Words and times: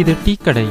இது 0.00 0.12
டீ 0.24 0.32
கடை 0.36 0.64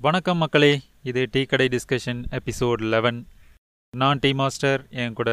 வணக்கம் 0.00 0.38
மக்களே 0.38 0.80
இது 1.02 1.28
டீ 1.30 1.44
கடை 1.44 1.66
டிஸ்கஷன் 1.66 2.20
எபிசோட் 2.30 2.82
லெவன். 2.94 3.26
நான் 3.90 4.18
டீ 4.18 4.32
மாஸ்டர் 4.32 4.86
என் 4.90 5.12
கூட 5.12 5.30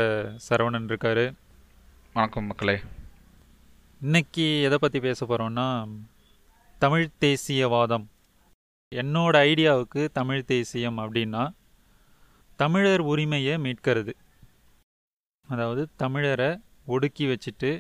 சரவணன் 0.49 0.89
இருக்காரு. 0.91 1.33
வணக்கம் 2.13 2.45
மக்களே. 2.45 2.79
இன்னைக்கு 4.01 4.61
எதை 4.61 4.77
பற்றி 4.81 4.99
பேச 4.99 5.25
போகிறோம்னா 5.25 5.87
தமிழ் 6.79 7.09
தேசியவாதம். 7.19 8.05
என்னோட 8.95 9.35
ஐடியாவுக்கு 9.49 10.07
தமிழ் 10.13 10.45
தேசியம் 10.45 10.97
அப்படின்னா 10.97 11.43
தமிழர் 12.61 13.01
உரிமையை 13.11 13.53
மீட்கிறது. 13.65 14.13
அதாவது 15.47 15.81
தமிழரை 16.01 16.49
ஒடுக்கி 16.93 17.25
வச்சுட்டு 17.29 17.71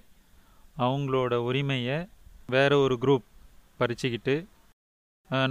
அவங்களோட 0.83 1.33
உரிமையை 1.49 1.97
வேற 2.55 2.71
ஒரு 2.85 2.95
குரூப் 3.03 3.25
பறிச்சுக்கிட்டு 3.79 4.35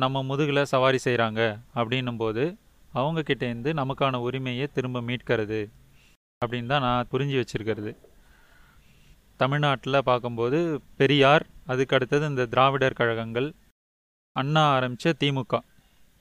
நம்ம 0.03 0.23
முதுகில் 0.23 0.71
சவாரி 0.73 0.99
செய்கிறாங்க 1.05 1.41
அப்படின்னும்போது 1.75 2.43
அவங்கக்கிட்டேருந்து 2.93 3.71
நமக்கான 3.81 4.21
உரிமையை 4.27 4.67
திரும்ப 4.77 5.01
மீட்கிறது 5.09 5.61
அப்படின்னு 6.43 6.71
தான் 6.73 6.85
நான் 6.87 7.11
புரிஞ்சு 7.13 7.37
வச்சுருக்கிறது. 7.41 7.93
தமிழ்நாட்டில் 9.41 10.07
பார்க்கும்போது 10.09 10.59
பெரியார் 11.01 11.45
அதுக்கு 11.73 11.97
அடுத்தது 11.97 12.25
இந்த 12.33 12.47
திராவிடர் 12.55 12.99
கழகங்கள் 13.01 13.49
அண்ணா 14.37 14.65
ஆரம்பித்த 14.75 15.15
திமுக 15.23 15.55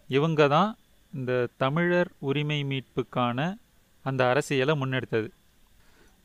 இவங்க 0.09 0.47
தான் 0.56 0.69
இந்த 1.18 1.34
தமிழர் 1.62 2.10
உரிமை 2.30 2.58
மீட்புக்கான 2.72 3.40
அந்த 4.06 4.22
அரசியலை 4.32 4.74
முன்னெடுத்தது. 4.82 5.30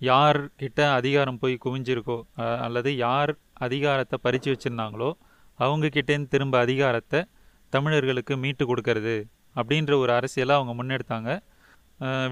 யார்கிட்ட 0.01 0.81
அதிகாரம் 0.99 1.39
போய் 1.43 1.55
குவிஞ்சிருக்கோ 1.65 2.19
அல்லது 2.65 2.91
யார் 3.07 3.33
அதிகாரத்தை 3.67 4.17
பறித்து 4.25 4.49
வச்சுருந்தாங்களோ 4.53 5.11
அவங்கக்கிட்டேருந்து 5.59 6.33
திரும்ப 6.35 6.57
அதிகாரத்தை 6.67 7.21
தமிழர்களுக்கு 7.73 8.35
மீட்டு 8.43 8.65
கொடுக்கறது 8.71 9.17
அப்படின்ற 9.59 9.93
ஒரு 10.03 10.13
அரசியலை 10.19 10.55
அவங்க 10.59 10.73
முன்னெடுத்தாங்க. 10.79 11.31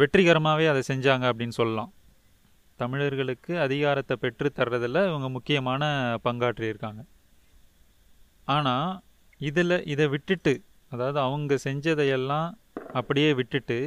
வெற்றிகரமாகவே 0.01 0.67
அதை 0.73 0.83
செஞ்சாங்க 0.91 1.25
அப்படின்னு 1.31 1.57
சொல்லலாம். 1.61 1.91
தமிழர்களுக்கு 2.81 3.53
அதிகாரத்தை 3.67 4.15
பெற்று 4.25 4.49
தர்றதில் 4.59 5.01
இவங்க 5.11 5.29
முக்கியமான 5.37 5.83
பங்காற்றியிருக்காங்க. 6.27 7.03
ஆனால் 8.55 8.91
இதில் 9.41 9.77
இதை 9.93 10.07
விட்டுட்டு 10.15 10.55
அதாவது 10.93 11.19
அவங்க 11.21 11.55
செஞ்சதையெல்லாம் 11.65 12.49
அப்படியே 12.93 13.31
விட்டுட்டு 13.33 13.79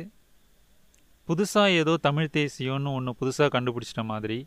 புதுசாக 1.27 1.77
ஏதோ 1.81 1.93
தமிழ் 1.99 2.33
தேசியம்னு 2.33 2.91
ஒன்று 2.91 3.11
புதுசாக 3.19 3.49
கண்டுபிடிச்சிட்ட 3.49 4.03
மாதிரி 4.03 4.37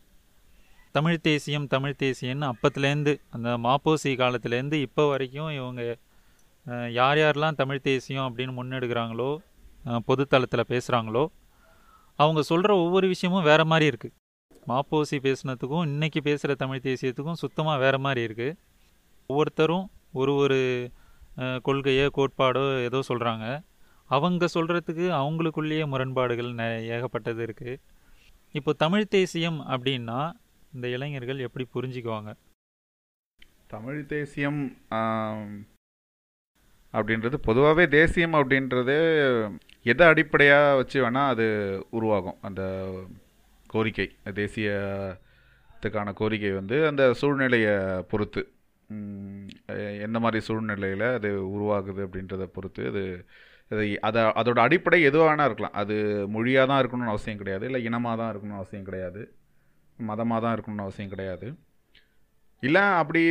தமிழ் 0.94 1.18
தேசியம் 1.20 1.66
தமிழ் 1.66 1.98
தேசியம்னு 1.98 2.46
அப்பத்துலேருந்து 2.48 3.12
அந்த 3.30 3.48
மாப்போசி 3.58 4.12
காலத்துலேருந்து 4.16 4.76
இப்போ 4.80 5.02
வரைக்கும் 5.08 5.50
இவங்க 5.50 5.82
யார் 6.90 7.18
யாரெல்லாம் 7.18 7.54
தமிழ் 7.54 7.84
தேசியம் 7.84 8.26
அப்படின்னு 8.28 8.54
முன்னெடுக்கிறாங்களோ 8.54 9.30
பொதுத்தளத்தில் 10.06 10.68
பேசுகிறாங்களோ 10.68 11.24
அவங்க 12.18 12.40
சொல்கிற 12.42 12.72
ஒவ்வொரு 12.76 13.06
விஷயமும் 13.08 13.42
வேறு 13.42 13.64
மாதிரி 13.64 13.86
இருக்குது 13.90 14.14
மாப்போசி 14.66 15.18
பேசுனதுக்கும் 15.18 15.84
இன்றைக்கி 15.88 16.20
பேசுகிற 16.20 16.54
தமிழ் 16.54 16.84
தேசியத்துக்கும் 16.84 17.38
சுத்தமாக 17.38 17.76
வேறு 17.78 17.98
மாதிரி 17.98 18.22
இருக்குது 18.28 18.56
ஒவ்வொருத்தரும் 19.30 19.86
ஒரு 20.12 20.32
ஒரு 20.34 20.58
கொள்கையோ 21.66 22.06
கோட்பாடோ 22.18 22.64
ஏதோ 22.88 23.00
சொல்கிறாங்க 23.08 23.46
அவங்க 24.10 24.48
சொல்கிறதுக்கு 24.54 25.06
அவங்களுக்குள்ளேயே 25.20 25.86
முரண்பாடுகள் 25.92 26.50
நெ 26.60 26.66
ஏகப்பட்டது 26.96 27.40
இருக்குது 27.46 27.80
இப்போ 28.58 28.72
தமிழ் 28.72 29.12
தேசியம் 29.16 29.58
அப்படின்னா 29.72 30.20
இந்த 30.74 30.86
இளைஞர்கள் 30.94 31.44
எப்படி 31.46 31.64
புரிஞ்சுக்குவாங்க? 31.74 32.30
தமிழ் 33.74 34.00
தேசியம் 34.14 34.60
அப்படின்றது 36.94 37.36
பொதுவாகவே 37.48 37.84
தேசியம் 37.98 38.36
அப்படின்றது 38.38 38.96
எதை 39.92 40.04
அடிப்படையாக 40.12 40.76
வச்சு 40.76 40.98
வேணால் 41.04 41.32
அது 41.34 41.46
உருவாகும். 41.90 42.38
அந்த 42.48 42.62
கோரிக்கை 43.66 44.06
தேசியத்துக்கான 44.38 46.12
கோரிக்கை 46.20 46.52
வந்து 46.60 46.76
அந்த 46.90 47.02
சூழ்நிலையை 47.20 47.74
பொறுத்து. 48.12 48.42
என்ன 50.06 50.16
மாதிரி 50.24 50.38
சூழ்நிலையில் 50.46 51.06
அது 51.18 51.30
உருவாகுது 51.54 52.00
அப்படின்றத 52.06 52.44
பொறுத்து 52.56 52.82
அது 52.90 53.02
அதை 53.72 53.84
அதை 54.08 54.20
அதோட 54.40 54.58
அடிப்படை 54.66 54.98
எதுவானா 55.08 55.46
இருக்கலாம். 55.48 55.74
அது 55.80 55.94
மொழியாக 56.34 56.68
தான் 56.70 56.80
இருக்கணும்னு 56.82 57.14
அவசியம் 57.14 57.40
கிடையாது. 57.42 57.64
இல்லை 57.68 57.80
இனமாக 57.88 58.16
தான் 58.20 58.30
இருக்கணும்னு 58.32 58.60
அவசியம் 58.60 58.86
கிடையாது. 58.88 59.22
மதமாக 59.98 60.40
தான் 60.44 60.54
இருக்கணும்னு 60.56 60.86
அவசியம் 60.86 61.12
கிடையாது. 61.14 61.48
இல்லை 62.62 62.84
அப்படி 63.02 63.22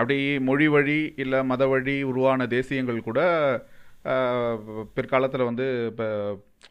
அப்படி 0.00 0.16
மொழி 0.48 0.66
வழி 0.74 0.98
இல்லை 1.22 1.38
மத 1.52 1.62
வழி 1.72 1.94
உருவான 2.10 2.46
தேசியங்கள் 2.56 3.06
கூட 3.08 3.20
பிற்காலத்தில் 4.96 5.48
வந்து 5.48 5.66
இப்போ 5.90 6.06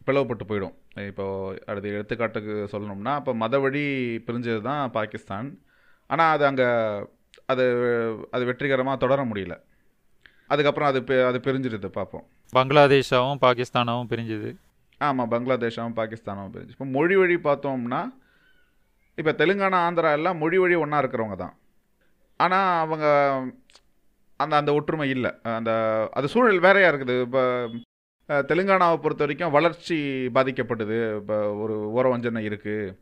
பிளவுபட்டு 0.07 0.45
போயிடும். 0.51 0.75
இப்போ 1.09 1.25
அடுத்த 1.69 1.95
எடுத்துக்காட்டுக்கு 1.97 2.53
சொல்லணும்னா 2.73 3.13
இப்போ 3.21 3.33
மத 3.43 3.55
வழி 3.65 3.83
பிரிஞ்சது 4.27 4.61
தான் 4.69 4.83
பாகிஸ்தான். 4.97 5.49
ஆனால் 6.09 6.33
அது 6.35 6.43
அங்கே 6.51 6.69
அது 7.51 7.65
அது 8.35 8.43
வெற்றிகரமாக 8.49 8.97
தொடர 9.03 9.21
முடியல. 9.31 9.55
அதுக்கப்புறம் 10.53 10.89
அது 10.91 10.99
அது 11.29 11.37
பிரிஞ்சிருது 11.45 11.89
பார்ப்போம் 11.99 12.25
பங்களாதேஷாவும் 12.57 13.41
பாகிஸ்தானாவும் 13.45 14.09
பிரிஞ்சுது. 14.13 14.49
ஆமாம் 15.01 15.29
பங்களாதேஷும் 15.33 15.97
பாகிஸ்தானும் 15.99 16.51
பிரிஞ்சு 16.55 16.75
இப்போ 16.75 16.87
மொழி 16.95 17.15
வழி 17.19 17.37
பார்த்தோம்னா 17.47 18.01
இப்போ 19.17 19.31
தெலுங்கானா 19.39 19.77
ஆந்திரா 19.85 20.09
எல்லாம் 20.17 20.39
மொழி 20.41 20.57
வழி 20.63 20.75
ஒன்றா 20.83 20.99
இருக்கிறவங்க 21.03 21.37
தான். 21.43 21.55
ஆனால் 22.43 22.69
அவங்க 22.83 23.05
அந்த 24.43 24.53
அந்த 24.59 24.71
ஒற்றுமை 24.77 25.07
இல்லை. 25.15 25.31
அந்த 25.57 25.71
அது 26.17 26.27
சூழல் 26.33 26.61
வேறையாக 26.65 26.91
இருக்குது. 26.91 27.15
இப்போ 27.27 27.41
தெலுங்கானாவை 28.49 28.97
பொறுத்த 29.03 29.23
வரைக்கும் 29.25 29.55
வளர்ச்சி 29.55 29.97
பாதிக்கப்படுது 30.35 30.97
இப்போ 31.19 31.37
ஒரு 31.63 31.75
ஓரவஞ்சனை 31.97 32.41
இருக்குது 32.49 32.93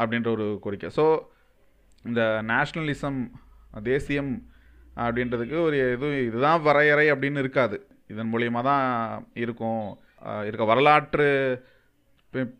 அப்படின்ற 0.00 0.30
ஒரு 0.36 0.46
கோரிக்கை. 0.64 0.90
ஸோ 0.98 1.04
இந்த 2.04 2.22
நேஷ்னலிசம் 2.52 3.20
தேசியம் 3.82 4.32
அப்படின்றதுக்கு 5.04 5.56
ஒரு 5.68 5.78
இது 5.94 6.08
இதுதான் 6.26 6.62
வரையறை 6.62 7.06
அப்படின்னு 7.12 7.42
இருக்காது. 7.44 7.76
இதன் 8.12 8.30
மூலியமாக 8.32 8.64
தான் 8.70 8.86
இருக்கும். 9.44 9.86
இருக்க 10.48 10.64
வரலாற்று 10.64 11.26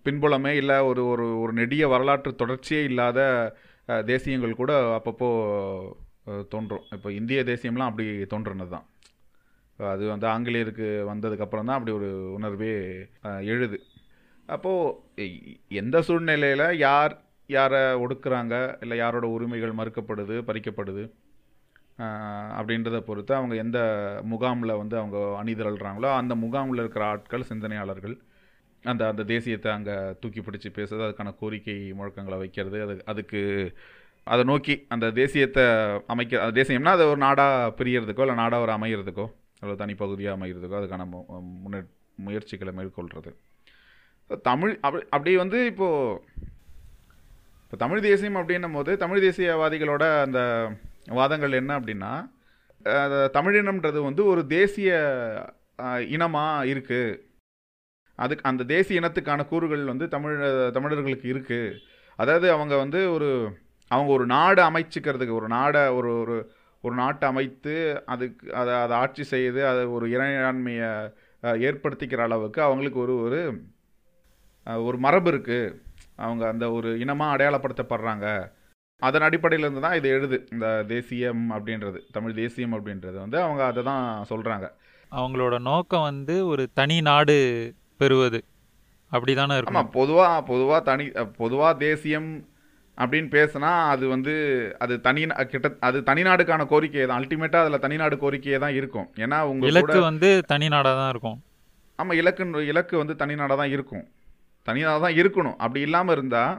பின்புலமே 0.06 0.52
இல்லை 0.60 0.76
ஒரு 0.90 1.02
ஒரு 1.12 1.26
ஒரு 1.42 1.52
நெடிய 1.52 1.84
வரலாற்று 1.88 2.30
தொடர்ச்சியே 2.42 2.82
இல்லாத 2.90 3.20
தேசியங்கள் 4.10 4.60
கூட 4.60 4.72
அப்பப்போ 4.98 5.28
தோன்றும். 6.52 6.84
இப்போ 6.96 7.08
இந்திய 7.12 7.42
தேசியம்லாம் 7.50 7.90
அப்படி 7.90 8.06
தோன்றுனது 8.32 8.72
தான் 8.76 8.86
அது 9.78 10.04
வந்து 10.12 10.26
ஆங்கிலேயருக்கு 10.34 10.88
வந்ததுக்கப்புறம் 11.10 11.68
தான் 11.68 11.78
அப்படி 11.78 11.94
ஒரு 11.98 12.08
உணர்வே 12.36 12.72
எழுது. 13.54 13.78
அப்போது 14.48 15.28
எந்த 15.68 15.96
சூழ்நிலையில் 16.08 16.66
யார் 16.86 17.14
யாரை 17.48 17.80
ஒடுக்குறாங்க 18.02 18.54
இல்லை 18.80 18.96
யாரோட 18.98 19.26
உரிமைகள் 19.34 19.78
மறுக்கப்படுது 19.78 20.36
பறிக்கப்படுது 20.46 21.04
அப்படின்றத 22.56 22.98
பொறுத்து 23.02 23.32
அவங்க 23.34 23.54
எந்த 23.56 23.78
முகாமில் 24.26 24.78
வந்து 24.78 24.96
அவங்க 24.98 25.18
அணிதிரள்றாங்களோ 25.38 26.08
அந்த 26.16 26.34
முகாமில் 26.42 26.82
இருக்கிற 26.82 27.04
ஆட்கள் 27.06 27.48
சிந்தனையாளர்கள் 27.48 28.16
அந்த 28.84 29.02
அந்த 29.08 29.22
தேசியத்தை 29.30 29.70
அங்கே 29.72 29.94
தூக்கி 30.20 30.40
பிடிச்சி 30.40 30.68
பேசுறது 30.70 31.06
அதுக்கான 31.06 31.32
கோரிக்கை 31.38 31.76
முழக்கங்களை 31.96 32.38
வைக்கிறது 32.38 32.78
அது 32.84 32.96
அதுக்கு 33.06 33.40
அதை 34.26 34.42
நோக்கி 34.44 34.74
அந்த 34.88 35.06
தேசியத்தை 35.16 35.64
அமைக்க 36.06 36.42
அந்த 36.42 36.54
தேசியம்னா 36.60 36.92
அது 36.92 37.04
ஒரு 37.06 37.20
நாடாக 37.20 37.72
பிரியறதுக்கோ 37.78 38.24
இல்லை 38.24 38.36
நாடாக 38.36 38.64
ஒரு 38.64 38.72
அமையிறதுக்கோ 38.76 39.26
அல்லது 39.62 39.80
தனிப்பகுதியாக 39.82 40.36
அமைகிறதுக்கோ 40.38 40.78
அதுக்கான 40.78 41.04
மு- 41.12 41.86
முயற்சிகளை 42.18 42.72
மேற்கொள்கிறது 42.74 43.30
தமிழ் 44.44 44.72
அப்படி 44.80 45.02
அப்படி 45.10 45.32
வந்து 45.36 45.58
இப்போது 45.66 46.22
இப்போ 47.66 47.76
தமிழ் 47.76 48.00
தேசியம் 48.00 48.36
அப்படின்னும் 48.36 48.76
போது 48.76 48.90
தமிழ் 48.96 49.22
தேசியவாதிகளோட 49.22 50.04
அந்த 50.22 50.40
வாதங்கள் 51.10 51.52
என்ன 51.52 51.72
அப்படின்னா 51.78 52.12
தமிழினம்ன்றது 53.34 54.00
வந்து 54.02 54.22
ஒரு 54.24 54.42
தேசிய 54.48 54.90
இனமாக 56.08 56.66
இருக்குது 56.66 57.16
அதுக்கு 58.18 58.44
அந்த 58.44 58.64
தேசிய 58.64 59.00
இனத்துக்கான 59.00 59.44
கூறுகள் 59.46 59.82
வந்து 59.84 60.06
தமிழ் 60.08 60.36
தமிழர்களுக்கு 60.72 61.26
இருக்குது 61.28 61.74
அதாவது 62.18 62.46
அவங்க 62.52 62.74
வந்து 62.76 63.00
ஒரு 63.10 63.30
அவங்க 63.90 64.10
ஒரு 64.12 64.26
நாடு 64.26 64.60
அமைச்சிக்கிறதுக்கு 64.62 65.34
ஒரு 65.34 65.48
நாடை 65.48 65.82
ஒரு 65.88 66.12
ஒரு 66.20 66.36
ஒரு 66.84 66.94
நாட்டை 66.94 67.26
அமைத்து 67.28 67.74
அதுக்கு 68.06 68.46
அதை 68.52 68.72
அதை 68.74 68.94
ஆட்சி 68.96 69.24
செய்து 69.24 69.60
அதை 69.66 69.82
ஒரு 69.88 70.06
இறையாண்மையை 70.08 70.90
ஏற்படுத்திக்கிற 71.62 72.22
அளவுக்கு 72.22 72.60
அவங்களுக்கு 72.62 73.00
ஒரு 73.00 73.16
ஒரு 73.18 73.40
ஒரு 74.84 74.98
மரபு 74.98 75.28
இருக்குது 75.30 75.60
அவங்க 76.24 76.44
அந்த 76.52 76.64
ஒரு 76.76 76.90
இனமாக 77.04 77.34
அடையாளப்படுத்தப்படுறாங்க. 77.34 78.26
அதன் 79.02 79.26
அடிப்படையில் 79.26 79.66
இருந்து 79.66 79.84
தான் 79.86 79.96
இது 79.98 80.08
எழுது. 80.16 80.36
இந்த 80.54 80.66
தேசியம் 80.94 81.44
அப்படின்றது 81.56 81.98
தமிழ் 82.16 82.38
தேசியம் 82.42 82.74
அப்படின்றது 82.76 83.16
வந்து 83.24 83.38
அவங்க 83.44 83.62
அதை 83.70 83.82
தான் 83.92 84.04
சொல்கிறாங்க 84.32 84.68
அவங்களோட 85.12 85.56
நோக்கம் 85.70 86.06
வந்து 86.10 86.36
ஒரு 86.52 86.62
தனி 86.80 86.98
நாடு 87.08 87.38
பெறுவது. 88.02 88.40
அப்படி 89.12 89.32
தானே 89.40 89.56
ஆமாம் 89.70 89.94
பொதுவாக 89.98 90.38
பொதுவாக 90.50 90.80
தனி 90.90 91.04
பொதுவாக 91.40 91.72
தேசியம் 91.86 92.30
அப்படின்னு 92.98 93.28
பேசுனா 93.36 93.70
அது 93.92 94.04
வந்து 94.12 94.34
அது 94.84 94.94
தனி 95.06 95.22
கிட்ட 95.52 95.68
அது 95.88 95.98
தனிநாடுக்கான 96.10 96.66
கோரிக்கை 96.72 97.02
தான். 97.06 97.18
அல்டிமேட்டாக 97.20 97.64
அதில் 97.64 97.82
தனிநாடு 97.84 98.16
கோரிக்கையே 98.22 98.58
தான் 98.64 98.76
இருக்கும். 98.80 99.08
ஏன்னா 99.24 99.38
உங்க 99.50 99.62
கூட 99.64 99.72
இலக்கு 99.72 100.00
வந்து 100.08 100.28
தனி 100.52 100.68
நாடாக 100.74 100.96
தான் 101.00 101.10
இருக்கும். 101.14 101.38
ஆமாம் 101.98 102.18
இலக்கு 102.20 102.44
இலக்கு 102.72 102.94
வந்து 103.02 103.16
தனிநாடாக 103.22 103.58
தான் 103.62 103.74
இருக்கும். 103.76 104.04
தனியாக 104.68 105.02
தான் 105.04 105.18
இருக்கணும். 105.20 105.58
அப்படி 105.64 105.80
இல்லாமல் 105.88 106.16
இருந்தால் 106.16 106.54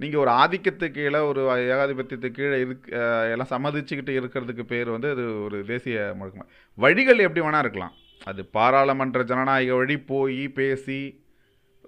நீங்கள் 0.00 0.22
ஒரு 0.22 0.30
ஆதிக்கத்துக்கு 0.42 0.96
கீழே 0.96 1.20
ஒரு 1.30 1.42
ஏகாதிபத்தியத்துக்கு 1.74 2.38
கீழே 2.40 2.58
இருக் 2.64 2.84
எல்லாம் 3.32 3.52
சம்மதிச்சுக்கிட்டு 3.54 4.12
இருக்கிறதுக்கு 4.20 4.64
பேர் 4.72 4.90
வந்து 4.96 5.08
அது 5.14 5.24
ஒரு 5.46 5.58
தேசிய 5.70 5.96
முழக்கமா. 6.18 6.46
வழிகள் 6.78 7.24
எப்படி 7.26 7.42
வேணால் 7.46 7.64
இருக்கலாம். 7.64 7.94
அது 8.30 8.40
பாராளுமன்ற 8.56 9.22
ஜனநாயக 9.30 9.78
வழி 9.80 9.96
போய் 10.12 10.40
பேசி 10.58 11.00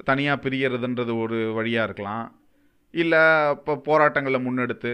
தனியாக 0.09 0.43
பிரியறதுன்றது 0.45 1.15
ஒரு 1.25 1.39
வழியாக 1.59 1.87
இருக்கலாம். 1.89 2.27
இல்லை 3.03 3.23
இப்போ 3.57 3.73
போராட்டங்களை 3.89 4.39
முன்னெடுத்து 4.47 4.93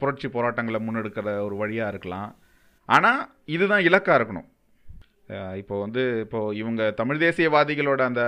புரட்சி 0.00 0.28
போராட்டங்களை 0.36 0.78
முன்னெடுக்கிற 0.86 1.32
ஒரு 1.46 1.56
வழியாக 1.62 1.92
இருக்கலாம். 1.92 2.30
ஆனால் 2.88 3.20
இதுதான் 3.54 3.86
இலக்காக 3.88 4.18
இருக்கணும். 4.18 4.48
இப்போ 5.60 5.74
வந்து 5.84 6.02
இப்போது 6.24 6.56
இவங்க 6.60 6.82
தமிழ் 7.00 7.22
தேசியவாதிகளோட 7.24 8.00
அந்த 8.10 8.22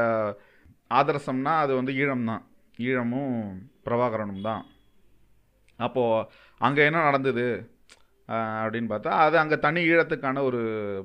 ஆதர்சம்னா 0.98 1.54
அது 1.64 1.72
வந்து 1.80 1.92
ஈழம் 2.02 2.28
தான் 2.30 2.44
ஈழமும் 2.88 3.34
பிரபாகரனும் 3.86 4.46
தான். 4.48 4.62
அப்போது 5.86 6.26
அங்கே 6.66 6.82
என்ன 6.88 7.02
நடந்தது? 7.08 7.46
அப்படின்னு 8.62 8.88
பார்த்தா 8.90 9.12
அது 9.26 9.36
அங்கே 9.42 9.56
தனி 9.66 9.80
ஈழத்துக்கான 9.90 10.42
ஒரு 10.48 10.60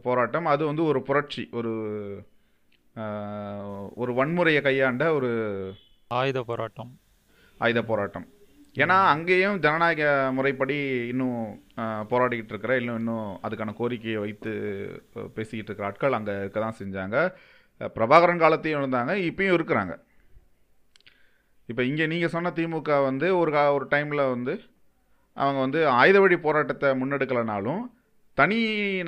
போராட்டம். 0.07 0.47
அது 0.53 0.63
வந்து 0.69 0.83
ஒரு 0.91 0.99
புரட்சி 1.09 1.43
ஒரு 1.59 1.73
ஒரு 4.01 4.11
வன்முறையை 4.19 4.61
கையாண்ட 4.67 5.05
ஒரு 5.17 5.29
ஆயுத 6.19 6.39
போராட்டம். 6.49 6.91
ஆயுத 7.65 7.79
போராட்டம். 7.89 8.27
ஏன்னா 8.83 8.97
அங்கேயும் 9.13 9.57
ஜனநாயக 9.65 10.03
முறைப்படி 10.37 10.77
இன்னும் 11.11 11.39
போராடிக்கிட்டு 12.11 12.53
இருக்கிற 12.53 12.73
இன்னும் 12.81 12.99
இன்னும் 13.01 13.27
அதுக்கான 13.45 13.73
கோரிக்கையை 13.79 14.19
வைத்து 14.23 14.51
பேசிக்கிட்டு 15.37 15.69
இருக்கிற 15.69 15.87
ஆட்கள் 15.89 16.17
அங்கே 16.17 16.33
இருக்க 16.41 16.59
தான் 16.65 16.79
செஞ்சாங்க. 16.81 17.17
பிரபாகரன் 17.95 18.41
காலத்தையும் 18.43 18.81
இருந்தாங்க 18.81 19.13
இப்பயும் 19.29 19.55
இருக்கிறாங்க. 19.57 19.93
இப்போ 21.69 21.83
இங்கே 21.89 22.05
நீங்கள் 22.13 22.33
சொன்ன 22.35 22.51
திமுக 22.57 22.97
வந்து 23.09 23.27
ஒரு 23.41 23.51
கா 23.55 23.61
ஒரு 23.77 23.85
டைமில் 23.93 24.31
வந்து 24.33 24.53
அவங்க 25.37 25.59
வந்து 25.65 25.79
ஆயுத 25.99 26.17
வழி 26.23 26.37
போராட்டத்தை 26.45 26.89
முன்னெடுக்கலைனாலும் 27.01 27.81
தனி 28.37 28.59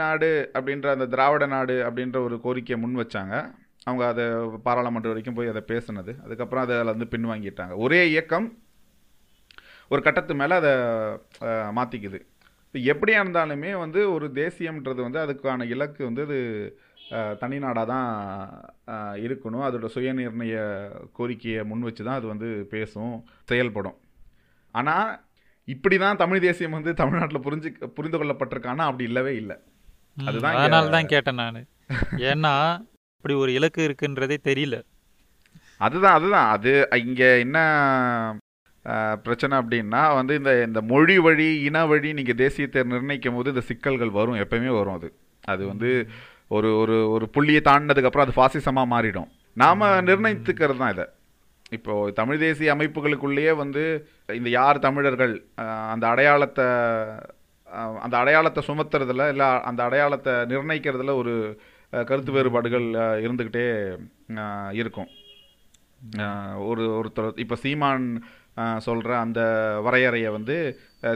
நாடு 0.01 0.29
அப்படின்ற 0.57 0.87
அந்த 0.95 1.05
திராவிட 1.13 1.45
நாடு 1.53 1.75
அப்படின்ற 1.87 2.17
ஒரு 2.27 2.35
கோரிக்கையை 2.45 2.77
முன் 2.83 2.99
வச்சாங்க. 3.01 3.35
அவங்க 3.87 4.03
அதை 4.13 4.25
பாராளுமன்றம் 4.65 5.13
வரைக்கும் 5.13 5.37
போய் 5.37 5.51
அதை 5.53 5.61
பேசினது. 5.71 6.13
அதுக்கப்புறம் 6.25 6.63
அதை 6.65 6.73
அதில் 6.77 6.93
வந்து 6.93 7.11
பின்வாங்கிட்டாங்க. 7.13 7.73
ஒரே 7.85 8.01
இயக்கம் 8.13 8.47
ஒரு 9.91 10.01
கட்டத்து 10.07 10.33
மேலே 10.41 10.55
அதை 10.61 10.71
மாற்றிக்குது 11.77 12.19
இப்போ 12.65 12.79
எப்படியா 12.93 13.19
இருந்தாலுமே 13.23 13.69
வந்து 13.83 13.99
ஒரு 14.15 14.25
தேசியம்ன்றது 14.41 15.01
வந்து 15.05 15.19
அதுக்கான 15.25 15.67
இலக்கு 15.73 16.01
வந்து 16.09 16.23
அது 16.27 16.39
அஹ், 17.11 17.35
தனிநாடாக 17.41 17.85
தான் 17.87 18.07
இருக்கணும். 19.25 19.65
அதோட 19.67 19.87
சுயநிர்ணய 19.93 20.55
கோரிக்கையை 21.17 21.61
முன் 21.69 21.85
வச்சு 21.87 22.03
தான் 22.03 22.19
அது 22.19 22.27
வந்து 22.27 22.47
பேசும் 22.71 23.13
செயல்படும். 23.49 23.97
ஆனால் 24.73 25.07
இப்படி 25.67 25.95
தான் 25.97 26.19
தமிழ் 26.19 26.43
தேசியம் 26.43 26.77
வந்து 26.77 26.91
தமிழ்நாட்டில் 26.99 27.45
புரிஞ்சு 27.45 27.69
புரிந்து 27.95 28.17
கொள்ளப்பட்டிருக்கானா 28.17 28.83
அப்படி 28.89 29.05
இல்லவே 29.09 29.33
இல்லை. 29.41 29.57
அதுதான் 30.17 30.57
அதனால 30.57 30.91
தான் 30.93 31.11
கேட்டேன் 31.11 31.41
நான். 31.41 31.59
ஏன்னா 32.29 32.53
இப்படி 33.17 33.35
ஒரு 33.41 33.51
இலக்கு 33.57 33.81
இருக்குன்றதே 33.87 34.37
தெரியல. 34.47 34.77
அதுதான் 35.81 36.17
அதுதான். 36.17 36.47
அது 36.55 36.71
இங்கே 37.03 37.29
என்ன 37.41 37.57
பிரச்சனை 39.23 39.53
அப்படின்னா 39.59 40.01
வந்து 40.17 40.33
இந்த 40.39 40.51
இந்த 40.65 40.79
மொழி 40.91 41.15
வழி 41.23 41.47
இன 41.63 41.77
வழி 41.85 42.09
நீங்கள் 42.13 42.39
தேசியத்தை 42.41 42.83
நிர்ணயிக்கும் 42.91 43.37
போது 43.37 43.51
இந்த 43.53 43.63
சிக்கல்கள் 43.69 44.17
வரும். 44.17 44.39
எப்பயுமே 44.43 44.71
வரும் 44.77 44.97
அது. 44.99 45.09
அது 45.43 45.63
வந்து 45.67 45.89
ஒரு 46.55 46.69
ஒரு 46.81 46.95
ஒரு 47.15 47.25
புள்ளியை 47.35 47.61
தாண்டினதுக்கப்புறம் 47.69 48.25
அது 48.25 48.37
ஃபாசிசமாக 48.37 48.91
மாறிடும். 48.93 49.29
நாம் 49.63 49.85
நிர்ணயித்துக்கிறது 50.09 50.81
தான் 50.81 50.93
இதை. 50.95 51.05
இப்போ 51.77 51.93
தமிழ் 52.19 52.41
தேசிய 52.43 52.75
அமைப்புகளுக்குள்ளேயே 52.75 53.53
வந்து 53.61 53.83
இந்த 54.39 54.49
யார் 54.59 54.85
தமிழர்கள் 54.85 55.33
அந்த 55.93 56.05
அடையாளத்தை 56.13 56.67
அந்த 58.05 58.15
அடையாளத்தை 58.21 58.61
சுமத்துறதுல 58.67 59.25
இல்லை 59.33 59.47
அந்த 59.69 59.81
அடையாளத்தை 59.87 60.33
நிர்ணயிக்கிறதுல 60.51 61.15
ஒரு 61.21 61.33
கருத்து 62.09 62.31
வேறுபாடுகள் 62.35 62.87
இருந்துக்கிட்டே 63.25 63.65
இருக்கும். 64.81 65.09
ஒரு 66.69 66.83
ஒருத்தர் 66.99 67.39
இப்போ 67.43 67.55
சீமான் 67.63 68.07
சொல்ற 68.85 69.09
அந்த 69.25 69.39
வரையறையை 69.85 70.29
வந்து 70.37 70.55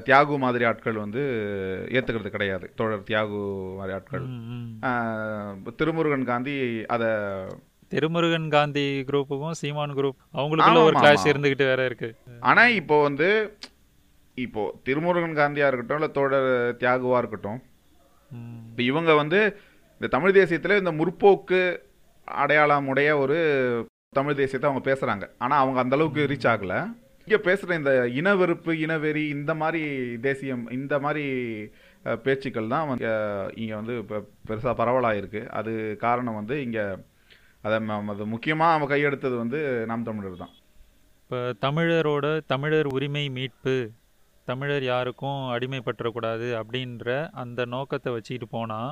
தியாகு 0.08 0.36
மாதிரி 0.44 0.64
ஆட்கள் 0.70 1.02
வந்து 1.04 1.22
ஏற்றுக்கிறது 1.96 2.32
கிடையாது. 2.36 2.66
தோழர் 2.80 3.08
தியாகு 3.10 3.40
மாதிரி 3.80 3.96
ஆட்கள். 3.98 4.26
திருமுருகன் 5.80 6.30
காந்தி 6.32 6.56
அதை 6.96 7.10
திருமுருகன் 7.92 8.48
காந்தி 8.56 8.86
குரூப்புக்கும் 9.10 9.58
சீமான் 9.62 9.96
குரூப் 9.98 10.20
அவங்களுக்குள்ள 10.40 10.82
ஒரு 10.90 10.96
கிளாஷ். 11.02 11.26
இருந்துகிட்டு 11.32 11.66
வேற 11.72 11.82
இருக்கு. 11.90 12.10
ஆனால் 12.50 12.76
இப்போ 12.82 12.98
வந்து 13.08 13.30
இப்போ 14.38 14.62
திருமுருகன் 14.88 15.40
காந்தியா 15.40 15.68
இருக்கட்டும் 15.70 16.00
இல்லை 16.00 16.12
தோழர் 16.18 16.50
தியாகுவா 16.84 17.18
இருக்கட்டும் 17.22 17.60
இப்போ 18.70 18.82
இவங்க 18.92 19.12
வந்து 19.22 19.40
இந்த 19.96 20.10
தமிழ் 20.16 20.38
தேசியத்தில் 20.38 20.80
இந்த 20.82 20.92
முற்போக்கு 21.00 21.60
அடையாளமுடைய 22.28 23.10
ஒரு 23.24 23.38
தமிழ் 24.18 24.40
தேசியத்தை 24.40 24.68
அவங்க 24.70 24.84
பேசுகிறாங்க 24.90 25.26
ஆனால் 25.44 25.62
அவங்க 25.64 25.80
அந்த 25.84 25.96
அளவுக்கு 25.98 26.22
ரீச் 26.32 26.48
ஆகலை. 26.54 26.80
இங்கே 27.32 27.44
பேசுகிற 27.44 27.76
இந்த 27.76 27.92
இனவெறுப்பு 28.14 28.72
இனவெறி 28.78 29.22
இந்த 29.30 29.52
மாதிரி 29.56 29.82
தேசியம் 30.22 30.64
இந்த 30.72 31.00
மாதிரி 31.00 31.24
பேச்சுக்கள் 32.24 32.68
தான் 32.68 32.88
வந்து 32.88 33.12
இங்கே 33.56 33.76
வந்து 33.76 33.94
இப்போ 33.98 34.18
பெருசாக 34.48 34.74
பரவலாக 34.74 35.20
இருக்குது 35.22 35.48
அது 35.50 35.74
காரணம் 36.00 36.36
வந்து 36.36 36.56
இங்கே 36.62 36.84
அதை 37.62 37.78
அது 38.08 38.26
முக்கியமாக 38.26 38.74
அவன் 38.74 38.92
கையெடுத்தது 38.92 39.36
வந்து 39.38 39.60
நாம் 39.86 40.04
தமிழர் 40.04 40.36
தான். 40.38 40.54
இப்போ 41.22 41.40
தமிழரோட 41.60 42.26
தமிழர் 42.46 42.90
உரிமை 42.92 43.30
மீட்பு 43.30 43.76
தமிழர் 44.48 44.84
யாருக்கும் 44.84 45.40
அடிமைப்பட்டுறக்கூடாது 45.52 46.50
அப்படின்ற 46.58 47.10
அந்த 47.36 47.66
நோக்கத்தை 47.66 48.14
வச்சுக்கிட்டு 48.14 48.48
போனால் 48.48 48.92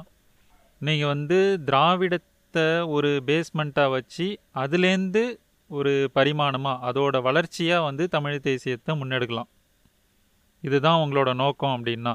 நீங்கள் 0.82 1.08
வந்து 1.08 1.40
திராவிடத்தை 1.66 2.68
ஒரு 2.90 3.12
பேஸ்மெண்ட்டாக 3.26 3.90
வச்சு 3.90 4.28
அதுலேருந்து 4.56 5.26
ஒரு 5.70 5.92
பரிமாணமாக 6.18 6.86
அதோட 6.90 7.16
வளர்ச்சியாக 7.28 7.88
வந்து 7.88 8.04
தமிழ் 8.16 8.46
தேசியத்தை 8.48 8.92
முன்னெடுக்கலாம். 9.00 9.50
இதுதான் 10.64 11.02
உங்களோட 11.04 11.30
நோக்கம் 11.44 11.76
அப்படின்னா. 11.76 12.14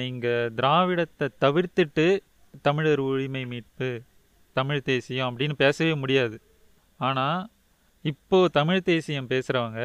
நீங்கள் 0.00 0.50
திராவிடத்தை 0.58 1.26
தவிர்த்துட்டு 1.44 2.06
தமிழர் 2.66 3.02
உரிமை 3.10 3.42
மீட்பு 3.52 3.88
தமிழ் 4.56 4.86
தேசியம் 4.90 5.28
அப்படின்னு 5.30 5.56
பேசவே 5.64 5.94
முடியாது. 6.02 6.36
ஆனால் 7.00 7.40
இப்போது 8.04 8.52
தமிழ் 8.58 8.86
தேசியம் 8.90 9.30
பேசுகிறவங்க 9.32 9.80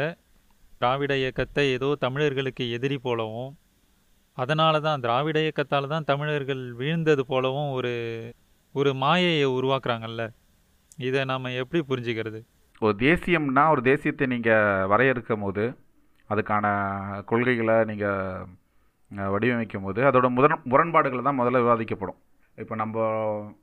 திராவிட 0.79 1.13
இயக்கத்தை 1.21 1.65
ஏதோ 1.75 1.89
தமிழர்களுக்கு 2.03 2.63
எதிரி 2.77 2.97
போலவும் 3.05 3.51
அதனால 4.37 4.79
தான் 4.87 5.03
திராவிட 5.03 5.37
இயக்கத்தால் 5.45 5.91
தான் 5.93 6.07
தமிழர்கள் 6.09 6.63
வீழ்ந்தது 6.81 7.23
போலவும் 7.31 7.69
ஒரு 7.77 7.93
ஒரு 8.75 8.91
மாயையை 9.03 9.47
உருவாக்குறாங்கல்ல. 9.57 10.23
இதை 11.07 11.21
நாம் 11.31 11.55
எப்படி 11.61 11.79
புரிஞ்சுக்கிறது? 11.89 12.39
ஒரு 12.85 12.95
தேசியம்னா 13.07 13.61
ஒரு 13.73 13.81
தேசியத்தை 13.89 14.25
நீங்கள் 14.33 14.87
வரையறுக்கும் 14.91 15.43
போது 15.45 15.63
அதுக்கான 16.29 16.65
கொள்கைகளை 17.29 17.77
நீங்கள் 17.89 18.47
வடிவமைக்கும் 19.33 19.85
போது 19.87 20.01
அதோட 20.09 20.27
முதன் 20.37 20.63
முரண்பாடுகளை 20.71 21.21
தான் 21.27 21.39
முதல்ல 21.39 21.61
விவாதிக்கப்படும். 21.63 22.19
இப்போ 22.61 22.75
நம்ம 22.81 23.05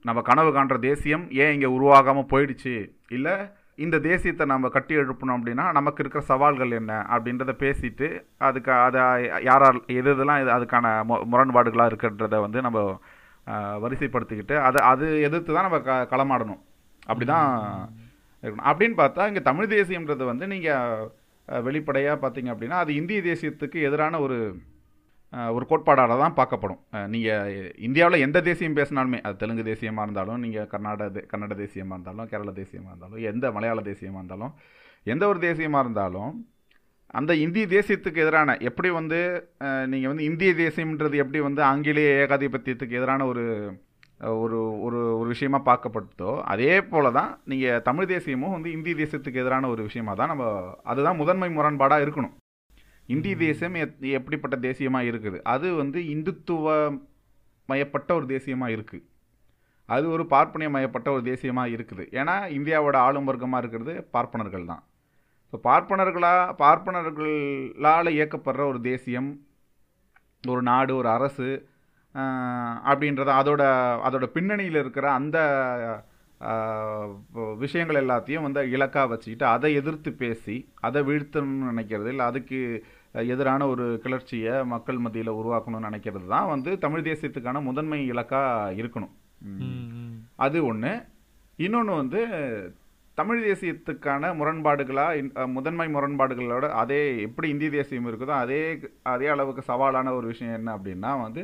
நம்ம 0.09 0.21
கனவு 0.29 0.51
காண்ற 0.57 0.77
தேசியம் 0.89 1.25
ஏன் 1.43 1.53
இங்கே 1.55 1.71
உருவாகாமல் 1.77 2.31
போயிடுச்சு? 2.33 2.75
இல்லை 3.17 3.35
இந்த 3.85 3.97
தேசியத்தை 4.09 4.45
நம்ம 4.53 4.69
கட்டி 4.77 4.95
எழுப்பணும் 5.03 5.37
அப்படின்னா 5.39 5.65
நமக்கு 5.79 6.03
இருக்கிற 6.03 6.23
சவால்கள் 6.31 6.73
என்ன? 6.81 6.93
அப்படின்றத 7.15 7.55
பேசிட்டு 7.65 8.09
அதுக்கு 8.49 8.73
அதை 8.87 9.03
யாரால் 9.49 9.81
எது 9.99 10.11
எதெல்லாம் 10.15 10.43
இது 10.43 10.53
அதுக்கான 10.57 10.87
மு 11.11 11.17
முரண்பாடுகளாக 11.33 11.91
இருக்கிறன்றத 11.93 12.39
வந்து 12.47 12.61
நம்ம 12.67 12.81
வரிசைப்படுத்திக்கிட்டு 13.85 14.57
அதை 14.69 14.81
அது 14.93 15.07
எதிர்த்து 15.29 15.51
தான் 15.57 15.69
நம்ம 15.69 15.81
க 15.89 16.01
களமாடணும். 16.13 16.63
அப்படி 17.11 17.27
தான் 17.35 17.49
இருக்கணும். 18.45 18.69
அப்படின்னு 18.71 18.97
பார்த்தா 18.99 19.29
இங்கே 19.29 19.43
தமிழ் 19.43 19.73
தேசியம்ன்றது 19.73 20.25
வந்து 20.25 20.47
நீங்கள் 20.47 21.11
வெளிப்படையாக 21.49 22.17
பார்த்தீங்க 22.21 22.51
அப்படின்னா 22.53 22.79
அது 22.81 22.93
இந்திய 22.95 23.21
தேசியத்துக்கு 23.23 23.79
எதிரான 23.83 24.21
ஒரு 24.21 24.39
ஒரு 25.53 25.65
கோட்பாடாக 25.71 26.17
தான் 26.19 26.37
பார்க்கப்படும். 26.37 26.81
நீங்கள் 27.07 27.55
இந்தியாவில் 27.79 28.25
எந்த 28.27 28.39
தேசியம் 28.41 28.77
பேசினாலுமே 28.77 29.19
அது 29.21 29.37
தெலுங்கு 29.37 29.65
தேசியமாக 29.65 30.05
இருந்தாலும் 30.05 30.41
நீங்கள் 30.41 30.67
கர்நாடக 30.67 31.09
தே- 31.11 31.27
கன்னட 31.33 31.55
தேசியமாக 31.59 31.97
இருந்தாலும் 31.97 32.29
கேரள 32.29 32.51
தேசியமாக 32.53 32.93
இருந்தாலும் 32.93 33.23
எந்த 33.31 33.53
மலையாள 33.53 33.81
தேசியமாக 33.83 34.21
இருந்தாலும் 34.21 34.53
எந்த 35.07 35.25
ஒரு 35.29 35.39
தேசியமாக 35.39 35.85
இருந்தாலும் 35.85 36.31
அந்த 37.15 37.33
இந்திய 37.37 37.65
தேசியத்துக்கு 37.67 38.23
எதிரான 38.23 38.57
எப்படி 38.61 38.89
வந்து 38.91 39.19
நீங்கள் 39.87 40.11
வந்து 40.11 40.25
இந்திய 40.25 40.53
தேசியம்ன்றது 40.55 41.17
எப்படி 41.17 41.41
வந்து 41.41 41.63
ஆங்கிலேய 41.63 42.15
ஏகாதிபத்தியத்துக்கு 42.21 42.99
எதிரான 43.01 43.27
ஒரு 43.27 43.45
ஒரு 44.21 44.81
ஒரு 44.81 45.19
ஒரு 45.19 45.29
விஷயமா 45.29 45.61
பார்க்கப்பட்டதோ 45.65 46.41
அதே 46.43 46.83
போல 46.83 47.11
தான் 47.11 47.41
நீங்கள் 47.45 47.83
தமிழ் 47.83 48.07
தேசியமும் 48.07 48.51
வந்து 48.51 48.73
இந்திய 48.73 48.95
தேசத்துக்கு 49.05 49.41
எதிரான 49.43 49.69
ஒரு 49.69 49.83
விஷயமா 49.83 50.15
தான் 50.15 50.29
நம்ம 50.29 50.75
அதுதான் 50.83 51.17
முதன்மை 51.17 51.57
முரண்பாடாக 51.57 52.05
இருக்கணும். 52.05 52.35
இந்திய 53.07 53.37
தேசம் 53.37 53.75
எத்- 53.75 54.01
எப்படிப்பட்ட 54.01 54.57
தேசியமாக 54.57 55.09
இருக்குது? 55.11 55.41
அது 55.43 55.75
வந்து 55.75 56.01
இந்துத்துவ 56.01 56.99
மயப்பட்ட 57.69 58.13
ஒரு 58.15 58.27
தேசியமாக 58.27 58.75
இருக்குது 58.77 59.05
அது 59.87 60.11
ஒரு 60.11 60.27
பார்ப்பனிய 60.27 60.71
மயப்பட்ட 60.71 61.11
ஒரு 61.11 61.23
தேசியமாக 61.23 61.71
இருக்குது. 61.71 62.05
ஏன்னா 62.11 62.49
இந்தியாவோட 62.49 62.97
ஆளும் 62.97 63.29
வர்க்கமாக 63.29 63.59
இருக்கிறது 63.59 64.05
பார்ப்பனர்கள் 64.11 64.65
தான். 64.65 64.83
ஸோ 65.53 65.57
பார்ப்பனர்களா 65.65 66.55
பார்ப்பனர்களால் 66.59 68.11
இயக்கப்படுற 68.11 68.67
ஒரு 68.69 68.81
தேசியம் 68.81 69.41
ஒரு 70.49 70.63
நாடு 70.63 70.97
ஒரு 70.97 71.09
அரசு 71.09 71.69
அப்படின்றத 72.85 73.31
அதோட 73.41 73.63
அதோட 74.07 74.27
பின்னணியில் 74.27 74.75
இருக்கிற 74.75 75.11
அந்த 75.13 75.39
விஷயங்கள் 77.59 78.01
எல்லாத்தையும் 78.03 78.43
வந்து 78.43 78.71
இலக்காக 78.71 79.07
வச்சுக்கிட்டு 79.07 79.47
அதை 79.47 79.75
எதிர்த்து 79.75 80.13
பேசி 80.13 80.57
அதை 80.81 81.03
வீழ்த்தணும்னு 81.03 81.71
நினைக்கிறது 81.73 82.09
இல்லை 82.09 82.25
அதுக்கு 82.25 82.59
எதிரான 83.33 83.67
ஒரு 83.67 84.01
கிளர்ச்சியை 84.03 84.65
மக்கள் 84.65 84.99
மத்தியில் 84.99 85.39
உருவாக்கணும்னு 85.41 85.89
நினைக்கிறது 85.89 86.27
தான் 86.27 86.49
வந்து 86.49 86.79
தமிழ் 86.79 87.07
தேசியத்துக்கான 87.07 87.63
முதன்மை 87.63 88.07
இலக்காக 88.07 88.73
இருக்கணும். 88.73 89.13
அது 90.37 90.67
ஒன்று 90.67 90.93
இன்னொன்று 91.59 91.95
வந்து 91.95 92.21
தமிழ் 93.15 93.43
தேசியத்துக்கான 93.45 94.31
முரண்பாடுகளாக 94.39 95.47
முதன்மை 95.47 95.89
முரண்பாடுகளோட 95.89 96.69
அதே 96.83 97.19
எப்படி 97.23 97.49
இந்திய 97.49 97.71
தேசியம் 97.71 98.09
இருக்குதோ 98.11 98.35
அதே 98.45 98.81
அதே 99.03 99.27
அளவுக்கு 99.27 99.63
சவாலான 99.73 100.15
ஒரு 100.15 100.27
விஷயம் 100.27 100.55
என்ன 100.55 100.77
அப்படின்னா 100.77 101.13
வந்து 101.23 101.43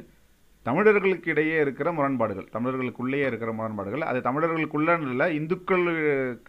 தமிழர்களுக்கு 0.69 1.29
இடையே 1.33 1.57
இருக்கிற 1.64 1.88
முரண்பாடுகள் 1.99 2.49
தமிழர்களுக்குள்ளேயே 2.55 3.26
இருக்கிற 3.31 3.50
முரண்பாடுகள் 3.59 4.02
அது 4.11 4.19
தமிழர்களுக்குள்ள 4.29 4.97
இல்லை 5.12 5.26
இந்துக்கள் 5.38 5.85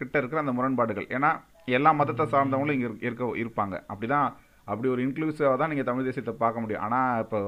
கிட்ட 0.00 0.14
இருக்கிற 0.20 0.40
அந்த 0.44 0.54
முரண்பாடுகள். 0.58 1.06
ஏன்னா 1.16 1.30
எல்லா 1.76 1.90
மதத்தை 2.00 2.24
சார்ந்தவங்களும் 2.34 2.76
இங்கே 2.76 2.90
இருக்க 3.08 3.30
இருப்பாங்க. 3.42 3.76
அப்படிதான் 3.92 4.26
அப்படி 4.70 4.88
ஒரு 4.94 5.00
இன்க்ளூசிவாக 5.06 5.56
தான் 5.60 5.70
நீங்கள் 5.72 5.88
தமிழ் 5.90 6.06
தேசியத்தை 6.08 6.34
பார்க்க 6.42 6.62
முடியும். 6.64 6.84
ஆனால் 6.86 7.20
இப்போ 7.24 7.38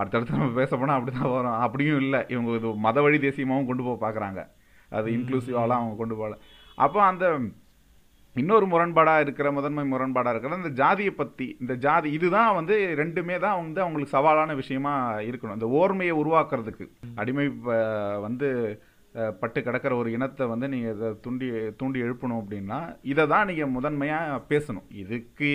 அடுத்தடுத்து 0.00 0.38
நம்ம 0.38 0.56
பேச 0.60 0.72
போனால் 0.80 0.98
அப்படி 0.98 1.12
தான் 1.18 1.32
வரும். 1.36 1.58
அப்படியும் 1.66 2.00
இல்லை. 2.04 2.20
இவங்க 2.34 2.50
இது 2.58 2.68
மத 2.86 3.00
வழி 3.06 3.18
தேசியமாகவும் 3.26 3.70
கொண்டு 3.70 3.86
போக 3.88 3.96
பார்க்குறாங்க. 4.04 4.40
அது 4.98 5.08
இன்க்ளூசிவாலாம் 5.16 5.80
அவங்க 5.82 5.96
கொண்டு 6.02 6.16
போகல. 6.20 6.36
அப்போ 6.84 6.98
அந்த 7.10 7.24
இன்னொரு 8.36 8.66
முரண்பாடாக 8.72 9.22
இருக்கிற 9.24 9.48
முதன்மை 9.56 9.84
முரண்பாடாக 9.92 10.32
இருக்கிற 10.34 10.58
இந்த 10.60 10.72
ஜாதியை 10.80 11.12
பற்றி 11.20 11.46
இந்த 11.62 11.74
ஜாதி 11.84 12.08
இதுதான் 12.18 12.52
வந்து 12.58 12.74
ரெண்டுமே 13.00 13.36
தான் 13.44 13.58
வந்து 13.62 13.80
அவங்களுக்கு 13.84 14.14
சவாலான 14.16 14.54
விஷயமா 14.60 14.92
இருக்கணும். 15.30 15.56
இந்த 15.58 15.68
ஓர்மையை 15.78 16.14
உருவாக்குறதுக்கு. 16.22 16.86
அடிமை 17.20 17.46
வந்து 18.26 18.48
பட்டு 19.40 19.60
கிடக்கிற 19.66 19.92
ஒரு 20.00 20.08
இனத்தை 20.16 20.44
வந்து 20.52 20.66
நீங்கள் 20.72 20.94
இதை 20.96 21.08
தூண்டி 21.24 21.46
தூண்டி 21.80 21.98
எழுப்பணும் 22.06 22.40
அப்படின்னா 22.42 22.78
இதை 23.12 23.24
தான் 23.32 23.48
நீங்கள் 23.50 23.74
முதன்மையாக 23.76 24.36
பேசணும். 24.52 24.86
இதுக்கு 25.02 25.50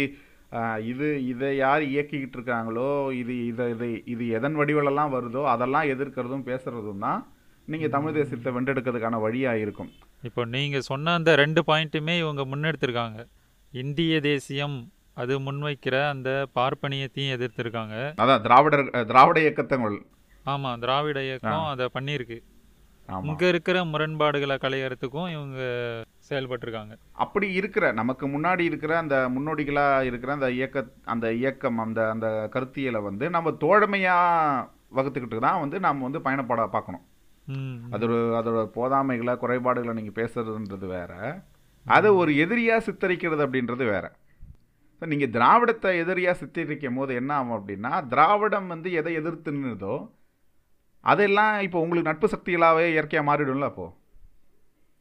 இது 0.91 1.08
இதை 1.32 1.50
யார் 1.65 1.84
இயக்கிக்கிட்டு 1.94 2.38
இருக்காங்களோ 2.39 2.89
இது 3.22 3.34
இதை 3.51 3.65
இதை 3.75 3.89
இது 4.13 4.25
எதன் 4.39 4.60
வடிவிலெல்லாம் 4.60 5.13
வருதோ 5.15 5.44
அதெல்லாம் 5.53 5.89
எதிர்க்கிறதும் 5.94 6.46
பேசுறதும் 6.50 7.05
தான் 7.05 7.22
நீங்கள் 7.67 7.94
தமிழ் 7.96 8.17
தேசியத்தை 8.17 8.51
வென்றெடுக்கிறதுக்கான 8.55 9.20
வழியாக 9.25 9.63
இருக்கும். 9.65 9.91
இப்போ 10.27 10.41
நீங்க 10.55 10.77
சொன்ன 10.89 11.13
அந்த 11.20 11.32
ரெண்டு 11.41 11.62
பாயிண்ட்டுமே 11.70 12.13
இவங்க 12.24 12.44
முன்னெடுத்திருக்காங்க. 12.51 13.20
இந்திய 13.74 14.20
தேசியம் 14.29 14.77
அது 15.22 15.34
முன்வைக்கிற 15.46 15.96
அந்த 16.13 16.29
பார்ப்பனியத்தையும் 16.58 17.34
எதிர்த்திருக்காங்க. 17.36 17.96
அதான் 18.24 18.44
திராவிடர் 18.46 18.84
திராவிட 19.12 19.39
இயக்கத்தங்கள் 19.46 19.98
ஆமா 20.53 20.72
திராவிட 20.84 21.20
இயக்கம் 21.27 21.65
அதை 21.74 21.86
பண்ணியிருக்கு. 21.96 22.38
ஆமாம் 23.10 23.27
இங்க 23.29 23.44
இருக்கிற 23.53 23.77
முரண்பாடுகளை 23.91 24.55
களையறதுக்கும் 24.63 25.29
இவங்க 25.36 25.60
செயல்பட்டிருக்காங்க. 26.29 26.94
அப்படி 27.24 27.48
இருக்கிற 27.60 27.86
நமக்கு 28.00 28.25
முன்னாடி 28.36 28.63
இருக்கிற 28.70 28.94
அந்த 29.03 29.15
முன்னோடிகளாக 29.36 30.08
இருக்கிற 30.10 30.32
அந்த 30.38 30.50
இயக்க 30.60 30.86
அந்த 31.13 31.27
இயக்கம் 31.41 31.82
அந்த 31.86 32.01
அந்த 32.13 32.27
கருத்தியலை 32.55 33.01
வந்து 33.10 33.27
நம்ம 33.36 33.53
தோழமையாக 33.65 34.70
வகுத்துக்கிட்டு 34.98 35.39
தான் 35.48 35.62
வந்து 35.63 35.79
நாம் 35.86 36.05
வந்து 36.08 36.22
பயணப்பட 36.27 36.65
பார்க்கணும். 36.75 37.03
அதோட 37.93 38.13
அதோட 38.39 38.59
போதாமைகளை 38.77 39.33
குறைபாடுகளை 39.43 39.93
நீங்கள் 39.97 40.17
பேசுறதுன்றது 40.19 40.87
வேற. 40.97 41.11
அதை 41.85 42.09
ஒரு 42.21 42.31
எதிரியாக 42.43 42.85
சித்தரிக்கிறது 42.87 43.43
அப்படின்றது 43.45 43.85
வேற. 43.93 44.05
நீங்கள் 45.01 45.33
திராவிடத்தை 45.35 45.89
எதிரியாக 46.03 46.39
சித்தரிக்கும் 46.41 46.97
போது 46.99 47.11
என்ன 47.21 47.31
ஆகும் 47.39 47.57
அப்படின்னா 47.57 47.91
திராவிடம் 48.13 48.71
வந்து 48.73 48.89
எதை 48.99 49.13
எதிர்த்து 49.19 49.51
நின்னுதோ 49.55 49.95
அதெல்லாம் 51.03 51.55
இப்போ 51.65 51.79
உங்களுக்கு 51.83 52.09
நட்பு 52.11 52.27
சக்திகளாகவே 52.33 52.85
இயற்கையாக 52.93 53.27
மாறிடும்ல 53.29 53.67
அப்போ? 53.71 53.85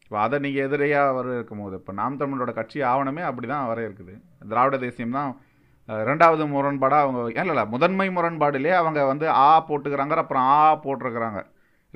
இப்போ 0.04 0.16
அதை 0.24 0.36
நீங்கள் 0.44 0.64
எதிரியாக 0.68 1.12
வர 1.18 1.26
இருக்கும்போது 1.36 1.74
இப்போ 1.80 1.92
நாம் 2.00 2.18
தமிழரோட 2.22 2.52
கட்சி 2.58 2.78
ஆவணமே 2.90 3.22
அப்படி 3.28 3.46
தான் 3.52 3.68
வர 3.70 3.78
இருக்குது 3.86 4.14
திராவிட 4.50 4.76
தேசியம் 4.84 5.16
தான் 5.18 5.30
ரெண்டாவது 6.10 6.44
முரண்பாடாக 6.52 7.04
அவங்க 7.04 7.46
இல்லை 7.52 7.64
முதன்மை 7.74 8.08
முரண்பாடுலே 8.16 8.74
அவங்க 8.80 9.00
வந்து 9.12 9.26
ஆ 9.46 9.48
போட்டுக்கிறாங்க 9.68 10.22
அப்புறம் 10.24 10.46
ஆ 10.56 10.58
போட்டிருக்கிறாங்க. 10.84 11.40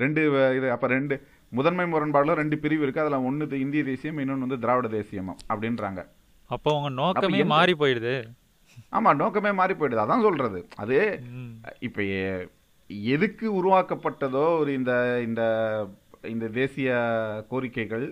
ரெண்டு 0.03 0.21
இது 0.57 0.67
அப்போ 0.75 0.87
ரெண்டு 0.95 1.15
முதன்மை 1.57 1.85
முரண்பாடில் 1.91 2.39
ரெண்டு 2.41 2.55
பிரிவு 2.63 2.83
இருக்குது 2.85 3.03
அதில் 3.05 3.25
ஒன்று 3.29 3.61
இந்திய 3.65 3.83
தேசியம் 3.91 4.19
இன்னொன்று 4.23 4.45
வந்து 4.47 4.61
திராவிட 4.63 4.87
தேசியம் 4.97 5.31
அப்படின்றாங்க. 5.51 6.01
அப்போ 6.55 6.69
உங்க 6.77 6.89
நோக்கமே 7.01 7.41
மாறி 7.53 7.73
போயிடுது. 7.81 8.13
ஆமாம் 8.97 9.19
நோக்கமே 9.21 9.51
மாறி 9.59 9.73
போயிடுது. 9.79 10.03
அதான் 10.03 10.25
சொல்கிறது 10.27 10.59
அது 10.83 10.97
இப்போ 11.87 12.01
எதுக்கு 13.13 13.47
உருவாக்கப்பட்டதோ 13.59 14.45
ஒரு 14.61 14.71
இந்த 14.79 14.93
இந்த 15.27 15.41
இந்த 16.33 16.45
தேசிய 16.59 16.89
கோரிக்கைகள் 17.51 18.07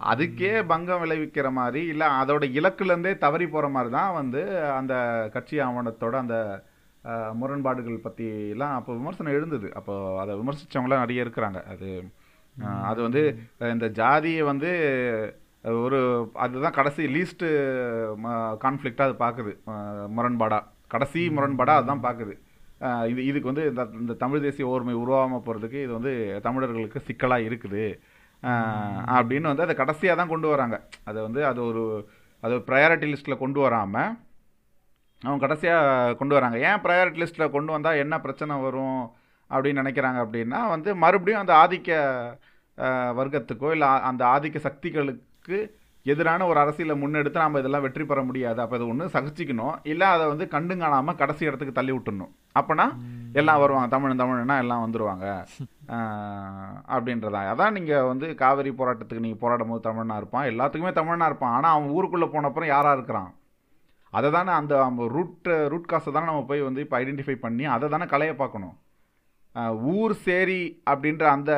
அதுக்கே 0.00 0.50
பங்கம் 0.72 1.02
விளைவிக்கிற 1.02 1.48
மாதிரி 1.60 1.80
இல்லை 1.92 2.08
அதோட 2.20 2.44
இலக்குலேருந்தே 2.58 3.12
தவறி 3.24 3.46
போகிற 3.54 3.68
மாதிரி 3.76 3.90
தான் 3.98 4.16
வந்து 4.18 4.42
அந்த 4.78 4.94
கட்சி 5.36 5.56
ஆவணத்தோட 5.66 6.16
அந்த 6.24 6.36
முரண்பாடுகள் 7.40 8.04
பற்றிலாம் 8.06 8.76
அப்போ 8.78 8.90
விமர்சனம் 9.00 9.36
எழுந்தது. 9.38 9.68
அப்போ 9.78 9.94
அதை 10.22 10.32
விமர்சித்தவங்களாம் 10.40 11.04
நிறைய 11.04 11.24
இருக்கிறாங்க. 11.26 11.60
அது 11.74 11.88
அது 12.90 13.00
வந்து 13.06 13.22
இந்த 13.74 13.86
ஜாதியை 14.00 14.42
வந்து 14.52 14.70
ஒரு 15.84 15.98
அதுதான் 16.44 16.76
கடைசி 16.78 17.02
லீஸ்ட்டு 17.14 17.48
கான்ஃப்ளிக்டாக 18.64 19.08
அது 19.08 19.16
பார்க்குது 19.24 19.52
முரண்பாடாக 20.16 20.68
கடைசி 20.94 21.22
முரண்பாடாக 21.36 21.80
அதுதான் 21.80 22.04
பார்க்குது 22.06 22.34
இது 23.12 23.20
இதுக்கு 23.30 23.50
வந்து 23.50 23.64
இந்த 23.70 23.82
இந்த 24.02 24.14
தமிழ் 24.22 24.44
தேசிய 24.46 24.70
ஓர்மை 24.72 24.94
உருவாகாமல் 25.02 25.44
போகிறதுக்கு 25.46 25.78
இது 25.86 25.92
வந்து 25.98 26.12
தமிழர்களுக்கு 26.46 27.00
சிக்கலாக 27.08 27.46
இருக்குது. 27.48 27.84
அப்படின்னு 29.18 29.50
வந்து 29.50 29.66
அதை 29.66 29.74
கடைசியாக 29.80 30.18
தான் 30.20 30.32
கொண்டு 30.32 30.48
வராங்க. 30.52 30.76
அதை 31.10 31.18
வந்து 31.26 31.40
அது 31.50 31.60
ஒரு 31.70 31.82
அது 32.46 32.56
ப்ரையாரிட்டி 32.68 33.06
லிஸ்ட்டில் 33.12 33.42
கொண்டு 33.42 33.60
வராமல் 33.66 34.12
அவங்க 35.24 35.40
கடைசியாக 35.44 36.14
கொண்டு 36.20 36.36
வராங்க. 36.36 36.58
ஏன் 36.68 36.82
ப்ரையாரிட்டி 36.84 37.22
லிஸ்ட்டில் 37.22 37.54
கொண்டு 37.56 37.70
வந்தால் 37.76 38.00
என்ன 38.04 38.14
பிரச்சனை 38.26 38.56
வரும் 38.66 39.00
அப்படின்னு 39.50 39.82
நினைக்கிறாங்க 39.82 40.18
அப்படின்னா 40.24 40.60
வந்து 40.74 40.90
மறுபடியும் 41.04 41.42
அந்த 41.44 41.54
ஆதிக்க 41.62 41.90
வர்க்கத்துக்கோ 43.18 43.68
இல்லை 43.76 43.88
அந்த 44.08 44.22
ஆதிக்க 44.34 44.58
சக்திகளுக்கு 44.68 45.58
எதிரான 46.12 46.44
ஒரு 46.50 46.58
அரசியலை 46.62 46.94
முன்னெடுத்து 47.00 47.38
நம்ம 47.44 47.60
இதெல்லாம் 47.62 47.84
வெற்றி 47.84 48.04
பெற 48.10 48.20
முடியாது. 48.28 48.58
அப்போ 48.62 48.76
இது 48.78 48.86
ஒன்று 48.90 49.06
சகிச்சிக்கணும். 49.14 49.74
இல்லை 49.92 50.06
அதை 50.16 50.24
வந்து 50.32 50.44
கண்டுங்காணாமல் 50.52 51.18
கடைசி 51.22 51.48
இடத்துக்கு 51.48 51.74
தள்ளி 51.78 51.92
விட்டுடணும் 51.94 52.32
அப்போனா 52.58 52.86
எல்லாம் 53.40 53.60
வருவாங்க. 53.62 53.88
தமிழ் 53.94 54.20
தமிழ்னா 54.22 54.56
எல்லாம் 54.64 54.84
வந்துடுவாங்க 54.84 55.26
அப்படின்றதா. 56.94 57.42
அதான் 57.54 57.76
நீங்கள் 57.78 58.08
வந்து 58.12 58.28
காவிரி 58.42 58.72
போராட்டத்துக்கு 58.80 59.26
நீங்கள் 59.26 59.42
போராடும் 59.42 59.72
போது 59.72 59.86
தமிழனாக 59.88 60.20
இருப்பான். 60.22 60.48
எல்லாத்துக்குமே 60.52 60.94
தமிழனா 61.00 61.28
இருப்பான். 61.30 61.56
ஆனால் 61.58 61.74
அவன் 61.74 61.92
ஊருக்குள்ளே 61.96 62.28
போன 62.34 62.48
அப்புறம் 62.50 62.72
யாராக 62.74 62.96
இருக்கிறான்? 62.98 63.30
அதை 64.12 64.28
தானே 64.36 64.52
அந்த 64.60 64.74
ரூட் 65.16 65.48
ரூட் 65.72 65.90
காசை 65.92 66.12
தானே 66.12 66.28
நம்ம 66.30 66.44
போய் 66.50 66.66
வந்து 66.68 66.84
இப்போ 66.84 66.96
ஐடென்டிஃபை 67.02 67.36
பண்ணி 67.44 67.64
அதை 67.74 67.88
தானே 67.94 68.06
கலைய 68.14 68.34
பார்க்கணும். 68.42 68.76
ஊர் 69.94 70.14
சேரி 70.26 70.62
அப்படின்ற 70.92 71.24
அந்த 71.36 71.52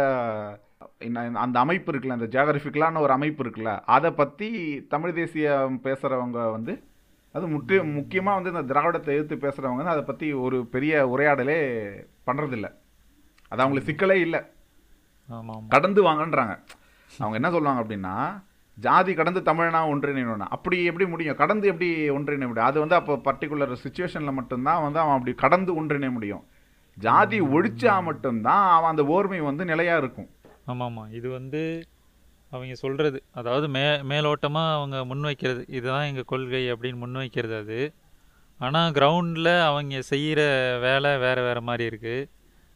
அந்த 1.44 1.56
அமைப்பு 1.64 1.90
இருக்குல்ல 1.92 2.16
அந்த 2.18 2.28
ஜியாகிரபிக்கலான 2.34 3.00
ஒரு 3.04 3.12
அமைப்பு 3.16 3.40
இருக்குல்ல 3.44 3.72
அதை 3.96 4.10
பற்றி 4.20 4.48
தமிழ் 4.92 5.16
தேசியம் 5.18 5.76
பேசுகிறவங்க 5.86 6.38
வந்து 6.56 6.72
அது 7.34 7.46
முற்றி 7.54 7.76
முக்கியமாக 7.96 8.38
வந்து 8.38 8.52
இந்த 8.52 8.62
திராவிடத்தை 8.70 9.10
எதிர்த்து 9.16 9.36
பேசுகிறவங்க 9.44 9.80
வந்து 9.80 9.94
அதை 9.94 10.04
பற்றி 10.08 10.28
ஒரு 10.46 10.58
பெரிய 10.74 11.02
உரையாடலே 11.14 11.58
பண்ணுறதில்ல 12.28 12.68
அது 13.52 13.62
அவங்களுக்கு 13.62 13.90
சிக்கலே 13.90 14.16
இல்லை. 14.26 14.40
கடந்து 15.74 16.00
வாங்கன்றாங்க. 16.08 16.54
அவங்க 17.20 17.36
என்ன 17.40 17.50
சொல்லுவாங்க 17.54 17.82
அப்படின்னா 17.82 18.14
ஜாதி 18.76 19.14
கடந்து 19.14 19.40
தமிழனா 19.40 19.80
ஒன்றிணையணும் 19.92 20.38
அப்படி 20.38 20.84
எப்படி 20.84 21.10
முடியும்? 21.10 21.36
கடந்து 21.36 21.68
எப்படி 21.68 22.10
ஒன்றிணைய 22.10 22.46
முடியும்? 22.46 22.68
அது 22.68 22.80
வந்து 22.80 22.94
அப்போ 22.94 23.16
பர்டிகுலர் 23.16 23.76
சுச்சுவேஷனில் 23.84 24.32
மட்டும்தான் 24.32 24.82
வந்து 24.82 24.98
அவன் 24.98 25.14
அப்படி 25.14 25.34
கடந்து 25.34 25.84
ஒன்றிணைய 25.84 26.12
முடியும். 26.12 26.44
ஜாதி 26.96 27.40
ஒழிச்சா 27.40 28.02
மட்டும்தான் 28.02 28.70
அவன் 28.70 28.90
அந்த 28.90 29.02
ஓர்மை 29.02 29.38
வந்து 29.42 29.64
நிலையா 29.64 29.96
இருக்கும். 29.96 30.28
ஆமா 30.66 30.84
ஆமா 30.88 31.12
இது 31.12 31.30
வந்து 31.30 31.84
அவங்க 32.50 32.74
சொல்றது. 32.74 33.22
அதாவது 33.32 33.68
மே 33.68 33.80
மேலோட்டமா 33.80 34.72
அவங்க 34.74 35.14
முன்வைக்கிறது 35.14 35.64
இதுதான் 35.68 36.04
எங்க 36.04 36.22
கொள்கை 36.22 36.72
அப்படின்னு 36.72 37.02
முன்வைக்கிறது 37.06 37.58
அது. 37.58 37.94
ஆனா 38.58 38.88
கிரவுண்ட்ல 38.88 39.62
அவங்க 39.64 39.98
செய்யற 40.10 40.40
வேலை 40.80 41.18
வேற 41.18 41.42
வேற 41.42 41.60
மாதிரி 41.60 41.84
இருக்கு. 41.84 42.30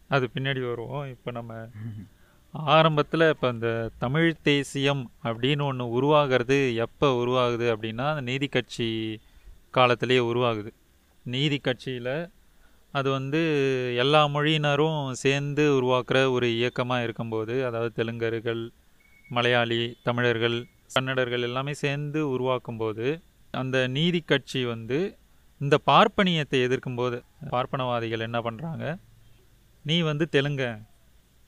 அது 0.08 0.30
பின்னாடி 0.34 0.68
வருவோம். 0.68 1.08
இப்போ 1.08 1.30
நம்ம 1.30 1.68
ஆரம்பத்தில் 2.54 3.30
இப்போ 3.30 3.49
இந்த 3.49 3.90
தமிழ் 3.99 4.37
தேசியம் 4.42 5.11
அப்படின்னு 5.25 5.62
ஒன்று 5.64 5.90
உருவாகிறது 5.90 6.75
எப்போ 6.76 7.08
உருவாகுது 7.14 7.66
அப்படின்னா 7.75 8.04
அந்த 8.11 8.20
நீதி 8.20 8.49
கட்சி 8.49 9.20
காலத்திலேயே 9.70 10.20
உருவாகுது. 10.20 10.70
நீதி 11.26 11.58
கட்சியில் 11.58 12.14
அது 12.94 13.11
வந்து 13.11 13.40
எல்லா 13.96 14.28
மொழியினரும் 14.28 15.12
சேர்ந்து 15.14 15.64
உருவாக்குற 15.75 16.30
ஒரு 16.30 16.49
இயக்கமாக 16.54 17.02
இருக்கும்போது 17.02 17.64
அதாவது 17.64 17.92
தெலுங்கர்கள் 17.96 18.62
மலையாளி 19.30 19.96
தமிழர்கள் 20.02 20.56
கன்னடர்கள் 20.94 21.42
எல்லாமே 21.42 21.73
சேர்ந்து 21.75 22.20
உருவாக்கும்போது 22.28 23.06
அந்த 23.54 23.88
நீதி 23.88 24.20
கட்சி 24.20 24.64
வந்து 24.64 24.99
இந்த 25.61 25.78
பார்ப்பனியத்தை 25.87 26.58
எதிர்க்கும்போது 26.61 27.18
பார்ப்பனவாதிகள் 27.50 28.20
என்ன 28.20 28.38
பண்ணுறாங்க 28.40 28.87
நீ 29.84 30.02
வந்து 30.02 30.28
தெலுங்க 30.28 30.64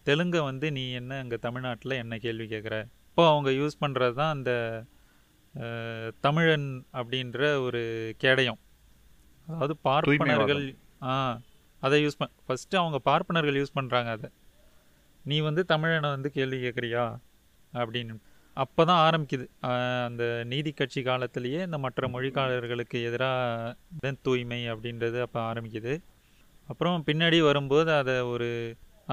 தெலுங்கை 0.07 0.41
வந்து 0.51 0.67
நீ 0.77 0.85
என்ன 1.01 1.19
இங்கே 1.25 1.39
தமிழ்நாட்டில் 1.47 2.01
என்ன 2.03 2.15
கேள்வி 2.25 2.47
கேட்குற 2.53 2.77
இப்போ 3.09 3.25
அவங்க 3.33 3.51
யூஸ் 3.61 3.83
பண்ணுறது 3.83 4.15
தான் 4.21 4.35
அந்த 4.37 4.53
தமிழன் 6.27 6.69
அப்படின்ற 6.99 7.41
ஒரு 7.67 7.83
கேடயம். 8.23 8.59
அதாவது 9.49 9.75
பார்ப்பனர்கள் 9.89 10.65
ஆ 11.11 11.15
அதை 11.83 11.99
யூஸ் 12.05 12.19
பண் 12.21 12.35
ஃபஸ்ட்டு 12.47 12.81
அவங்க 12.83 12.99
பார்ப்பனர்கள் 13.09 13.59
யூஸ் 13.61 13.77
பண்ணுறாங்க 13.79 14.11
அதை. 14.17 14.29
நீ 15.25 15.37
வந்து 15.49 15.63
தமிழனை 15.73 16.09
வந்து 16.17 16.29
கேள்வி 16.37 16.59
கேட்குறியா 16.65 17.05
அப்படின்னு. 17.73 18.17
அப்போ 18.57 18.83
தான் 18.91 19.03
ஆரம்பிக்குது 19.07 19.47
அந்த 20.09 20.25
நீதி 20.53 20.71
கட்சி 20.73 21.01
காலத்திலேயே 21.09 21.61
இந்த 21.69 21.79
மற்ற 21.85 22.09
மொழிக்காரர்களுக்கு 22.15 22.99
எதிராக 23.09 24.13
தூய்மை 24.27 24.61
அப்படின்றது 24.73 25.19
அப்போ 25.27 25.41
ஆரம்பிக்குது. 25.51 25.95
அப்புறம் 26.69 27.05
பின்னாடி 27.09 27.39
வரும்போது 27.49 27.91
அதை 28.01 28.17
ஒரு 28.35 28.49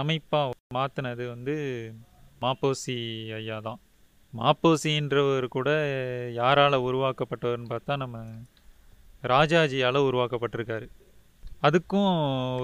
அமைப்பாக 0.02 0.52
மாற்றினது 0.76 1.24
வந்து 1.34 1.56
மாப்போசி 2.44 2.96
ஐயா 3.38 3.58
தான். 3.68 3.80
மாப்போசின்றவர் 4.34 5.48
கூட 5.56 5.70
யாரால் 6.40 6.86
உருவாக்கப்பட்டவர்னு 6.88 7.72
பார்த்தா 7.74 7.96
நம்ம 8.04 8.18
ராஜாஜியால் 9.34 10.08
உருவாக்கப்பட்டிருக்காரு. 10.10 10.88
அதுக்கும் 11.68 12.14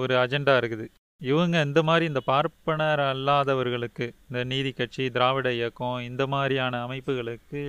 ஒரு 0.02 0.14
அஜெண்டா 0.22 0.54
இருக்குது. 0.60 0.86
இவங்க 1.20 1.56
இந்த 1.68 1.80
மாதிரி 1.88 2.04
இந்த 2.10 2.22
பார்ப்பனர் 2.32 3.00
அல்லாதவர்களுக்கு 3.06 4.06
இந்த 4.28 4.40
நீதி 4.52 4.70
கட்சி 4.72 5.04
திராவிட 5.16 5.48
இயக்கம் 5.58 5.98
இந்த 6.10 6.22
மாதிரியான 6.34 6.80
அமைப்புகளுக்கு 6.86 7.62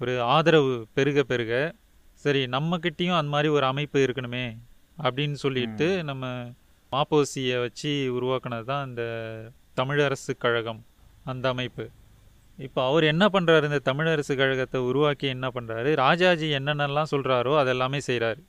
ஒரு 0.00 0.14
ஆதரவு 0.34 0.74
பெருக 0.96 1.20
பெருக 1.30 1.52
சரி 2.24 2.42
நம்மக்கிட்டேயும் 2.54 3.18
அந்த 3.18 3.30
மாதிரி 3.34 3.48
ஒரு 3.56 3.66
அமைப்பு 3.72 3.98
இருக்கணுமே 4.06 4.46
அப்படின்னு 4.98 5.36
சொல்லிட்டு 5.44 5.88
நம்ம 6.10 6.24
மாப்போசியை 6.92 7.56
வச்சு 7.64 7.92
உருவாக்குனது 8.16 8.66
தான் 8.72 8.86
இந்த 8.88 9.02
தமிழரசு 9.80 10.32
கழகம் 10.44 10.80
அந்த 11.32 11.46
அமைப்பு. 11.54 11.84
இப்போ 12.58 12.80
அவர் 12.90 13.04
என்ன 13.12 13.24
பண்ணுறாரு 13.34 13.64
இந்த 13.70 13.80
தமிழரசு 13.88 14.34
கழகத்தை 14.40 14.78
உருவாக்கி 14.90 15.26
என்ன 15.36 15.46
பண்ணுறாரு 15.56 15.90
ராஜாஜி 16.04 16.48
என்னென்னலாம் 16.58 17.12
சொல்கிறாரோ 17.14 17.52
அதெல்லாமே 17.62 18.00
செய்கிறாரு 18.08 18.42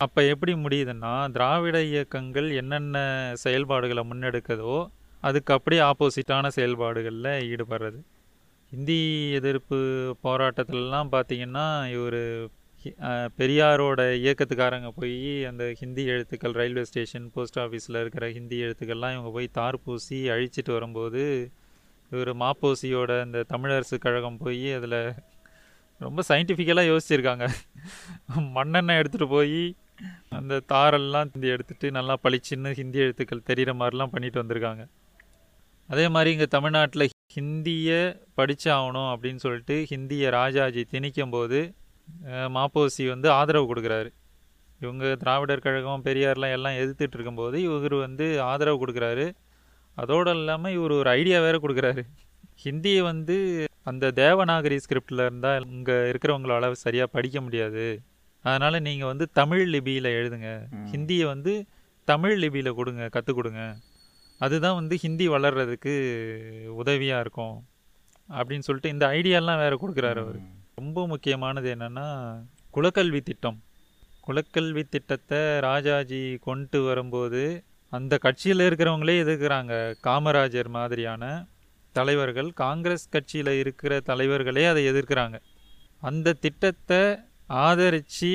அப்போ 0.00 0.20
எப்படி 0.32 0.52
முடியுதுன்னா 0.64 1.12
திராவிட 1.36 1.76
இயக்கங்கள் 1.90 2.48
என்னென்ன 2.60 2.96
செயல்பாடுகளை 3.44 4.02
முன்னெடுக்கதோ 4.10 4.74
அதுக்கு 5.22 5.50
அப்படியே 5.56 5.82
ஆப்போசிட்டான 5.90 6.46
செயல்பாடுகளில் 6.56 7.30
ஈடுபடுறது. 7.50 8.00
இந்தி 8.72 9.00
எதிர்ப்பு 9.38 9.78
போராட்டத்திலலாம் 10.26 11.12
பார்த்திங்கன்னா 11.14 11.66
இவர் 11.96 12.20
பெரியாரோட 13.38 14.00
இயக்கத்துக்காரங்க 14.16 14.88
போய் 14.88 15.44
அந்த 15.44 15.72
ஹிந்தி 15.80 16.04
எழுத்துக்கள் 16.04 16.52
ரயில்வே 16.52 16.82
ஸ்டேஷன் 16.82 17.30
போஸ்ட் 17.30 17.58
ஆஃபீஸில் 17.58 17.98
இருக்கிற 18.00 18.30
ஹிந்தி 18.30 18.62
எழுத்துக்கள்லாம் 18.62 19.14
இவங்க 19.14 19.30
போய் 19.30 19.48
தார் 19.52 19.82
பூசி 19.82 20.18
அழிச்சிட்டு 20.30 20.72
வரும்போது 20.72 21.52
இவர் 22.10 22.30
மாப்போசியோட 22.36 23.24
இந்த 23.24 23.44
தமிழரசு 23.48 23.98
கழகம் 23.98 24.36
போய் 24.36 24.72
அதில் 24.72 24.98
ரொம்ப 25.98 26.22
சயின்டிஃபிக்கலாக 26.28 26.90
யோசிச்சிருக்காங்க. 26.92 27.46
மண்ணெண்ணெய் 28.56 29.00
எடுத்துகிட்டு 29.02 29.28
போய் 29.28 29.74
அந்த 30.28 30.60
தாரெல்லாம் 30.72 31.30
ஹிந்தி 31.32 31.48
எடுத்துகிட்டு 31.48 31.90
நல்லா 31.90 32.16
பளிச்சின்னு 32.22 32.72
ஹிந்தி 32.72 32.98
எழுத்துக்கள் 32.98 33.46
தெரிகிற 33.50 33.74
மாதிரிலாம் 33.74 34.12
பண்ணிட்டு 34.12 34.42
வந்திருக்காங்க. 34.42 34.84
அதே 35.88 36.08
மாதிரி 36.08 36.30
இங்கே 36.30 36.46
தமிழ்நாட்டில் 36.46 37.08
ஹிந்தியை 37.36 38.00
படித்தாகணும் 38.36 38.76
ஆகணும் 38.76 39.10
அப்படின்னு 39.12 39.36
சொல்லிட்டு 39.36 39.86
ஹிந்தியை 39.90 40.28
ராஜாஜி 40.30 40.86
திணிக்கும் 40.90 41.30
போது 41.30 41.74
மாப்போசி 42.56 43.04
வந்து 43.12 43.28
ஆதரவு 43.38 43.66
கொடுக்குறாரு. 43.70 44.10
இவங்க 44.80 45.04
திராவிடர் 45.22 45.64
கழகம் 45.66 46.04
பெரியார்லாம் 46.06 46.54
எல்லாம் 46.56 46.78
எதிர்த்துட்டு 46.82 47.16
இருக்கும்போது 47.18 47.56
இவர் 47.66 47.96
வந்து 48.06 48.26
ஆதரவு 48.50 48.78
கொடுக்குறாரு. 48.82 49.26
அதோடு 49.96 50.30
இல்லாமல் 50.38 50.74
இவர் 50.76 50.92
ஒரு 51.00 51.10
ஐடியா 51.18 51.40
வேற 51.40 51.56
கொடுக்குறாரு. 51.64 52.02
ஹிந்தியை 52.64 53.02
வந்து 53.10 53.36
அந்த 53.90 54.10
தேவநாகரி 54.22 54.76
ஸ்கிரிப்டில் 54.84 55.22
இருந்தால் 55.26 55.64
இங்கே 55.76 55.96
இருக்கிறவங்களால 56.10 56.70
சரியாக 56.84 57.08
படிக்க 57.16 57.40
முடியாது. 57.40 57.84
அதனால் 58.44 58.84
நீங்கள் 58.88 59.10
வந்து 59.12 59.26
தமிழ் 59.40 59.64
லிபியில் 59.74 60.08
எழுதுங்க. 60.18 60.50
ஹிந்தியை 60.92 61.26
வந்து 61.34 61.52
தமிழ் 62.04 62.36
லிபியில் 62.42 62.76
கொடுங்க 62.78 63.08
கற்றுக் 63.08 63.38
கொடுங்க. 63.38 63.62
அதுதான் 64.40 64.78
வந்து 64.78 64.94
ஹிந்தி 65.04 65.26
வளர்றதுக்கு 65.28 65.92
உதவியாக 66.80 67.20
இருக்கும். 67.24 67.56
அப்படின்னு 68.28 68.66
சொல்லிட்டு 68.68 68.94
இந்த 68.94 69.06
ஐடியாலாம் 69.18 69.62
வேற 69.64 69.74
கொடுக்குறாரு 69.82 70.20
அவர். 70.24 70.40
ரொம்ப 70.78 71.06
முக்கியமானது 71.06 71.68
என்னென்னா 71.74 72.06
குலக்கல்வி 72.74 73.20
திட்டம். 73.22 73.58
குலக்கல்வி 74.26 74.82
திட்டத்தை 74.94 75.40
ராஜாஜி 75.60 76.22
கொண்டு 76.46 76.78
வரும்போது 76.82 77.42
அந்த 77.92 78.18
கட்சியில் 78.18 78.66
இருக்கிறவங்களே 78.68 79.16
எதிர்க்கிறாங்க. 79.24 79.72
காமராஜர் 80.06 80.70
மாதிரியான 80.76 81.24
தலைவர்கள் 81.92 82.48
காங்கிரஸ் 82.62 83.12
கட்சியில் 83.14 83.52
இருக்கிற 83.62 84.00
தலைவர்களே 84.00 84.64
அதை 84.64 84.82
எதிர்க்கிறாங்க. 84.92 85.36
அந்த 86.02 86.36
திட்டத்தை 86.44 87.02
ஆதரித்து 87.64 88.32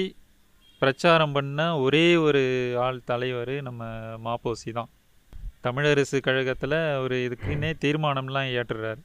பிரச்சாரம் 0.82 1.34
பண்ண 1.38 1.60
ஒரே 1.80 2.06
ஒரு 2.26 2.44
ஆள் 2.86 3.00
தலைவர் 3.06 3.56
நம்ம 3.62 3.84
மாப்போசி 4.26 4.72
தான். 4.72 4.92
தமிழரசு 5.66 6.18
கழகத்தில் 6.28 6.78
ஒரு 7.04 7.16
இதுக்குன்னே 7.26 7.72
தீர்மானம்லாம் 7.84 8.52
ஏற்றுறாரு 8.58 9.02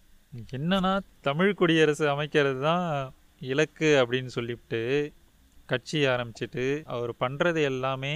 என்னன்னா 0.56 0.92
தமிழ் 1.28 1.54
குடியரசு 1.54 2.04
அமைக்கிறது 2.08 2.60
தான் 2.60 2.86
இலக்கு 3.42 3.88
அப்படின்னு 4.00 4.30
சொல்லிவிட்டு 4.34 4.80
கட்சி 5.68 5.98
ஆரம்பிச்சிட்டு 6.06 6.64
அவர் 6.94 7.12
பண்ணுறது 7.20 7.60
எல்லாமே 7.64 8.14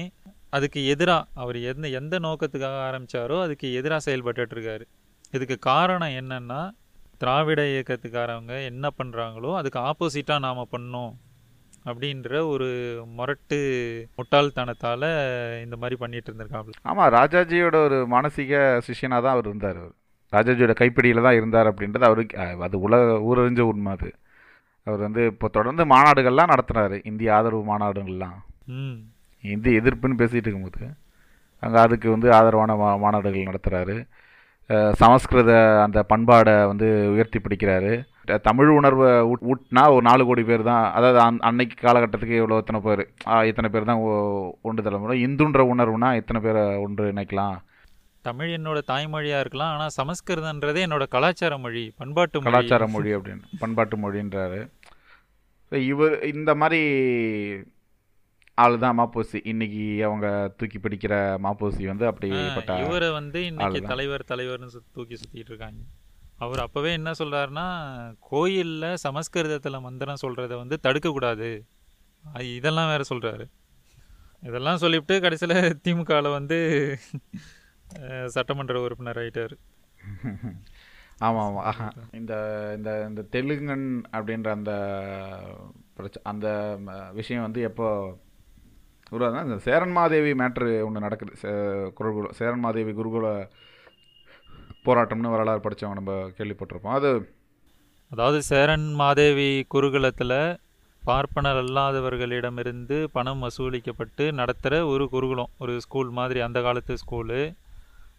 அதுக்கு 0.50 0.80
எதிராக 0.86 1.28
அவர் 1.34 1.56
எந்த 1.70 1.86
எந்த 1.98 2.16
நோக்கத்துக்காக 2.18 2.78
ஆரம்பித்தாரோ 2.88 3.36
அதுக்கு 3.40 3.66
எதிராக 3.72 4.06
செயல்பட்டுருக்காரு 4.06 4.84
இதுக்கு 5.32 5.58
காரணம் 5.68 6.16
என்னென்னா 6.20 6.60
திராவிட 7.20 7.60
இயக்கத்துக்காரவங்க 7.70 8.54
என்ன 8.68 8.86
பண்ணுறாங்களோ 8.98 9.50
அதுக்கு 9.56 9.78
ஆப்போசிட்டாக 9.88 10.44
நாம் 10.46 10.70
பண்ணோம் 10.70 11.12
அப்படின்ற 11.86 12.38
ஒரு 12.46 12.68
முரட்டு 13.14 13.58
முட்டாள்தனத்தால் 14.18 15.06
இந்த 15.64 15.76
மாதிரி 15.76 15.96
பண்ணிட்டு 15.96 16.30
இருந்திருக்காங்க 16.30 16.72
ஆமாம் 16.84 17.12
ராஜாஜியோட 17.14 17.76
ஒரு 17.86 17.98
மானசீக 18.06 18.54
சிஷியனாக 18.86 19.20
தான் 19.20 19.34
அவர் 19.34 19.48
இருந்தார் 19.48 19.78
அவர். 19.78 19.94
ராஜாஜியோட 20.32 20.72
கைப்பிடியில் 20.74 21.26
தான் 21.26 21.36
இருந்தார் 21.36 21.70
அப்படின்றது 21.70 22.08
அவருக்கு 22.08 22.36
அது 22.66 22.76
உலக 22.80 23.02
ஊரறிஞ்ச 23.28 23.60
உண்மை 23.66 23.92
அது. 23.92 24.08
அவர் 24.86 25.00
வந்து 25.00 25.26
இப்போ 25.26 25.46
தொடர்ந்து 25.48 25.84
மாநாடுகள்லாம் 25.84 26.52
நடத்துனாரு 26.52 26.96
இந்திய 27.04 27.34
ஆதரவு 27.34 27.62
மாநாடுகள்லாம். 27.70 28.38
ம். 28.76 28.96
இந்தி 29.44 29.70
எதிர்ப்புன்னு 29.78 30.20
பேசிகிட்டு 30.20 30.48
இருக்கும்போது 30.48 30.84
அங்கே 31.62 31.78
அதுக்கு 31.78 32.08
வந்து 32.10 32.28
ஆதரவான 32.34 32.76
மா 32.76 32.88
மாநாடுகள் 32.96 33.48
நடத்துகிறாரு 33.48 33.96
சமஸ்கிருத 35.00 35.52
அந்த 35.82 35.98
பண்பாடை 36.08 36.66
வந்து 36.66 36.86
உயர்த்தி 37.12 37.38
பிடிக்கிறாரு. 37.38 37.92
தமிழ் 38.42 38.70
உணர்வை 38.70 39.10
ஊட்- 39.30 39.44
ஊட்டினா 39.50 39.82
ஒரு 39.92 40.02
நாலு 40.02 40.22
கோடி 40.24 40.42
பேர் 40.44 40.62
தான் 40.62 40.84
அதாவது 40.92 41.18
அன் 41.20 41.38
அன்னைக்கு 41.40 41.76
காலகட்டத்துக்கு 41.80 42.40
இவ்வளோ 42.40 42.58
இத்தனை 42.58 42.80
பேர் 42.80 43.02
இத்தனை 43.46 43.68
பேர் 43.70 43.84
தான் 43.84 44.00
ஒன்று 44.62 44.82
தலைமுறை 44.82 45.16
இந்துன்ற 45.26 45.62
உணர்வுனா 45.72 46.08
எத்தனை 46.14 46.40
பேரை 46.40 46.64
ஒன்று 46.78 47.12
இணைக்கலாம்? 47.12 47.56
தமிழ் 48.24 48.52
என்னோட 48.54 48.78
தாய்மொழியாக 48.86 49.40
இருக்கலாம் 49.40 49.72
ஆனால் 49.74 49.94
சமஸ்கிருதன்றதே 49.96 50.80
என்னோட 50.86 51.04
கலாச்சார 51.08 51.54
மொழி 51.58 51.84
பண்பாட்டு 51.96 52.42
கலாச்சார 52.46 52.86
மொழி 52.88 53.10
அப்படின்னு 53.14 53.44
பண்பாட்டு 53.58 53.96
மொழின்றாரு. 53.96 54.60
So, 55.72 55.76
இவர் 55.84 56.24
இந்த 56.26 56.54
மாதிரி 56.54 56.80
ஆள் 58.58 58.78
தான் 58.78 58.98
மாப்போசி. 58.98 59.40
இன்னைக்கு 59.44 60.04
அவங்க 60.04 60.26
தூக்கி 60.56 60.78
பிடிக்கிற 60.78 61.14
மாப்போசி 61.42 61.86
வந்து 61.86 62.06
அப்படிப்பட்ட 62.06 62.76
இவரை 62.84 63.10
வந்து 63.10 63.46
இன்னைக்கு. 63.46 63.80
தலைவர் 63.82 64.24
தலைவர்னு 64.28 64.68
தூக்கி 64.92 65.14
சுத்திட்டு 65.14 65.52
இருக்காங்க. 65.52 65.80
அவர் 66.36 66.58
அப்பவே 66.58 66.92
என்ன 66.92 67.10
சொல்றாருன்னா 67.18 67.66
கோயில்ல 68.30 68.94
சமஸ்கிருதத்துல 69.04 69.80
மந்திரம் 69.80 70.22
சொல்றத 70.22 70.54
வந்து 70.56 70.80
தடுக்க 70.80 71.10
கூடாது 71.10 71.50
அது 72.24 72.54
இதெல்லாம் 72.54 72.88
வேற 72.88 73.04
சொல்றாரு. 73.08 73.44
இதெல்லாம் 74.42 74.76
சொல்லிவிட்டு 74.76 75.20
கடைசியில 75.20 75.54
திமுகல 75.84 76.30
வந்து 76.30 76.58
சட்டமன்ற 78.26 78.80
உறுப்பினர் 78.80 79.16
ஆயிட்டாரு. 79.16 79.56
ஆமாம் 81.18 81.48
ஆமாம் 81.48 81.64
ஆஹா. 81.64 81.92
இந்த 82.12 82.34
இந்த 82.76 83.06
இந்த 83.08 83.24
தெலுங்கன் 83.32 83.86
அப்படின்ற 84.12 84.48
அந்த 84.50 84.72
பிரச்ச 85.96 86.14
அந்த 86.22 86.78
விஷயம் 87.12 87.42
வந்து 87.42 87.60
எப்போ 87.62 88.16
உருவாதுன்னா 89.10 89.44
இந்த 89.44 89.56
சேரன்மாதேவி 89.64 90.32
மேட்ரு 90.34 90.84
ஒன்று 90.84 91.00
நடக்குது. 91.00 91.32
சே- 91.42 91.90
குருகுல 92.00 92.30
சேரன்மாதேவி 92.38 92.92
குருகுல 92.92 93.48
போராட்டம்னு 94.84 95.30
வரலாறு 95.30 95.60
படித்தவங்க 95.60 95.92
நம்ம 95.92 96.12
கேள்விப்பட்டிருப்போம். 96.12 96.90
அது 96.90 97.34
அதாவது 98.10 98.42
சேரன் 98.42 98.92
மாதேவி 98.92 99.66
குருகுலத்தில் 99.74 100.56
பார்ப்பனர் 101.02 101.56
அல்லாதவர்களிடமிருந்து 101.56 103.06
பணம் 103.12 103.42
வசூலிக்கப்பட்டு 103.42 104.32
நடத்துகிற 104.32 104.86
ஒரு 104.86 105.08
குருகுலம் 105.08 105.48
ஒரு 105.58 105.80
ஸ்கூல் 105.80 106.10
மாதிரி 106.10 106.40
அந்த 106.40 106.62
காலத்து 106.62 106.94
ஸ்கூலு. 106.94 107.40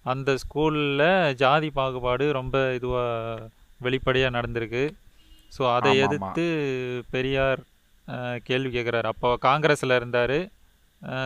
அந்த 0.08 0.36
ஸ்கூலில் 0.36 1.34
ஜாதி 1.34 1.70
பாகுபாடு 1.70 2.32
ரொம்ப 2.32 2.58
இதுவாக 2.72 3.50
வெளிப்படையாக 3.80 4.40
நடந்திருக்கு. 4.40 4.84
ஸோ 5.58 5.64
அதை. 5.76 5.98
எதிர்த்து 5.98 6.46
பெரியார் 7.10 7.60
கேள்வி 8.44 8.70
கேட்குறாரு 8.78 9.08
அப்போ 9.14 9.36
காங்கிரஸில் 9.36 9.96
இருந்தார். 9.96 10.38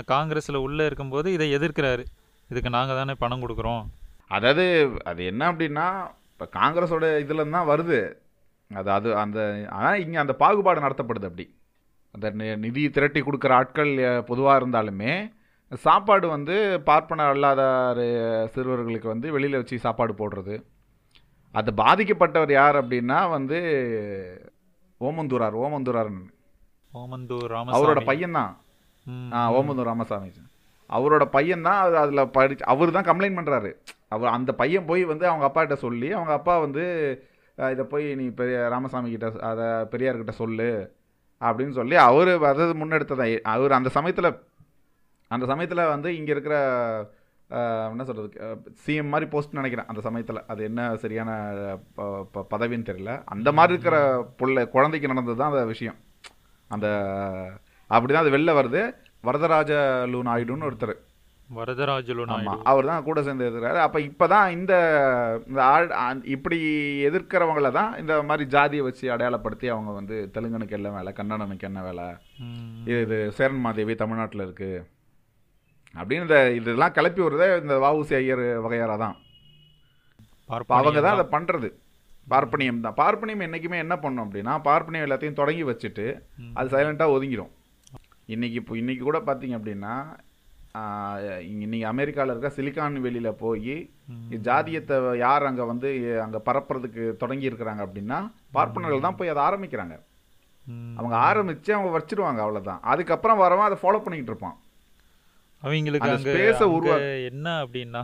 காங்கிரஸில் 0.06 0.56
உள்ளே 0.56 0.86
இருக்கும்போது 0.86 1.34
இதை 1.34 1.56
எதிர்க்கிறாரு. 1.56 2.04
இதுக்கு 2.50 2.70
நாங்கள் 2.70 2.96
தானே 2.96 3.14
பணம் 3.20 3.42
கொடுக்குறோம். 3.42 3.86
அதாவது 4.28 4.92
அது 5.04 5.26
என்ன 5.26 5.52
அப்படின்னா 5.52 5.88
இப்போ 6.32 6.46
காங்கிரஸோட 6.60 7.06
இதுல 7.24 7.50
தான் 7.50 7.68
வருது. 7.68 8.02
அது 8.74 8.92
அது 8.92 9.18
அந்த 9.18 9.66
ஆனால் 9.70 10.00
இங்கே 10.00 10.18
அந்த 10.18 10.34
பாகுபாடு 10.34 10.82
நடத்தப்படுது 10.82 11.28
அப்படி. 11.28 11.46
அந்த 12.12 12.30
நி- 12.30 12.58
நிதி 12.58 12.90
திரட்டி 12.90 13.22
கொடுக்குற 13.22 13.50
ஆட்கள் 13.50 14.24
பொதுவாக 14.28 14.60
இருந்தாலுமே 14.60 15.32
சாப்பாடு 15.72 16.28
வந்து 16.28 16.82
பார்ப்பனர் 16.82 17.28
அல்லாத 17.28 17.62
சிறுவர்களுக்கு 18.56 19.08
வந்து 19.08 19.32
வெளியில் 19.32 19.56
வச்சு 19.56 19.80
சாப்பாடு 19.80 20.14
போடுறது. 20.14 20.64
அது 21.52 21.72
பாதிக்கப்பட்டவர் 21.72 22.52
யார் 22.52 22.76
அப்படின்னா 22.76 23.30
வந்து 23.30 23.58
ஓமந்தூரார் 25.02 25.54
ஓமந்தூரார் 25.54 26.12
ஓமந்தூர் 26.94 27.52
அவரோட 27.52 28.06
பையன்தான். 28.06 28.58
ஆ 29.34 29.52
ஓமந்தூர் 29.54 29.84
ராமசாமி. 29.84 30.32
அவரோட 30.90 31.26
பையன் 31.26 31.62
தான் 31.62 31.82
அது 31.82 31.98
அதில் 31.98 32.30
படிச்சு 32.30 32.66
அவர் 32.66 32.92
தான் 32.92 33.06
கம்ப்ளைண்ட் 33.06 33.38
பண்ணுறாரு 33.40 33.74
அவர் 34.08 34.30
அந்த 34.30 34.54
பையன் 34.54 34.86
போய் 34.86 35.06
வந்து 35.06 35.28
அவங்க 35.28 35.46
அப்பாகிட்ட 35.48 35.74
சொல்லி 35.74 36.14
அவங்க 36.14 36.32
அப்பா 36.32 36.58
வந்து 36.58 36.84
இதை 37.58 37.86
போய் 37.86 38.16
நீ 38.16 38.28
பெரிய 38.28 38.68
ராமசாமி 38.68 39.10
கிட்ட 39.10 39.32
அதை 39.40 39.66
பெரியார்கிட்ட 39.66 40.30
சொல்லு. 40.30 40.94
அப்படின்னு 41.42 41.70
சொல்லி 41.70 41.96
அவர் 41.96 42.30
அதாவது 42.30 42.86
முன்னெடுத்ததை 42.86 43.40
அவர் 43.42 43.72
அந்த 43.72 43.90
சமயத்தில் 43.90 44.40
அந்த 45.36 45.46
சமயத்தில் 45.52 45.92
வந்து 45.96 46.10
இங்கே 46.20 46.34
இருக்கிற 46.36 46.56
என்ன 47.92 48.04
சொல்கிறது 48.08 48.30
சிஎம் 48.84 49.12
மாதிரி 49.14 49.28
போஸ்ட் 49.32 49.58
நினைக்கிறேன் 49.60 49.90
அந்த 49.92 50.02
சமயத்தில். 50.06 50.46
அது 50.52 50.62
என்ன 50.70 50.82
சரியான 51.04 51.30
பதவின்னு 52.54 52.90
தெரியல. 52.90 53.14
அந்த 53.34 53.50
மாதிரி 53.58 53.76
இருக்கிற 53.76 53.98
புள்ள 54.40 54.64
குழந்தைக்கு 54.76 55.12
நடந்தது 55.12 55.40
தான் 55.40 55.52
அந்த 55.54 55.64
விஷயம். 55.74 55.98
அந்த 56.76 56.88
அப்படி 57.90 58.12
தான் 58.12 58.26
அது 58.26 58.36
வெளில 58.36 58.54
வருது. 58.60 58.82
வரதராஜ 59.28 59.72
லூ 60.12 60.20
நாயுடுன்னு 60.28 60.68
ஒருத்தர் 60.70 60.94
வரதராஜலு 61.58 62.24
ஆமா 62.24 62.38
நாயுடு 62.44 62.64
அவர் 62.72 62.88
தான் 62.90 63.06
கூட 63.08 63.20
சேர்ந்து 63.26 63.48
எதிர்க்கிறாரு. 63.48 63.80
அப்ப 63.86 63.98
இப்பதான் 64.08 64.48
இந்த 64.58 64.74
இந்த 65.50 65.62
ஆள் 65.74 66.22
இப்படி 66.36 66.60
எதிர்க்கிறவங்கள 67.08 67.72
தான் 67.80 67.92
இந்த 68.02 68.16
மாதிரி 68.30 68.46
ஜாதியை 68.56 68.84
வச்சு 68.88 69.06
அடையாளப்படுத்தி 69.16 69.70
அவங்க 69.74 69.94
வந்து 70.00 70.18
தெலுங்கனுக்கு 70.36 70.78
என்ன 70.80 70.96
வேலை 70.98 71.14
கன்னடனுக்கு 71.20 71.70
என்ன 71.72 71.84
வேலை? 71.90 72.08
இது 72.90 73.02
இது 73.08 73.20
சேரன் 73.40 73.64
மாதேவி 73.68 73.96
தமிழ்நாட்டில் 74.04 74.46
இருக்கு. 74.48 74.72
அப்படின்னு 76.00 76.26
இந்த 76.28 76.40
இதெல்லாம் 76.60 76.96
கிளப்பி 76.98 77.22
விடுறதே 77.24 77.48
இந்த 77.62 77.76
வஉசி 77.86 78.14
ஐயர் 78.20 78.44
வகையாரா 78.66 78.96
தான். 79.06 79.16
அவங்க 80.80 81.00
தான் 81.06 81.16
அதை 81.18 81.26
பண்றது. 81.36 81.70
பார்ப்பனியம் 82.32 82.84
தான். 82.86 82.98
பார்ப்பனியம் 83.02 83.46
என்னைக்குமே 83.48 83.78
என்ன 83.86 83.96
பண்ணும் 84.04 84.26
அப்படின்னா 84.26 84.54
பார்ப்பனியம் 84.68 85.06
எல்லாத்தையும் 85.08 85.40
தொடங்கி 85.42 85.64
வச்சுட்டு. 85.70 86.06
அது 86.58 86.74
சைலண்டாக 86.76 87.16
ஒதுங்கிடும் 87.16 87.54
இன்னைக்கு 88.34 88.58
இப்போ 88.62 88.74
இன்னைக்கு 88.82 89.04
கூட 89.08 89.20
பார்த்தீங்க 89.30 89.56
அப்படின்னா 89.60 89.94
இன்னைக்கு 91.54 91.86
அமெரிக்காவில் 91.92 92.32
இருக்க 92.34 92.50
சிலிக்கான் 92.58 93.02
வெளியில் 93.06 93.40
போய். 93.42 93.76
ஜாதியத்தை 94.48 94.98
யார் 95.24 95.48
அங்கே 95.50 95.64
வந்து 95.72 95.90
அங்கே 96.26 96.40
பரப்புறதுக்கு 96.48 97.04
தொடங்கி 97.24 97.50
இருக்கிறாங்க 97.50 97.82
அப்படின்னா 97.86 98.20
பார்ப்பனர்கள் 98.58 99.06
தான் 99.08 99.18
போய் 99.20 99.34
அதை 99.34 99.42
ஆரம்பிக்கிறாங்க. 99.48 99.96
அவங்க 100.98 101.16
ஆரம்பிச்சு 101.30 101.72
அவங்க 101.78 101.92
வச்சிருவாங்க 101.98 102.42
அவ்வளவுதான். 102.46 102.82
அதுக்கப்புறம் 102.92 103.42
வரவன் 103.44 103.70
அதை 103.70 103.80
ஃபாலோ 103.82 104.02
பண்ணிக்கிட்டு 104.06 104.34
இருப்பான். 104.34 104.58
அவங்களுக்கு 105.64 106.10
அங்க 106.10 106.30
உருவா- 106.68 107.26
என்ன 107.26 107.66
அப்படின்னா 107.66 108.04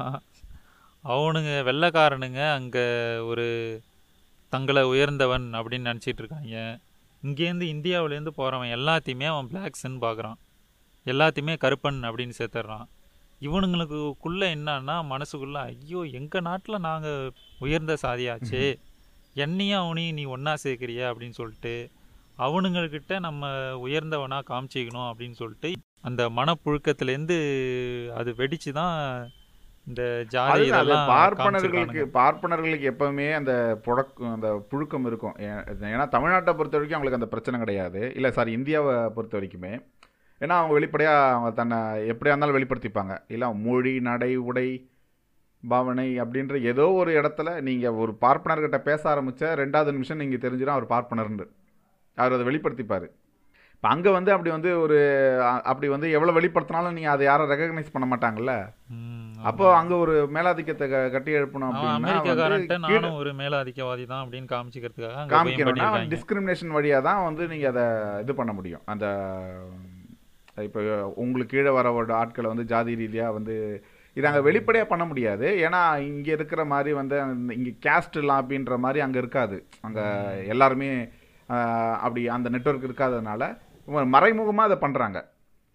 அவனுங்க 1.03 1.61
வெள்ளைக்காரனுங்க 1.63 2.53
அங்க 2.53 2.77
ஒரு 3.25 3.45
தங்களை 4.49 4.83
உயர்ந்தவன் 4.83 5.53
அப்படின்னு 5.53 5.89
நினச்சிட்டு 5.89 6.19
இருக்காங்க. 6.19 6.79
இங்கேருந்து 7.23 7.65
இந்தியாவிலேருந்து 7.67 8.27
போகிறவன் 8.27 8.69
எல்லாத்தையுமே 8.69 9.25
அவன் 9.25 9.49
பிளாக்ஸ்ன்னு 9.49 10.01
பார்க்குறான் 10.01 10.37
எல்லாத்தையுமே 11.05 11.57
கருப்பன் 11.61 11.99
அப்படின்னு 12.03 12.33
சேர்த்துட்றான் 12.37 12.87
இவனுங்களுக்குள்ள 13.41 14.43
என்னன்னா 14.55 14.95
மனசுக்குள்ள 15.07 15.53
ஐயோ 15.53 16.01
எங்கள் 16.11 16.41
நாட்டில் 16.41 16.79
நாங்கள் 16.79 17.31
உயர்ந்த 17.59 17.97
சாதியாச்சே. 18.01 18.63
என்னையும் 19.33 19.79
அவனையும் 19.79 20.15
நீ 20.15 20.25
ஒன்றா 20.25 20.53
சேர்க்குறிய? 20.63 21.01
அப்படின்னு 21.07 21.29
சொல்லிட்டு 21.29 21.73
அவனுங்கக்கிட்ட 22.37 23.19
நம்ம 23.19 23.45
உயர்ந்தவனா 23.87 24.39
காமிச்சிக்கணும் 24.49 25.09
அப்படின்னு 25.09 25.31
சொல்லிட்டு 25.31 25.69
அந்த 26.07 26.23
மனப்புழுக்கத்துலேருந்து 26.37 27.37
அது 28.19 28.29
வெடிச்சு 28.39 28.71
தான் 28.79 28.95
இந்த 29.89 30.03
ஜாதி 30.33 30.63
இதெல்லாம் 30.69 31.09
பார்ப்பனர்களுக்கு. 31.11 32.01
பார்ப்பனர்களுக்கு 32.17 32.85
எப்பவுமே 32.91 33.27
அந்த 33.39 33.53
புழக்கம் 33.85 34.33
அந்த 34.35 34.49
புழுக்கம் 34.71 35.05
இருக்கும். 35.09 35.35
ஏன்னா 35.93 36.05
தமிழ்நாட்டை 36.15 36.53
பொறுத்த 36.57 36.77
வரைக்கும் 36.77 36.97
அவங்களுக்கு 36.97 37.19
அந்த 37.21 37.29
பிரச்சனை 37.33 37.59
கிடையாது. 37.63 38.01
இல்லை 38.17 38.31
சாரி 38.37 38.51
இந்தியாவை 38.59 38.95
பொறுத்த 39.17 39.37
வரைக்குமே. 39.37 39.73
ஏன்னா 40.41 40.55
அவங்க 40.59 40.73
வெளிப்படையாக 40.77 41.31
அவங்க 41.35 41.51
தன்னை 41.59 41.79
எப்படியா 42.13 42.33
இருந்தாலும் 42.33 42.57
வெளிப்படுத்திப்பாங்க. 42.57 43.13
இல்லை 43.35 43.47
மொழி 43.67 43.93
நடை 44.09 44.31
உடை 44.49 44.67
பாவனை 45.63 46.09
அப்படின்ற 46.23 46.57
ஏதோ 46.71 46.85
ஒரு 47.01 47.11
இடத்துல 47.19 47.49
நீங்கள் 47.67 47.97
ஒரு 48.03 48.11
பார்ப்பனர்கிட்ட 48.25 48.79
பேச 48.89 49.01
ஆரம்பிச்ச 49.13 49.53
ரெண்டாவது 49.61 49.95
நிமிஷம் 49.95 50.21
நீங்கள் 50.23 50.43
தெரிஞ்சிடும் 50.43 50.77
அவர் 50.77 50.91
பார்ப்பனர்னு. 50.95 51.47
அவர் 52.17 52.35
அதை 52.35 52.45
வெளிப்படுத்திப்பார். 52.49 53.07
இப்போ 53.77 53.87
அங்கே 53.93 54.11
வந்து 54.15 54.31
அப்படி 54.33 54.49
வந்து 54.53 54.69
ஒரு 54.83 54.95
அப்படி 55.71 55.87
வந்து 55.93 56.07
எவ்வளோ 56.17 56.31
வெளிப்படுத்தினாலும் 56.37 56.95
நீங்கள் 56.97 57.13
அதை 57.15 57.23
யாரும் 57.27 57.51
ரெகக்னைஸ் 57.51 57.91
பண்ண 57.95 58.05
மாட்டாங்கல்ல? 58.11 58.53
அப்போ. 59.49 59.65
அங்க 59.79 59.93
ஒரு 60.03 60.13
மேலாதிக்கத்தை 60.35 60.85
கட்டி 61.15 61.31
எழுப்பணும் 61.39 61.69
அப்படின்னா 61.71 62.77
நானும் 62.85 63.19
ஒரு 63.19 63.31
மேலாதிக்கவாதி 63.41 64.05
தான் 64.11 64.23
அப்படின்னு 64.23 64.49
காமிச்சிக்கிறதுக்காக 64.53 65.25
காமிக்கணும்னா 65.33 65.89
டிஸ்கிரிமினேஷன் 66.13 66.73
வழியா 66.77 67.01
தான் 67.09 67.21
வந்து 67.27 67.45
நீங்க 67.51 67.67
அதை 67.73 67.85
இது 68.23 68.35
பண்ண 68.39 68.53
முடியும். 68.59 68.83
அந்த 68.93 69.05
இப்போ 70.67 70.79
உங்களுக்கு 71.25 71.53
கீழே 71.53 71.73
வர 71.77 71.93
ஆட்களை 72.21 72.47
வந்து 72.53 72.65
ஜாதி 72.73 72.95
ரீதியா 73.03 73.27
வந்து 73.37 73.55
இது 74.17 74.27
அங்கே 74.31 74.43
வெளிப்படையாக 74.49 74.91
பண்ண 74.93 75.03
முடியாது. 75.11 75.47
ஏன்னா 75.65 75.81
இங்கே 76.11 76.31
இருக்கிற 76.37 76.61
மாதிரி 76.73 76.93
வந்து 77.01 77.17
இங்கே 77.59 77.73
கேஸ்ட் 77.87 78.19
லாபின்ற 78.31 78.79
மாதிரி 78.87 79.05
அங்கே 79.07 79.21
இருக்காது. 79.23 79.59
அங்கே 79.87 80.05
எல்லாருமே 80.55 80.91
அப்படி 82.05 82.21
அந்த 82.35 82.47
நெட்வொர்க் 82.53 82.89
இருக்காததுனால 82.89 83.43
மறைமுகமாக 83.87 84.73
அதை 84.73 84.89
பண்ணுறாங்க 84.89 85.23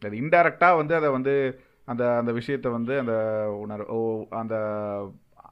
அது 0.04 0.16
இன்டைரக்டாக 0.16 0.76
வந்து 0.76 0.94
அதை 0.94 1.10
வந்து 1.10 1.60
அந்த 1.84 2.16
அந்த 2.16 2.32
விஷயத்தை 2.32 2.72
வந்து 2.72 2.98
அந்த 2.98 3.14
உணர் 3.60 3.86
ஓ 3.86 4.24
அந்த 4.30 4.54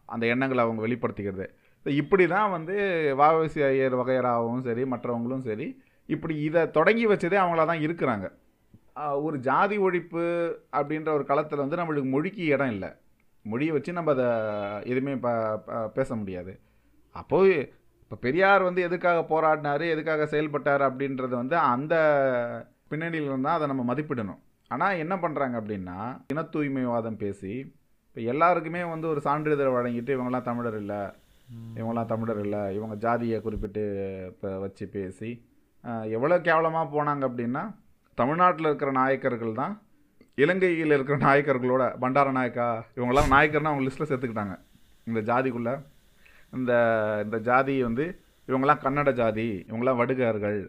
அந்த 0.07 0.27
எண்ணங்களை 0.27 0.65
அவங்க 0.65 0.87
வெளிப்படுத்திக்கிறது. 0.87 1.47
இப்படி 1.85 2.27
தான் 2.27 2.51
வந்து 2.51 2.77
வாவசி 3.17 3.63
ஐயர் 3.63 3.97
வகையராகவும் 3.97 4.61
சரி 4.61 4.83
மற்றவங்களும் 4.83 5.41
சரி 5.41 5.83
இப்படி 6.07 6.43
இதை 6.43 6.71
தொடங்கி 6.71 7.07
வச்சதே 7.07 7.39
அவங்களா 7.39 7.67
தான் 7.67 7.79
இருக்கிறாங்க 7.79 8.39
ஒரு 9.23 9.39
ஜாதி 9.39 9.79
ஒழிப்பு 9.79 10.55
அப்படின்ற 10.73 11.09
ஒரு 11.09 11.25
களத்தில் 11.25 11.59
வந்து 11.59 11.77
நம்மளுக்கு 11.77 12.11
மொழிக்கு 12.11 12.45
இடம் 12.45 12.71
இல்லை. 12.71 12.89
மொழியை 13.43 13.73
வச்சு 13.73 13.93
நம்ம 13.93 14.11
அதை 14.11 14.25
எதுவுமே 14.91 15.17
ப 15.17 15.57
ப- 15.57 15.89
பேச 15.89 16.17
முடியாது. 16.17 16.61
அப்போ 17.13 17.45
இப்போ 18.11 18.21
பெரியார் 18.23 18.63
வந்து 18.63 18.81
எதுக்காக 18.83 19.19
போராடினாரு 19.29 19.85
எதுக்காக 19.89 20.27
செயல்பட்டார் 20.27 20.83
அப்படின்றது 20.83 21.35
வந்து 21.37 21.57
அந்த 21.67 21.95
பின்னணியில் 22.89 23.29
இருந்தால் 23.29 23.57
அதை 23.59 23.67
நம்ம 23.69 23.83
மதிப்பிடணும் 23.91 24.41
ஆனால் 24.71 24.99
என்ன 24.99 25.15
பண்ணுறாங்க 25.17 25.55
அப்படின்னா 25.61 25.99
இன 26.29 26.43
தூய்மைவாதம் 26.51 27.17
பேசி 27.17 27.53
இப்போ 28.07 28.21
எல்லாருக்குமே 28.33 28.83
வந்து 28.85 29.07
ஒரு 29.09 29.21
சான்றிதழ் 29.21 29.75
வழங்கிட்டு 29.75 30.15
இவங்கெல்லாம் 30.15 30.49
தமிழர் 30.49 30.79
இல்லை. 30.81 31.01
இவங்கெல்லாம் 31.77 32.07
தமிழர் 32.07 32.41
இல்லை 32.41 32.63
இவங்க 32.75 32.95
ஜாதியை 32.97 33.39
குறிப்பிட்டு 33.41 33.83
இப்போ 34.31 34.51
வச்சு 34.59 34.85
பேசி 34.89 35.31
எவ்வளோ 36.13 36.39
கேவலமாக 36.41 36.93
போனாங்க 36.95 37.25
அப்படின்னா 37.29 37.63
தமிழ்நாட்டில் 38.19 38.69
இருக்கிற 38.69 38.91
நாயக்கர்கள் 38.93 39.55
தான் 39.55 39.75
இலங்கையில் 40.39 40.97
இருக்கிற 40.97 41.19
நாயக்கர்களோட 41.25 41.85
பண்டார 41.99 42.33
நாயக்கா 42.33 42.67
இவங்கெல்லாம் 42.97 43.33
நாயக்கர்னு 43.33 43.71
அவங்க 43.71 43.87
லிஸ்ட்டில் 43.87 44.11
சேர்த்துக்கிட்டாங்க 44.11 44.57
இந்த 45.07 45.21
ஜாதிக்குள்ளே 45.23 45.75
இந்த 46.53 46.73
இந்த 47.25 47.39
ஜாதி 47.49 47.75
வந்து 47.89 48.05
இவங்கெல்லாம் 48.49 48.85
கன்னட 48.85 49.11
ஜாதி 49.21 49.49
இவங்கெல்லாம் 49.69 50.01
வடுகர்கள். 50.01 50.61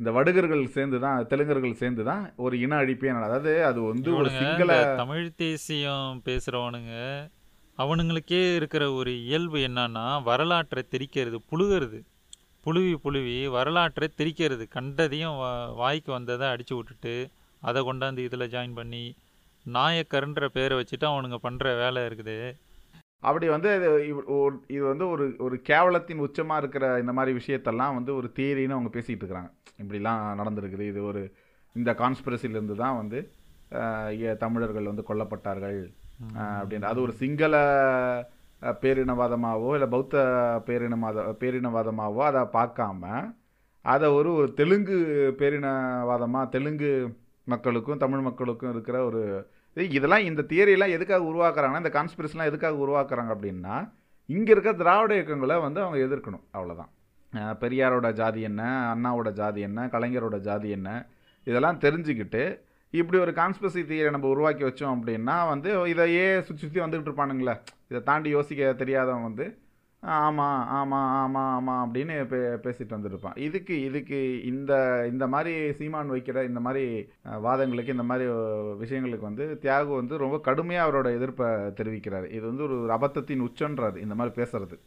இந்த 0.00 0.10
வடுகர்கள் 0.16 0.64
சேர்ந்து 0.74 0.98
தான் 1.04 1.26
தெலுங்கர்கள் 1.30 1.78
சேர்ந்து 1.82 2.02
தான் 2.08 2.24
ஒரு 2.44 2.54
இன 2.64 2.76
அழிப்பே 2.82 3.12
அதாவது 3.20 3.52
அது 3.68 3.80
வந்து 3.90 4.10
ஒரு 4.20 4.30
சிங்கள 4.40 4.72
தமிழ் 5.00 5.28
தேசியம் 5.42 6.20
பேசுறவனுங்க 6.26 6.94
அவனுங்களுக்கே 7.78 8.42
இருக்கிற 8.58 8.84
ஒரு 8.98 9.12
இயல்பு 9.28 9.58
என்னன்னா 9.68 10.04
வரலாற்றை 10.28 10.82
திரிக்கிறது 10.92 11.38
புழுகிறது. 11.50 11.98
புழுவி 12.64 12.94
புழுவி 13.04 13.34
வரலாற்றை 13.56 14.06
திரிக்கிறது. 14.18 14.64
கண்டதையும் 14.76 15.36
வாய்க்கு 15.80 16.10
வந்ததை 16.16 16.46
அடிச்சு 16.52 16.74
விட்டுட்டு 16.76 17.14
அதை 17.62 17.80
கொண்டாந்து 17.88 18.24
இதில் 18.28 18.50
ஜாயின் 18.54 18.78
பண்ணி 18.78 19.04
நாயக்கருன்ற 19.66 20.46
பேரை 20.56 20.74
வச்சுட்டு 20.78 21.06
அவனுங்க 21.10 21.38
பண்ணுற 21.46 21.74
வேலை 21.82 22.00
இருக்குது. 22.08 22.38
அப்படி 23.22 23.46
வந்து 23.54 23.68
இது 23.78 23.88
இது 24.74 24.82
வந்து 24.92 25.04
ஒரு 25.14 25.24
ஒரு 25.46 25.56
கேவலத்தின் 25.70 26.24
உச்சமாக 26.26 26.60
இருக்கிற 26.62 26.84
இந்த 27.02 27.12
மாதிரி 27.18 27.32
விஷயத்தெல்லாம் 27.38 27.96
வந்து 27.98 28.12
ஒரு 28.18 28.28
தியரின்னு 28.36 28.76
அவங்க 28.76 28.90
பேசிகிட்டு 28.96 29.22
இருக்கிறாங்க. 29.24 29.50
இப்படிலாம் 29.82 30.22
நடந்திருக்குது. 30.40 30.84
இது 30.92 31.00
ஒரு 31.10 31.22
இந்த 31.76 31.90
கான்ஸ்பிரசிலிருந்து 32.02 32.76
தான் 32.82 32.98
வந்து 33.00 33.18
தமிழர்கள் 34.44 34.90
வந்து 34.90 35.08
கொல்லப்பட்டார்கள். 35.08 35.80
அப்படின்ற 36.58 36.86
அது 36.92 37.00
ஒரு 37.06 37.14
சிங்கள 37.22 37.54
பேரினவாதமாகவோ 38.82 39.70
இல்லை 39.76 39.88
பௌத்த 39.94 40.16
பேரினவாத 40.68 41.24
பேரினவாதமாகவோ 41.42 42.22
அதை 42.28 42.42
பார்க்காம 42.58 43.10
அதை 43.84 44.06
ஒரு 44.18 44.30
ஒரு 44.38 44.48
தெலுங்கு 44.60 44.96
பேரினவாதமாக 45.40 46.52
தெலுங்கு 46.54 46.90
மக்களுக்கும் 47.46 48.02
தமிழ் 48.04 48.24
மக்களுக்கும் 48.28 48.72
இருக்கிற 48.74 48.96
ஒரு 49.04 49.20
இதெல்லாம் 49.76 50.20
இந்த 50.20 50.42
தியரியெல்லாம் 50.42 50.90
எதுக்காக 50.90 51.24
உருவாக்குறாங்கன்னா 51.24 51.76
இந்த 51.76 51.88
கான்ஸ்பிரசிலாம் 51.88 52.44
எதுக்காக 52.44 52.76
உருவாக்குறாங்க 52.76 53.36
அப்படின்னா 53.36 53.88
இங்கே 54.26 54.52
இருக்க 54.52 54.72
திராவிட 54.72 55.14
இயக்கங்களை 55.14 55.60
வந்து 55.60 55.80
அவங்க 55.80 55.98
எதிர்க்கணும் 55.98 56.40
அவ்வளோதான் 56.52 56.92
பெரியாரோட 57.60 58.12
ஜாதி 58.12 58.40
என்ன 58.40 58.62
அண்ணாவோட 58.94 59.32
ஜாதி 59.32 59.60
என்ன 59.60 59.86
கலைஞரோட 59.92 60.38
ஜாதி 60.38 60.70
என்ன 60.70 61.06
இதெல்லாம் 61.44 61.80
தெரிஞ்சுக்கிட்டு 61.80 62.58
இப்படி 62.90 63.18
ஒரு 63.18 63.30
கான்ஸ்பிரசி 63.30 63.82
தியரை 63.84 64.10
நம்ம 64.10 64.28
உருவாக்கி 64.28 64.64
வச்சோம் 64.64 64.94
அப்படின்னா 64.96 65.48
வந்து 65.48 65.88
இதையே 65.88 66.40
சுற்றி 66.40 66.66
சுற்றி 66.66 66.80
வந்துகிட்டு 66.80 67.10
இருப்பானுங்களே. 67.10 67.54
இதை 67.88 68.02
தாண்டி 68.02 68.30
யோசிக்க 68.30 68.72
தெரியாதவன் 68.72 69.22
வந்து 69.22 69.58
ஆமாம் 70.14 70.66
ஆமாம் 70.78 71.10
ஆமாம் 71.20 71.50
ஆமாம் 71.54 71.80
அப்படின்னு 71.84 72.16
பே 72.32 72.38
பேசிட்டு 72.64 72.96
வந்துருப்பான். 72.96 73.38
இதுக்கு 73.46 73.74
இதுக்கு 73.88 74.18
இந்த 74.50 74.72
இந்த 75.12 75.24
மாதிரி 75.32 75.52
சீமான் 75.78 76.12
வைக்கிற 76.14 76.44
இந்த 76.48 76.60
மாதிரி 76.66 76.84
வாதங்களுக்கு 77.46 77.94
இந்த 77.96 78.06
மாதிரி 78.10 78.26
விஷயங்களுக்கு 78.82 79.28
வந்து 79.30 79.46
தியாகு 79.62 79.90
வந்து 80.00 80.16
ரொம்ப 80.24 80.38
கடுமையாக 80.48 80.86
அவரோட 80.86 81.10
எதிர்ப்பை 81.18 81.48
தெரிவிக்கிறார். 81.80 82.28
இது 82.36 82.44
வந்து 82.50 82.64
ஒரு 82.66 82.76
அபத்தத்தின் 82.98 83.44
உச்சன்றார் 83.48 83.98
இந்த 84.04 84.16
மாதிரி 84.20 84.34
பேசுறது. 84.40 84.78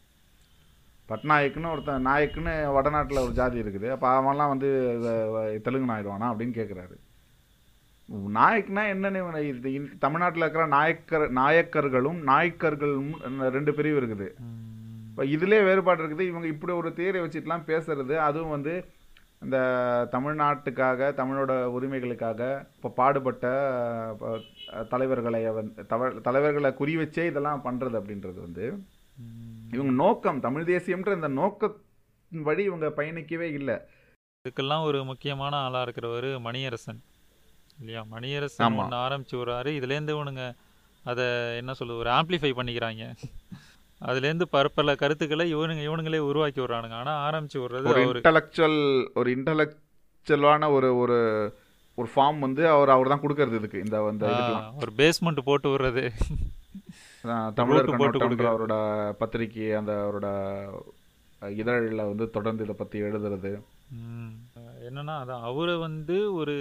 பட்நாயக்குன்னு 1.10 1.72
ஒருத்தன் 1.74 2.08
நாயக்குன்னு 2.08 2.56
வடநாட்டில் 2.78 3.24
ஒரு 3.26 3.34
ஜாதி 3.42 3.60
இருக்குது. 3.64 3.90
அப்போ 3.96 4.08
அவன்லாம் 4.20 4.54
வந்து 4.54 4.72
தெலுங்கு 5.68 5.92
நாயிடுவானா 5.94 6.32
அப்படின்னு 6.32 6.58
கேட்குறாரு 6.60 6.98
நாயக்னா 8.36 8.84
என்னன்னு 8.92 9.42
இது 9.50 9.70
தமிழ்நாட்டில் 10.06 10.44
இருக்கிற 10.44 10.64
நாயக்கர் 10.78 11.26
நாயக்கர்களும் 11.42 12.20
நாயக்கர்களும் 12.32 13.12
ரெண்டு 13.58 13.74
பிரிவு 13.74 14.00
இருக்குது. 14.02 14.28
இப்போ 15.20 15.32
இதிலே 15.32 15.58
வேறுபாடு 15.68 16.02
இருக்குது. 16.02 16.26
இவங்க 16.32 16.48
இப்படி 16.48 16.74
ஒரு 16.74 16.90
தேரை 16.98 17.22
வச்சுட்டுலாம் 17.22 17.64
பேசுறது 17.70 18.14
அதுவும் 18.26 18.54
வந்து 18.54 18.74
இந்த 19.44 19.58
தமிழ்நாட்டுக்காக 20.12 21.10
தமிழோட 21.18 21.52
உரிமைகளுக்காக 21.78 22.42
இப்போ 22.76 22.90
பாடுபட்ட 23.00 23.50
தலைவர்களை 24.94 25.42
வந்து 25.58 25.86
தலைவர்களை 26.28 26.70
குறி 26.80 26.94
வச்சே 27.02 27.24
இதெல்லாம் 27.32 27.64
பண்ணுறது 27.66 27.98
அப்படின்றது 28.00 28.40
வந்து 28.46 28.66
இவங்க 29.76 29.94
நோக்கம் 30.04 30.40
தமிழ் 30.46 30.70
தேசியம்ன்ற 30.72 31.16
இந்த 31.20 31.32
நோக்கத்தின் 31.42 32.46
வழி 32.50 32.64
இவங்க 32.70 32.90
பயணிக்கவே 33.00 33.50
இல்லை. 33.60 33.78
இதுக்கெல்லாம் 34.46 34.86
ஒரு 34.92 35.02
முக்கியமான 35.12 35.56
ஆளாக 35.66 35.86
இருக்கிறவர் 35.88 36.30
மணியரசன். 36.48 37.02
இல்லையா? 37.80 38.04
மணியரசன். 38.16 38.78
ஒன்று 38.84 39.04
ஆரம்பிச்சு 39.06 39.38
விட்றாரு. 39.42 39.74
இதுலேருந்து 39.80 40.16
இவனுங்க 40.18 40.46
அதை 41.04 41.26
என்ன 41.62 41.76
சொல்லுது 41.82 42.04
ஒரு 42.06 42.12
ஆம்ப்ளிஃபை 42.20 42.54
பண்ணிக்கிறாங்க. 42.62 43.04
அதுலேருந்து 44.08 44.46
பரப்பல 44.56 44.96
கருத்துக்களை 44.96 45.46
இவனுங்க 45.56 45.84
இவனுங்களே 45.88 46.20
உருவாக்கி 46.30 46.60
விட்றானுங்க. 46.62 46.98
ஆனால் 47.02 47.22
ஆரம்பிச்சு 47.28 47.60
விட்றது 47.62 47.90
ஒரு 47.94 48.04
இன்டலெக்சுவல் 48.20 48.80
ஒரு 49.22 49.30
இன்டலெக்சுவலான 49.38 50.70
ஒரு 50.78 50.90
ஒரு 51.02 51.18
ஒரு 51.98 52.10
ஃபார்ம் 52.14 52.40
வந்து 52.46 52.64
அவர் 52.74 52.94
அவர் 52.96 53.12
தான் 53.14 53.24
கொடுக்கறது 53.24 53.60
இதுக்கு 53.60 53.84
இந்த 53.86 53.96
இதுக்கெல்லாம். 54.28 54.78
ஒரு 54.84 54.92
பேஸ்மெண்ட் 55.02 55.48
போட்டு 55.50 55.70
விடுறது. 55.72 56.04
அதான் 57.24 57.54
தமிழர் 57.60 57.90
ரூட்டு 57.90 58.20
போட்டு. 58.22 58.50
அவரோட 58.52 58.76
பத்திரிக்கை 59.22 59.68
அந்த 59.80 59.94
அவரோட 60.04 60.28
இதழில் 61.62 62.10
வந்து 62.12 62.26
தொடர்ந்து 62.38 62.64
இதை 62.66 62.76
பற்றி 62.80 62.98
எழுதுறது. 63.08 63.52
என்னன்னா 64.90 65.16
அதான் 65.22 65.46
அவரை 65.50 65.74
வந்து 65.78 66.16
ஒரு 66.40 66.56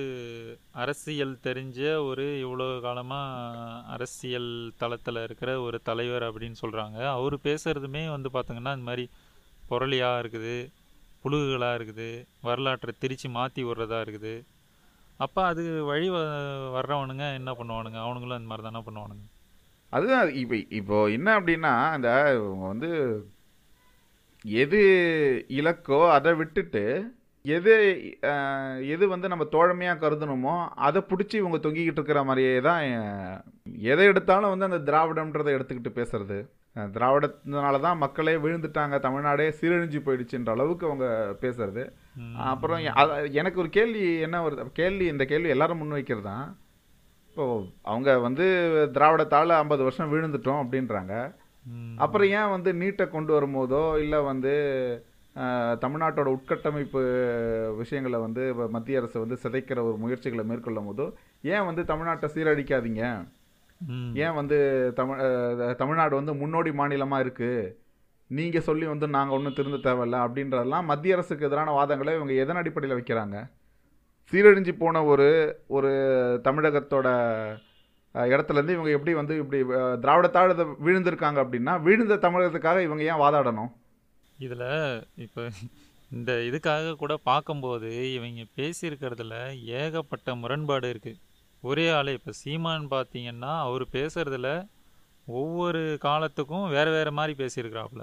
அரசியல் 0.82 1.34
தெரிஞ்ச 1.46 1.80
ஒரு 2.08 2.24
இவ்வளோ 2.44 2.66
காலமாக 2.86 3.84
அரசியல் 3.94 4.50
தளத்தில் 4.78 5.24
இருக்கிற 5.26 5.50
ஒரு 5.66 5.78
தலைவர் 5.88 6.26
அப்படின்னு 6.28 6.60
சொல்கிறாங்க 6.62 6.98
அவர் 7.16 7.36
பேசுகிறதுமே 7.46 8.02
வந்து 8.16 8.30
பார்த்தீங்கன்னா 8.34 8.74
இந்த 8.76 8.88
மாதிரி 8.90 9.04
புரளியாக 9.70 10.20
இருக்குது 10.22 10.54
புழுகுகளாக 11.22 11.78
இருக்குது 11.78 12.08
வரலாற்றை 12.48 12.92
திரித்து 13.02 13.28
மாற்றி 13.36 13.62
விடுறதா 13.64 13.98
இருக்குது. 14.04 14.34
அப்போ 15.20 15.40
அது 15.50 15.62
வழி 15.90 16.08
வ 16.14 16.18
வர்றவனுங்க 16.76 17.24
என்ன 17.38 17.50
பண்ணுவானுங்க? 17.58 17.98
அவனுங்களும் 18.04 18.38
அந்த 18.38 18.50
மாதிரி 18.50 18.66
தானே 18.66 18.82
பண்ணுவானுங்க. 18.88 19.24
அதுதான் 19.92 20.32
இப்போ 20.42 20.56
இப்போ 20.78 20.96
என்ன 21.16 21.28
அப்படின்னா 21.40 21.72
இந்த 21.96 22.10
வந்து 22.68 22.90
எது 24.44 24.80
இலக்கோ 25.58 26.00
அதை 26.16 26.32
விட்டுட்டு 26.40 26.84
எது 27.44 27.74
எது 28.94 29.04
வந்து 29.12 29.26
நம்ம 29.32 29.44
தோழமையாக 29.52 30.00
கருதணுமோ 30.02 30.54
அதை 30.86 31.00
பிடிச்சி 31.10 31.36
இவங்க 31.40 31.58
தொங்கிக்கிட்டு 31.64 32.00
இருக்கிற 32.00 32.22
மாதிரியே 32.28 32.54
தான் 32.68 32.82
எதை 33.92 34.06
எடுத்தாலும் 34.12 34.52
வந்து 34.52 34.68
அந்த 34.68 34.80
திராவிடம்ன்றதை 34.88 35.52
எடுத்துக்கிட்டு 35.56 35.92
பேசுறது 35.98 36.38
திராவிடத்தினால 36.96 37.80
தான் 37.86 38.00
மக்களே 38.02 38.34
விழுந்துட்டாங்க 38.42 38.96
தமிழ்நாடே 39.06 39.46
சீரழிஞ்சு 39.58 40.00
போயிடுச்சுன்ற 40.06 40.50
அளவுக்கு 40.56 40.84
அவங்க 40.88 41.06
பேசுறது. 41.42 41.84
அப்புறம் 42.52 42.80
எனக்கு 43.40 43.60
ஒரு 43.62 43.70
கேள்வி 43.78 44.04
என்ன 44.26 44.36
வருது 44.44 44.66
கேள்வி 44.80 45.06
இந்த 45.12 45.24
கேள்வி 45.32 45.54
எல்லாரும் 45.54 45.80
முன்வைக்கிறது 45.82 46.26
தான் 46.30 46.46
இப்போ 47.28 47.46
அவங்க 47.90 48.10
வந்து 48.26 48.46
திராவிடத்தால் 48.96 49.58
ஐம்பது 49.62 49.82
வருஷம் 49.86 50.12
விழுந்துட்டோம் 50.12 50.62
அப்படின்றாங்க. 50.62 51.14
அப்புறம் 52.04 52.30
ஏன் 52.38 52.52
வந்து 52.54 52.70
நீட்டை 52.80 53.06
கொண்டு 53.08 53.32
வரும்போதோ 53.36 53.82
இல்லை 54.04 54.20
வந்து 54.30 54.54
தமிழ்நாட்டோட 55.82 56.28
உட்கட்டமைப்பு 56.36 57.00
விஷயங்களை 57.80 58.18
வந்து 58.26 58.42
மத்திய 58.76 59.00
அரசு 59.00 59.16
வந்து 59.24 59.36
சிதைக்கிற 59.42 59.78
ஒரு 59.88 59.96
முயற்சிகளை 60.04 60.44
மேற்கொள்ளும் 60.50 60.88
போதோ 60.90 61.06
ஏன் 61.54 61.66
வந்து 61.68 61.82
தமிழ்நாட்டை 61.90 62.28
சீரழிக்காதீங்க. 62.34 63.02
ஏன் 64.24 64.36
வந்து 64.38 64.56
தமிழ் 64.98 65.20
தமிழ்நாடு 65.82 66.14
வந்து 66.20 66.32
முன்னோடி 66.40 66.70
மாநிலமாக 66.80 67.24
இருக்குது 67.24 67.68
நீங்கள் 68.30 68.66
சொல்லி 68.68 68.86
வந்து 68.92 69.06
நாங்கள் 69.16 69.36
ஒன்றும் 69.36 69.56
திருந்த 69.58 69.78
தேவையில்ல 69.84 70.16
அப்படின்றதெல்லாம் 70.24 70.88
மத்திய 70.90 71.16
அரசுக்கு 71.16 71.46
எதிரான 71.48 71.74
வாதங்களை 71.78 72.14
இவங்க 72.18 72.34
எதன் 72.42 72.60
அடிப்படையில் 72.62 72.98
வைக்கிறாங்க? 72.98 73.36
சீரழிஞ்சு 74.32 74.72
போன 74.82 75.02
ஒரு 75.12 75.28
ஒரு 75.76 75.90
தமிழகத்தோட 76.46 77.08
இடத்துலேருந்து 78.14 78.76
இவங்க 78.76 78.90
எப்படி 78.96 79.12
வந்து 79.20 79.34
இப்படி 79.42 79.58
திராவிடத்தாழ 80.04 80.54
விழுந்திருக்காங்க 80.86 81.38
அப்படின்னா 81.44 81.74
விழுந்த 81.86 82.18
தமிழகத்துக்காக 82.26 82.82
இவங்க 82.88 83.02
ஏன் 83.12 83.22
வாதாடணும்? 83.24 83.70
இதில் 84.46 84.68
இப்போ 85.26 85.42
இந்த 86.16 86.32
இதுக்காக 86.48 86.92
கூட 87.02 87.14
பார்க்கும்போது 87.30 87.90
இவங்க 88.16 88.44
பேசியிருக்கிறதுல 88.58 89.36
ஏகப்பட்ட 89.80 90.34
முரண்பாடு 90.42 90.88
இருக்குது 90.94 91.20
ஒரே 91.62 91.86
ஆளே 91.98 92.12
இப்போ 92.18 92.32
சீமான் 92.42 92.86
பார்த்தீங்கன்னா 92.94 93.52
அவர் 93.68 93.84
பேசுகிறதுல 93.96 94.50
ஒவ்வொரு 95.40 95.80
காலத்துக்கும் 96.04 96.66
வேறு 96.74 96.90
வேறு 96.96 97.10
மாதிரி 97.18 97.32
பேசியிருக்கிறாப்புல. 97.40 98.02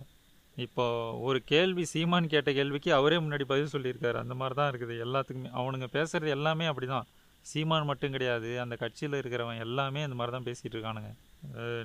இப்போ 0.66 0.86
ஒரு 1.28 1.40
கேள்வி 1.52 1.84
சீமான் 1.94 2.32
கேட்ட 2.34 2.50
கேள்விக்கு 2.58 2.90
அவரே 2.98 3.18
முன்னாடி 3.24 3.46
பதில் 3.52 3.72
சொல்லியிருக்காரு. 3.76 4.18
அந்த 4.24 4.34
மாதிரி 4.42 4.56
தான் 4.60 4.70
இருக்குது. 4.72 4.96
எல்லாத்துக்குமே 5.06 5.50
அவனுங்க 5.60 5.88
பேசுகிறது 5.96 6.36
எல்லாமே 6.38 6.66
அப்படி 6.72 6.88
தான் 6.94 7.08
சீமான் 7.46 7.90
மட்டும் 7.90 8.14
கிடையாது. 8.16 8.52
அந்த 8.64 8.76
கட்சியில் 8.84 9.18
இருக்கிறவன் 9.22 9.64
எல்லாமே 9.66 10.04
அந்த 10.08 10.18
மாதிரி 10.20 10.34
தான் 10.38 10.48
பேசிகிட்டு 10.50 10.76
இருக்கானுங்க. 10.78 11.12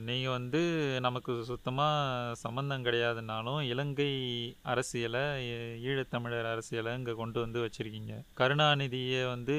நீங்கள் 0.08 0.34
வந்து 0.36 0.60
நமக்கு 1.06 1.32
சுத்தமாக 1.50 2.34
சம்மந்தம் 2.42 2.84
கிடையாதுனாலும் 2.86 3.60
இலங்கை 3.72 4.10
அரசியலை 4.72 5.22
ஈழத்தமிழர் 5.90 6.48
அரசியலை 6.54 6.92
இங்கே 6.98 7.14
கொண்டு 7.20 7.38
வந்து 7.44 7.62
வச்சுருக்கீங்க. 7.64 8.14
கருணாநிதியை 8.40 9.22
வந்து 9.34 9.56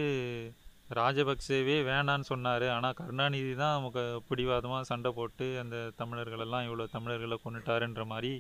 ராஜபக்சேவே 1.00 1.76
வேணான்னு 1.90 2.30
சொன்னார். 2.32 2.68
ஆனால் 2.76 2.98
கருணாநிதி 3.02 3.54
தான் 3.64 3.76
நமக்கு 3.78 4.04
பிடிவாதமாக 4.30 4.90
சண்டை 4.92 5.12
போட்டு 5.20 5.48
அந்த 5.64 5.78
தமிழர்களெல்லாம் 6.02 6.66
இவ்வளோ 6.68 6.88
தமிழர்களை 6.96 7.38
கொண்டுட்டாருன்ற 7.44 8.06
மாதிரி 8.14 8.34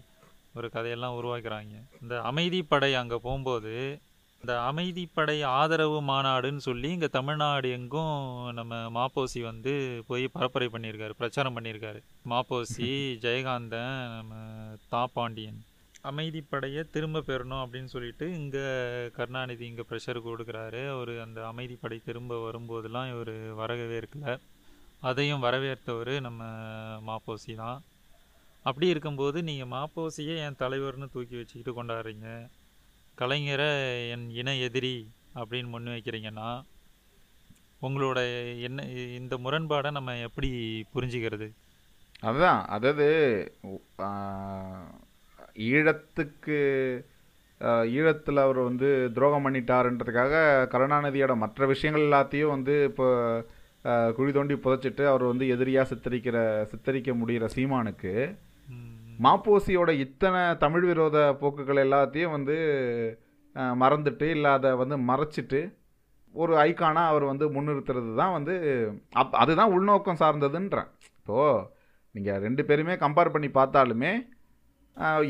ஒரு 0.59 0.69
கதையெல்லாம் 0.75 1.17
உருவாக்குறாங்க. 1.19 1.75
இந்த 2.03 2.15
அமைதிப்படை 2.31 2.91
அங்கே 3.01 3.19
போகும்போது 3.27 3.75
இந்த 4.43 4.53
அமைதிப்படை 4.69 5.35
ஆதரவு 5.57 5.97
மாநாடுன்னு 6.09 6.61
சொல்லி 6.67 6.87
இங்கே 6.95 7.09
தமிழ்நாடு 7.15 7.67
எங்கும் 7.77 8.15
நம்ம 8.59 8.77
மாப்போசி 8.95 9.39
வந்து 9.49 9.73
போய் 10.07 10.23
பரப்புரை 10.35 10.67
பண்ணியிருக்காரு 10.75 11.13
பிரச்சாரம் 11.19 11.55
பண்ணியிருக்காரு. 11.57 11.99
மாப்போசி 12.31 12.87
ஜெயகாந்தன் 13.25 13.99
நம்ம 14.15 14.33
தாப்பாண்டியன். 14.93 15.59
அமைதிப்படையை 16.09 16.83
திரும்ப 16.95 17.21
பெறணும் 17.27 17.63
அப்படின்னு 17.63 17.89
சொல்லிட்டு 17.95 18.27
இங்கே 18.39 18.63
கருணாநிதி 19.17 19.63
இங்கே 19.71 19.85
ப்ரெஷர் 19.89 20.19
கொடுக்குறாரு. 20.27 20.81
அவர் 20.95 21.13
அந்த 21.25 21.41
அமைதிப்படை 21.51 21.99
திரும்ப 22.07 22.39
வரும்போதெல்லாம் 22.47 23.11
இவர் 23.13 23.33
வரவேற்கல 23.61 24.33
அதையும் 25.09 25.43
வரவேற்றவர் 25.45 26.13
நம்ம 26.27 26.41
மாப்போசி 27.09 27.53
தான். 27.61 27.79
அப்படி 28.65 28.87
இருக்கும்போது 28.93 29.37
நீங்கள் 29.49 29.71
மாப்போசியை 29.77 30.37
என் 30.47 30.59
தலைவர்னு 30.63 31.09
தூக்கி 31.13 31.37
வச்சுக்கிட்டு 31.41 31.73
கொண்டாடுறீங்க. 31.77 32.27
கலைஞரை 33.17 33.69
என் 34.13 34.29
இன 34.31 34.55
எதிரி 34.57 34.95
அப்படின்னு 35.35 35.69
முன் 35.69 35.87
வைக்கிறீங்கன்னா 35.87 36.49
உங்களோட 37.81 38.19
என்ன 38.61 38.83
இந்த 39.19 39.37
முரண்பாடை 39.37 39.91
நம்ம 39.91 40.17
எப்படி 40.17 40.49
புரிஞ்சுக்கிறது? 40.95 41.47
அதுதான். 42.21 42.65
அதாவது 42.67 43.05
ஈழத்துக்கு 45.69 46.57
ஈழத்தில் 47.95 48.37
அவர் 48.37 48.59
வந்து 48.63 48.89
துரோகம் 49.13 49.45
பண்ணிட்டாருன்றதுக்காக 49.45 50.35
கருணாநிதியோட 50.71 51.35
மற்ற 51.35 51.65
விஷயங்கள் 51.65 52.05
எல்லாத்தையும் 52.05 52.49
வந்து 52.49 52.75
இப்போ 52.89 53.07
குழி 54.13 54.31
தோண்டி 54.31 54.55
புதைச்சிட்டு 54.55 55.03
அவர் 55.05 55.23
வந்து 55.23 55.47
எதிரியாக 55.47 55.89
சித்தரிக்கிற 55.91 56.37
சித்தரிக்க 56.65 57.13
முடிகிற 57.13 57.45
சீமானுக்கு 57.55 58.13
மாப்போசியோட 59.25 59.91
இத்தனை 60.05 60.41
தமிழ் 60.63 60.85
விரோத 60.89 61.17
போக்குகள் 61.41 61.83
எல்லாத்தையும் 61.85 62.35
வந்து 62.37 62.55
மறந்துட்டு 63.81 64.27
இல்லை 64.35 64.51
அதை 64.57 64.69
வந்து 64.81 64.97
மறைச்சிட்டு 65.09 65.61
ஒரு 66.35 66.53
ஐக்கானாக 66.67 67.11
அவர் 67.11 67.25
வந்து 67.31 67.45
முன்னிறுத்துறது 67.55 68.11
தான் 68.19 68.35
வந்து 68.35 68.53
அப் 69.21 69.33
அதுதான் 69.41 69.73
உள்நோக்கம் 69.75 70.21
சார்ந்ததுன்றேன். 70.21 70.89
இப்போது 71.19 71.65
நீங்கள் 72.15 72.41
ரெண்டு 72.45 72.61
பேருமே 72.69 72.95
கம்பேர் 73.03 73.33
பண்ணி 73.33 73.49
பார்த்தாலுமே 73.57 74.13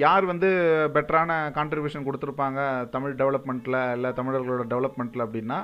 யார் 0.03 0.25
வந்து 0.31 0.49
பெட்டரான 0.95 1.31
கான்ட்ரிபியூஷன் 1.57 2.05
கொடுத்துருப்பாங்க 2.05 2.59
தமிழ் 2.95 3.19
டெவலப்மெண்ட்டில் 3.21 3.79
இல்லை 3.95 4.11
தமிழர்களோட 4.19 4.63
டெவலப்மெண்ட்டில் 4.73 5.25
அப்படின்னா 5.25 5.59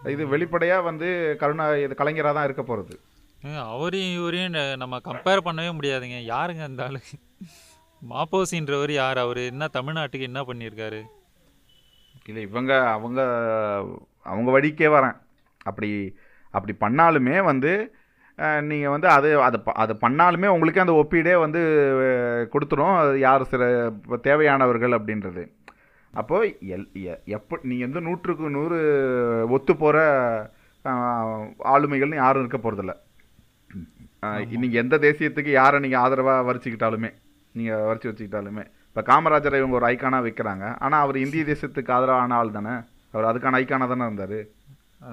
இது 0.00 0.22
வெளிப்படையாக 0.34 0.86
வந்து 0.90 1.08
கருணா 1.42 1.66
இது 1.86 2.00
கலைஞராக 2.00 2.34
தான் 2.36 2.48
இருக்க 2.48 2.62
போகிறது 2.62 2.94
அவரையும் 3.72 4.14
இவரையும் 4.18 4.56
நம்ம 4.82 4.98
கம்பேர் 5.06 5.46
பண்ணவே 5.46 5.70
முடியாதுங்க. 5.76 6.18
யாருங்க 6.32 6.62
இருந்தாலும். 6.66 7.06
மாப்போசின்றவர் 8.10 8.90
யார்? 8.90 9.18
அவர் 9.18 9.36
என்ன 9.36 9.68
தமிழ்நாட்டுக்கு 9.72 10.20
என்ன 10.20 10.40
பண்ணியிருக்காரு? 10.40 11.02
இல்லை 12.26 12.42
இவங்க 12.42 12.90
அவங்க 12.90 13.20
அவங்க 14.22 14.50
வழிக்கே 14.50 14.86
வரேன். 14.86 15.16
அப்படி 15.62 16.14
அப்படி 16.50 16.76
பண்ணாலுமே 16.80 17.42
வந்து 17.44 17.94
நீங்கள் 18.60 18.88
வந்து 18.88 19.08
அது 19.08 19.42
அது 19.42 19.62
அது 19.74 19.94
பண்ணாலுமே 19.94 20.46
உங்களுக்கே 20.46 20.80
அந்த 20.80 21.04
ஒப்பீடே 21.04 21.38
வந்து 21.40 21.60
கொடுத்துரும். 22.52 23.16
யார் 23.16 23.44
சில 23.44 23.90
தேவையானவர்கள் 24.22 24.94
அப்படின்றது. 24.98 25.50
அப்போ 26.12 26.44
எல் 26.44 27.04
எ- 27.04 27.20
எப்போ 27.24 27.58
நீங்கள் 27.62 27.88
வந்து 27.88 28.08
நூற்றுக்கு 28.08 28.50
நூறு 28.50 28.78
ஒத்து 29.48 29.76
போகிற 29.76 29.98
ஆளுமைகள்னு 31.64 32.14
யாரும் 32.14 32.46
இருக்க 32.46 32.72
போகிறதில்ல 32.72 32.94
நீங்கள் 34.46 34.82
எந்த 34.82 34.98
தேசியத்துக்கு 34.98 35.50
யாரை 35.50 35.80
நீங்கள் 35.80 36.00
ஆதரவாக 36.00 36.52
வரிச்சுக்கிட்டாலுமே. 36.52 37.12
நீங்கள் 37.58 37.84
வரிச்சு 37.88 38.08
வச்சுக்கிட்டாலுமே. 38.10 38.64
இப்போ 38.90 39.02
காமராஜரை 39.10 39.58
இவங்க 39.60 39.76
ஒரு 39.80 39.86
ஐக்கானாக 39.92 40.26
வைக்கிறாங்க. 40.28 40.64
ஆனால் 40.84 41.02
அவர் 41.04 41.18
இந்திய 41.24 41.44
தேசத்துக்கு 41.52 41.94
ஆதரவான 41.96 42.36
ஆள் 42.40 42.56
தானே? 42.56 42.74
அவர் 43.14 43.28
அதுக்கான 43.30 43.58
ஐக்கானாக 43.62 43.88
தானே 43.92 44.06
இருந்தார்? 44.08 44.38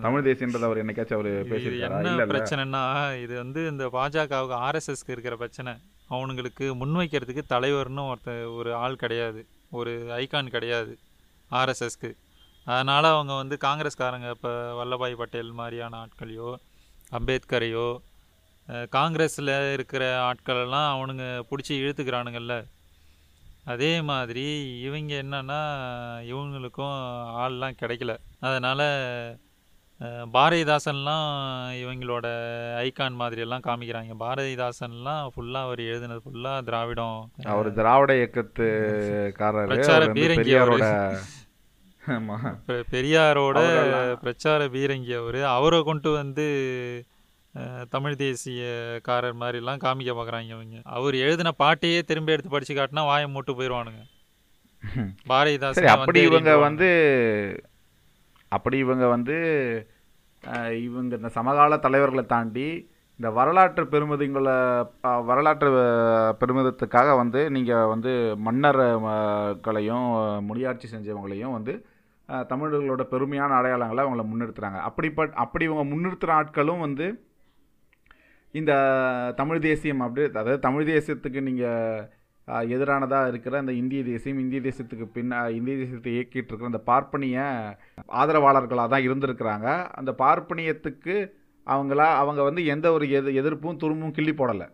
தமிழ் 0.05 0.25
தேசியன்றது 0.27 0.67
அவர் 0.67 0.81
என்னைக்காச்சும் 0.81 1.17
அவர் 1.19 1.31
பேசியிருக்காரா? 1.51 1.99
என்ன 1.99 2.11
இல்லை 2.13 2.25
பிரச்சனைனா 2.31 2.83
இது 3.23 3.33
வந்து 3.43 3.61
இந்த 3.71 3.85
பாஜகவுக்கு 3.95 4.57
ஆர்எஸ்எஸ்க்கு 4.65 5.15
இருக்கிற 5.15 5.35
பிரச்சனை. 5.43 5.73
அவனுங்களுக்கு 6.15 6.65
முன்வைக்கிறதுக்கு 6.81 7.43
தலைவர்னு 7.53 8.03
ஒருத்த 8.11 8.35
ஒரு 8.59 8.71
ஆள் 8.83 9.01
கிடையாது. 9.03 9.41
ஒரு 9.79 9.91
ஐகான் 10.21 10.53
கிடையாது 10.55 10.93
ஆர்எஸ்எஸ்க்கு 11.51 12.11
அதனால் 12.67 13.07
அவங்க 13.15 13.33
வந்து 13.41 13.55
காங்கிரஸ்காரங்க 13.65 14.29
இப்போ 14.35 14.51
வல்லபாய் 14.79 15.19
பட்டேல் 15.19 15.51
மாதிரியான 15.59 15.97
ஆட்களையோ 16.03 16.49
அம்பேத்கரையோ 17.17 17.87
காங்கிரஸில் 18.95 19.53
இருக்கிற 19.75 20.03
ஆட்களெல்லாம் 20.27 20.87
அவனுங்க 20.95 21.25
பிடிச்சி 21.49 21.73
இழுத்துக்கிறானுங்கல்ல. 21.81 22.55
அதே 23.73 23.91
மாதிரி 24.09 24.45
இவங்க 24.87 25.13
என்னன்னா 25.23 25.59
இவங்களுக்கும் 26.31 26.97
ஆள்லாம் 27.43 27.79
கிடைக்கல. 27.81 28.13
அதனால் 28.47 28.85
பாரதிதாசன்லாம் 30.35 31.25
இவங்களோட 31.81 32.27
ஐகான் 32.83 33.17
மாதிரியெல்லாம் 33.21 33.65
காமிக்கிறாங்க. 33.67 34.13
பாரதிதாசன்லாம் 34.23 35.23
ஃபுல்லாக 35.33 35.67
அவர் 35.67 35.81
எழுதினது 35.91 36.21
ஃபுல்லாக 36.25 36.63
திராவிடம். 36.67 37.19
அவர் 37.53 37.69
திராவிட 37.79 38.13
இயக்கத்துக்காரரு 38.19 39.69
பிரச்சார 39.71 40.07
பீரங்கி 40.17 40.43
பெரியாரோட 40.43 40.85
பெரியாரோட 42.93 43.57
பிரச்சார 44.23 44.67
பீரங்கி 44.75 45.13
அவர். 45.21 45.39
அவரை 45.55 45.81
கொண்டு 45.89 46.11
வந்து 46.19 46.47
தமிழ் 47.91 48.15
தேசியக்காரர் 48.19 49.39
மாதிரிலாம் 49.39 49.83
காமிக்க 49.83 50.11
பார்க்குறாங்க 50.13 50.49
இவங்க. 50.55 50.77
அவர் 50.95 51.15
எழுதின 51.21 51.53
பாட்டையே 51.59 51.99
திரும்ப 52.03 52.31
எடுத்து 52.31 52.49
படிச்சு 52.49 52.73
காட்டினா 52.73 53.03
வாயை 53.07 53.27
மூட்டு 53.29 53.53
போயிடுவானுங்க 53.53 54.03
சரி 54.83 55.05
பாரதிதாசன் 55.29 55.89
அப்படி 55.95 56.19
இவங்க 56.27 56.51
வந்து 56.65 56.89
அப்படி 58.51 58.77
இவங்க 58.77 59.05
வந்து 59.09 59.35
இவங்க 60.83 61.13
இந்த 61.15 61.29
சமகால 61.35 61.77
தலைவர்களை 61.79 62.23
தாண்டி 62.27 62.67
இந்த 63.19 63.29
வரலாற்று 63.35 63.83
பெருமிதங்களை 63.87 64.53
வரலாற்று 65.27 65.69
பெருமிதத்துக்காக 66.41 67.15
வந்து 67.17 67.41
நீங்கள் 67.55 67.89
வந்து 67.89 68.11
மன்னர் 68.45 68.79
அஹ், 68.83 69.53
களையும் 69.61 70.07
முடியாட்சி 70.47 70.87
செஞ்சவங்களையும் 70.89 71.55
வந்து 71.57 71.73
தமிழர்களோட 72.49 73.03
பெருமையான 73.11 73.51
அடையாளங்களை 73.59 74.01
அவங்கள 74.03 74.23
முன்னிறுத்துறாங்க. 74.25 74.79
அப்படிப்பட் 74.87 75.33
அப்படி 75.43 75.63
இவங்க 75.65 75.83
முன்னிறுத்துகிற 75.87 76.33
ஆட்களும் 76.35 76.83
வந்து 76.85 77.05
இந்த 78.53 78.71
தமிழ் 79.39 79.65
தேசியம் 79.67 80.03
அப்படி 80.05 80.23
அதாவது 80.31 80.59
தமிழ் 80.67 80.89
தேசியத்துக்கு 80.91 81.41
நீங்கள் 81.47 82.07
எதிரானதாக 82.73 83.29
இருக்கிற 83.31 83.55
அந்த 83.61 83.73
இந்திய 83.79 84.01
தேசியம் 84.03 84.39
இந்திய 84.43 84.59
தேசத்துக்கு 84.67 85.05
பின் 85.15 85.33
இந்திய 85.57 85.75
தேசத்தை 85.81 86.11
இயக்கிட்டு 86.13 86.49
இருக்கிற 86.49 86.71
அந்த 86.71 86.81
பார்ப்பனிய 86.91 87.39
ஆதரவாளர்களாக 88.21 88.89
தான் 88.93 89.05
இருந்திருக்கிறாங்க. 89.07 89.67
அந்த 89.99 90.11
பார்ப்பனியத்துக்கு 90.23 91.15
அவங்களா 91.67 92.07
அவங்க 92.21 92.41
வந்து 92.47 92.61
எந்த 92.73 92.87
ஒரு 92.95 93.05
எது 93.17 93.35
எதிர்ப்பும் 93.41 93.81
துரும்பும் 93.83 94.15
கிள்ளி 94.17 94.33
போடலை. 94.39 94.67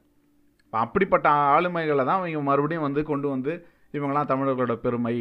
அப்படிப்பட்ட 0.73 1.27
ஆளுமைகளை 1.55 2.03
தான் 2.09 2.21
இவங்க 2.21 2.45
மறுபடியும் 2.49 2.88
வந்து 2.88 3.01
கொண்டு 3.11 3.27
வந்து 3.33 3.53
இவங்கெல்லாம் 3.95 4.31
தமிழர்களோட 4.31 4.75
பெருமை. 4.85 5.15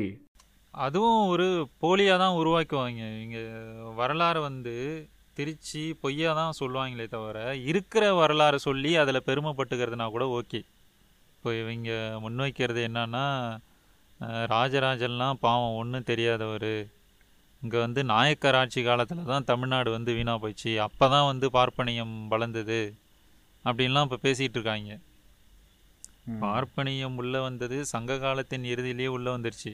அதுவும் 0.74 1.20
ஒரு 1.32 1.48
போலியாக 1.82 2.22
தான் 2.22 2.38
உருவாக்குவாங்க. 2.40 3.02
இங்கே 3.24 3.42
வரலாறு 4.00 4.40
வந்து 4.48 4.76
திருச்சி 5.36 5.82
பொய்யா 6.02 6.30
தான் 6.40 6.58
சொல்லுவாங்களே 6.60 7.06
தவிர 7.14 7.38
இருக்கிற 7.70 8.04
வரலாறு 8.20 8.58
சொல்லி 8.68 8.90
அதில் 9.02 9.26
பெருமைப்பட்டுக்கிறதுனா 9.28 10.06
கூட 10.14 10.26
ஓகே. 10.38 10.60
இப்போ 11.36 11.50
இவங்க 11.62 11.90
முன்வைக்கிறது 12.24 12.82
என்னன்னா 12.88 13.24
ராஜராஜன்லாம் 14.52 15.40
பாவம் 15.46 15.78
ஒன்றும் 15.80 16.06
தெரியாதவர். 16.10 16.72
இங்கே 17.62 17.78
வந்து 17.84 18.00
நாயக்கர் 18.12 18.58
ஆட்சி 18.60 18.80
காலத்தில் 18.88 19.30
தான் 19.32 19.48
தமிழ்நாடு 19.50 19.90
வந்து 19.96 20.10
வீணாக 20.18 20.38
போயிடுச்சு 20.42 20.72
அப்போ 20.86 21.06
தான் 21.14 21.28
வந்து 21.30 21.46
பார்ப்பனியம் 21.56 22.14
வளர்ந்தது 22.32 22.80
அப்படின்லாம் 23.64 24.06
இப்போ 24.08 24.18
பேசிகிட்டு 24.26 24.58
இருக்காங்க. 24.58 24.92
பார்ப்பனியம் 26.44 27.16
உள்ள 27.22 27.36
வந்தது 27.48 27.78
சங்க 27.92 28.18
காலத்தின் 28.24 28.64
இறுதியிலேயே 28.72 29.10
உள்ள 29.16 29.26
வந்துருச்சு. 29.36 29.72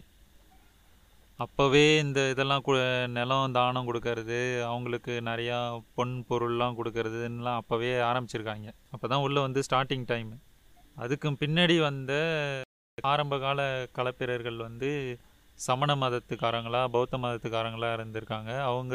அப்போவே 1.43 1.83
இந்த 2.05 2.21
இதெல்லாம் 2.33 2.63
கு 2.67 2.73
நிலம் 3.17 3.55
தானம் 3.57 3.87
கொடுக்கறது 3.89 4.39
அவங்களுக்கு 4.71 5.13
நிறையா 5.29 5.59
பொன் 5.97 6.15
பொருள்லாம் 6.31 6.77
கொடுக்கறதுன்னெலாம் 6.79 7.59
அப்போவே 7.61 7.91
ஆரம்பிச்சிருக்காங்க. 8.09 8.69
அப்போ 8.95 9.07
தான் 9.13 9.23
உள்ளே 9.27 9.41
வந்து 9.47 9.61
ஸ்டார்டிங் 9.67 10.05
டைம் 10.11 10.33
அதுக்கு 11.03 11.31
பின்னாடி 11.43 11.77
வந்த 11.87 12.13
ஆரம்ப 13.13 13.35
கால 13.45 13.61
களப்பிரர்கள் 13.99 14.59
வந்து 14.67 14.91
சமண 15.59 15.95
மதத்துக்காரங்களா 16.03 16.83
பௌத்த 16.97 17.21
மதத்துக்காரங்களாக 17.25 17.97
இருந்திருக்காங்க. 17.99 18.51
அவங்க 18.71 18.95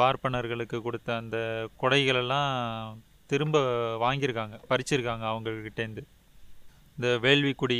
பார்ப்பனர்களுக்கு 0.00 0.78
கொடுத்த 0.86 1.10
அந்த 1.22 1.38
கொடைகளெல்லாம் 1.82 2.50
திரும்ப 3.30 3.60
வாங்கியிருக்காங்க 4.04 4.56
பறிச்சிருக்காங்க 4.72 5.24
அவங்கக்கிட்டேருந்து 5.32 6.04
இந்த 6.96 7.08
வேள்விக்குடி 7.26 7.78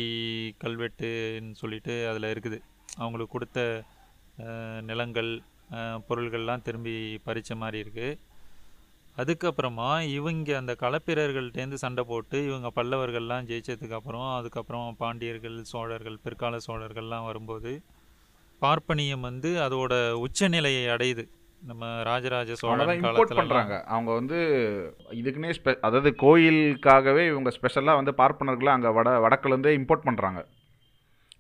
கல்வெட்டுன்னு 0.63 1.53
சொல்லிட்டு 1.63 1.97
அதில் 2.13 2.33
இருக்குது. 2.35 2.61
அவங்களுக்கு 2.97 3.33
கொடுத்த 3.33 3.83
நிலங்கள் 4.81 5.43
பொருள்கள்லாம் 6.09 6.63
திரும்பி 6.63 7.21
பறித்த 7.25 7.57
மாதிரி 7.57 7.79
இருக்குது 7.81 8.19
அதுக்கப்புறமா 9.17 10.03
இவங்க 10.09 10.57
அந்த 10.57 10.77
களப்பிரர்கள்ட்டேருந்து 10.81 11.75
சண்டை 11.75 12.05
போட்டு 12.05 12.45
இவங்க 12.45 12.71
பல்லவர்கள்லாம் 12.77 13.47
ஜெயிச்சதுக்கு 13.47 13.93
அப்புறம் 13.93 14.35
அதுக்கப்புறம் 14.35 14.97
பாண்டியர்கள் 14.97 15.63
சோழர்கள் 15.65 16.19
பிற்கால 16.23 16.57
சோழர்கள்லாம் 16.67 17.25
வரும்போது 17.25 17.83
பார்ப்பனியம் 18.63 19.21
வந்து 19.21 19.61
அதோட 19.61 20.13
உச்சநிலையை 20.13 20.87
அடையுது. 20.87 21.25
நம்ம 21.63 22.03
ராஜராஜ 22.03 22.55
சோழன் 22.55 22.81
இம்போர்ட் 22.97 23.17
காலத்துல 23.17 23.41
பண்ணுறாங்க 23.41 23.83
அவங்க 23.85 24.13
வந்து 24.13 24.39
இதுக்குன்னே 25.11 25.51
ஸ்பெ 25.51 25.79
அதாவது 25.81 26.11
கோயிலுக்காகவே 26.19 27.27
இவங்க 27.27 27.51
ஸ்பெஷலாக 27.51 27.97
வந்து 27.97 28.13
பார்ப்பனர்களை 28.13 28.69
அங்கே 28.69 28.89
வட 28.89 29.11
வடக்குலேருந்தே 29.19 29.73
இம்போர்ட் 29.79 30.07
பண்ணுறாங்க 30.07 30.43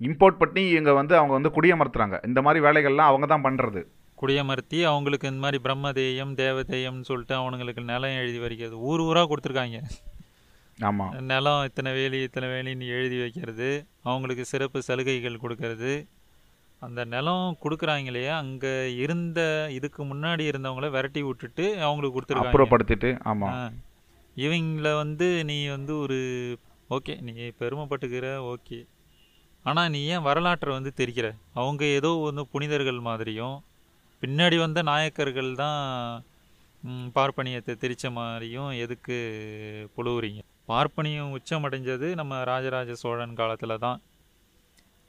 இம்போர்ட் 0.00 0.40
பண்ணி 0.40 0.62
இங்கே 0.78 0.92
வந்து 1.00 1.14
அவங்க 1.18 1.32
வந்து 1.38 1.52
குடியமர்த்துறாங்க. 1.56 2.16
இந்த 2.28 2.40
மாதிரி 2.46 2.64
வேலைகள்லாம் 2.66 3.10
அவங்க 3.10 3.26
தான் 3.32 3.46
பண்ணுறது 3.46 3.82
குடியமர்த்தி 4.18 4.78
அவங்களுக்கு 4.90 5.30
இந்த 5.30 5.42
மாதிரி 5.44 5.58
பிரம்மதேயம் 5.64 6.32
தேவதேயம்னு 6.40 7.08
சொல்லிட்டு 7.10 7.34
அவனுங்களுக்கு 7.38 7.82
நிலம் 7.92 8.18
எழுதி 8.22 8.38
வைக்கிறது. 8.44 8.76
ஊர் 8.90 9.02
ஊராக 9.06 9.28
கொடுத்துருக்காங்க. 9.30 9.78
ஆமாம் 10.78 11.12
நிலம் 11.30 11.64
இத்தனை 11.68 11.90
வேலி 11.98 12.20
இத்தனை 12.26 12.46
வேலின்னு 12.52 12.86
எழுதி 12.98 13.18
வைக்கிறது. 13.22 13.68
அவங்களுக்கு 14.10 14.44
சிறப்பு 14.52 14.78
சலுகைகள் 14.88 15.42
கொடுக்கறது. 15.44 15.92
அந்த 16.82 17.00
நிலம் 17.14 17.58
கொடுக்குறாங்க 17.64 18.10
இல்லையா 18.12 18.32
அங்கே 18.44 18.72
இருந்த 19.04 19.40
இதுக்கு 19.76 20.02
முன்னாடி 20.10 20.44
இருந்தவங்கள 20.50 20.88
விரட்டி 20.96 21.22
விட்டுட்டு 21.28 21.66
அவங்களுக்கு 21.86 22.16
கொடுத்துருக்காங்க. 22.16 22.54
அப்புறப்படுத்திட்டு 22.54 23.10
ஆமாம். 23.32 23.76
இவங்கள 24.36 24.88
வந்து 25.02 25.28
நீ 25.50 25.58
வந்து 25.76 25.94
ஒரு 26.04 26.18
ஓகே 26.96 27.14
நீ 27.26 27.32
பெருமைப்பட்டுக்கிற 27.62 28.26
ஓகே. 28.54 28.80
ஆனால் 29.64 29.90
நீ 29.94 30.00
ஏன் 30.14 30.26
வரலாற்றை 30.28 30.70
வந்து 30.76 30.90
தெரிக்கிற 31.00 31.26
அவங்க 31.60 31.82
ஏதோ 31.98 32.10
வந்து 32.28 32.42
புனிதர்கள் 32.52 33.00
மாதிரியும் 33.08 33.56
பின்னாடி 34.22 34.56
வந்த 34.64 34.80
நாயக்கர்கள் 34.90 35.50
தான் 35.62 35.80
பார்ப்பனியத்தை 37.16 37.74
திரிச்ச 37.82 38.06
மாதிரியும் 38.16 38.70
எதுக்கு 38.84 39.16
புழுவுறீங்க? 39.96 40.40
பார்ப்பனியம் 40.70 41.32
உச்சமடைஞ்சது 41.36 42.08
நம்ம 42.20 42.42
ராஜராஜ 42.50 42.92
சோழன் 43.02 43.38
காலத்தில் 43.40 43.82
தான். 43.86 43.98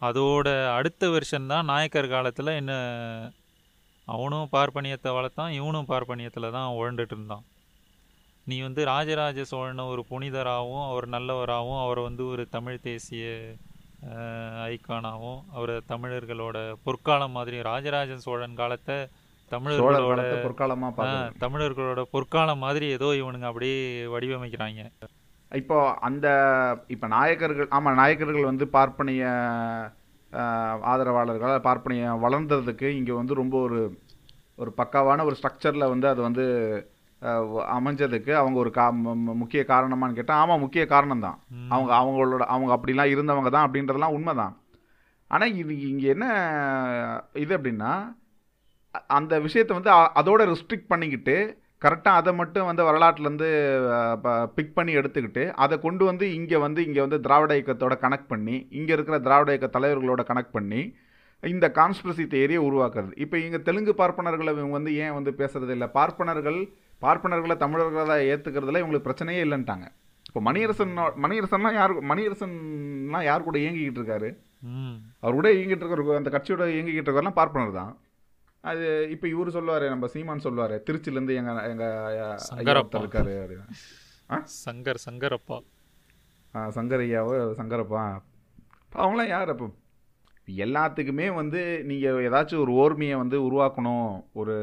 அதோட 0.01 0.47
அடுத்த 0.77 1.09
வருஷன் 1.15 1.51
தான் 1.53 1.69
நாயக்கர் 1.71 2.13
காலத்தில் 2.13 2.57
என்ன 2.61 2.73
அவனும் 4.07 4.51
பார்ப்பனியத்தை 4.55 5.11
வளர்த்தான் 5.17 5.53
இவனும் 5.59 5.89
பார்ப்பனியத்தில் 5.91 6.55
தான் 6.57 6.75
உழண்டுட்டு 6.79 7.15
இருந்தான். 7.17 7.45
நீ 8.47 8.57
வந்து 8.67 8.81
ராஜராஜ 8.93 9.45
சோழனை 9.51 9.85
ஒரு 9.93 10.01
புனிதராகவும் 10.09 10.87
அவர் 10.89 11.07
நல்லவராகவும் 11.15 11.81
அவரை 11.85 12.01
வந்து 12.09 12.23
ஒரு 12.33 12.43
தமிழ் 12.55 12.83
தேசிய 12.89 13.23
ஐக்கானாகவும் 14.67 15.41
அவரை 15.51 15.75
தமிழர்களோட 15.89 16.57
பொற்காலம் 16.83 17.31
மாதிரி 17.31 17.57
ராஜராஜ 17.67 18.17
சோழன் 18.21 18.57
காலத்தை 18.57 18.97
தமிழர்களோட 19.51 19.97
காலத்தை 20.09 20.37
பொற்காலமா 20.45 20.87
ஆ, 20.87 20.95
பார்க்கணும். 20.95 21.35
தமிழர்களோட 21.41 22.01
பொற்காலம் 22.11 22.57
மாதிரி 22.59 22.85
ஏதோ 22.93 23.09
இவனுங்க 23.15 23.47
அப்படியே 23.49 23.77
வடிவமைக்கிறாங்க. 24.07 24.81
இப்போ 25.51 25.77
அந்த 26.01 26.27
இப்போ 26.87 27.07
நாயக்கர்கள் 27.11 27.69
ஆமாம் 27.71 27.99
நாயக்கர்கள் 27.99 28.49
வந்து 28.49 28.65
பார்ப்பனிய 28.71 29.25
ஆஹ், 30.33 30.79
ஆதரவாளர்கள் 30.85 31.53
பார்ப்பனிய 31.61 32.05
வளர்ந்ததுக்கு 32.23 32.87
இங்கே 32.95 33.13
வந்து 33.13 33.33
ரொம்ப 33.35 33.55
ஒரு 33.61 33.79
ஒரு 34.57 34.71
பக்காவான 34.77 35.23
ஒரு 35.25 35.35
ஸ்ட்ரக்சரில் 35.35 35.91
வந்து 35.91 36.07
அது 36.09 36.21
வந்து 36.21 36.43
அமைஞ்சதுக்கு 37.75 38.31
அவங்க 38.39 38.57
ஒரு 38.63 38.71
கா 38.77 38.85
முக்கிய 39.41 39.61
காரணமான்னு 39.71 40.17
கேட்டால் 40.17 40.41
ஆமாம் 40.41 40.63
முக்கிய 40.63 40.83
காரணம் 40.93 41.25
தான். 41.25 41.37
அவங்க 41.73 41.91
அவங்களோட 41.99 42.45
அவங்க 42.55 42.71
அப்படிலாம் 42.75 43.13
இருந்தவங்க 43.13 43.51
தான் 43.55 43.65
அப்படின்றதெல்லாம் 43.67 44.15
உண்மைதான். 44.17 44.55
ஆனால் 45.31 45.53
இது 45.61 45.73
இங்கே 45.91 46.07
என்ன 46.15 46.25
இது 47.43 47.51
அப்படின்னா 47.57 47.91
அந்த 49.17 49.33
விஷயத்தை 49.45 49.73
வந்து 49.77 49.91
அதோட 50.19 50.41
ரெஸ்ட்ரிக்ட் 50.51 50.91
பண்ணிக்கிட்டு 50.91 51.37
கரெக்டாக 51.85 52.19
அதை 52.19 52.31
மட்டும் 52.41 52.67
வந்து 52.67 52.83
வரலாற்றுலேருந்து 52.89 53.49
பிக் 54.57 54.75
பண்ணி 54.77 54.91
எடுத்துக்கிட்டு 54.99 55.43
அதை 55.63 55.75
கொண்டு 55.85 56.03
வந்து 56.09 56.25
இங்கே 56.37 56.57
வந்து 56.65 56.79
இங்கே 56.87 57.01
வந்து 57.05 57.19
திராவிட 57.25 57.53
இயக்கத்தோட 57.57 57.95
கனெக்ட் 58.05 58.31
பண்ணி 58.33 58.55
இங்கே 58.79 58.93
இருக்கிற 58.97 59.17
திராவிட 59.25 59.51
இயக்க 59.53 59.67
தலைவர்களோட 59.75 60.23
கனெக்ட் 60.29 60.55
பண்ணி 60.57 60.81
இந்த 61.43 61.65
கான்ஸ்பிரசி 61.79 62.23
தேரியை 62.35 62.61
உருவாக்குறது. 62.67 63.11
இப்போ 63.23 63.35
இங்கே 63.45 63.59
தெலுங்கு 63.67 63.93
பார்ப்பனர்களை 64.01 64.51
இவங்க 64.55 64.75
வந்து 64.79 64.93
ஏன் 65.05 65.15
வந்து 65.17 65.31
பேசுறது 65.41 65.73
இல்லை? 65.75 65.87
பார்ப்பனர்கள் 65.97 66.59
பார்ப்பனர்களை 67.01 67.57
தமிழர்களை 67.57 68.27
ஏற்றுக்கிறதுல 68.31 68.81
இவங்களுக்கு 68.81 69.07
பிரச்சனையே 69.07 69.41
இல்லைன்ட்டாங்க. 69.45 69.85
இப்போ 70.27 70.51
மணியரசன் 70.51 70.93
மணியரசன்லாம் 71.23 71.73
யார் 71.73 71.93
மணியரசன்லாம் 72.11 73.23
யார் 73.23 73.43
கூட 73.43 73.57
இயங்கிக்கிட்டு 73.57 73.99
இருக்காரு? 74.01 74.29
அவர் 75.19 75.33
கூட 75.33 75.49
இயங்கிட்டு 75.53 75.83
இருக்கிற 75.85 76.17
அந்த 76.17 76.29
கட்சியோட 76.29 76.65
இயங்கிக்கிட்டு 76.75 77.09
இருக்கிறலாம் 77.09 77.39
பார்ப்பனர் 77.41 77.71
தான். 77.71 77.91
அது 78.63 78.85
இப்போ 79.11 79.27
இவர் 79.27 79.49
சொல்லுவார் 79.49 79.89
நம்ம 79.89 80.07
சீமான் 80.07 80.39
சொல்லுவார் 80.39 80.75
திருச்சிலேருந்து 80.87 81.33
எங்க 81.35 81.67
எங்க 81.69 81.85
ஐயா 82.05 82.27
சங்கரப்பா. 82.45 82.99
ஒருத்தர் 82.99 83.03
இருக்காரு 83.05 83.57
சங்கர் 84.63 84.99
சங்கரப்பா. 85.05 85.57
ஆ, 86.53 86.59
சங்கரையாவோ 86.69 87.33
சங்கரப்பா? 87.59 88.03
அவங்களாம் 88.93 89.27
யார் 89.27 89.49
அப்போ? 89.49 89.67
எல்லாத்துக்குமே 90.47 91.33
வந்து 91.33 91.83
நீங்கள் 91.83 92.29
ஏதாச்சும் 92.29 92.63
ஒரு 92.65 92.71
ஓர்மையை 92.73 93.17
வந்து 93.17 93.37
உருவாக்கணும் 93.47 94.09
ஒரு 94.33 94.55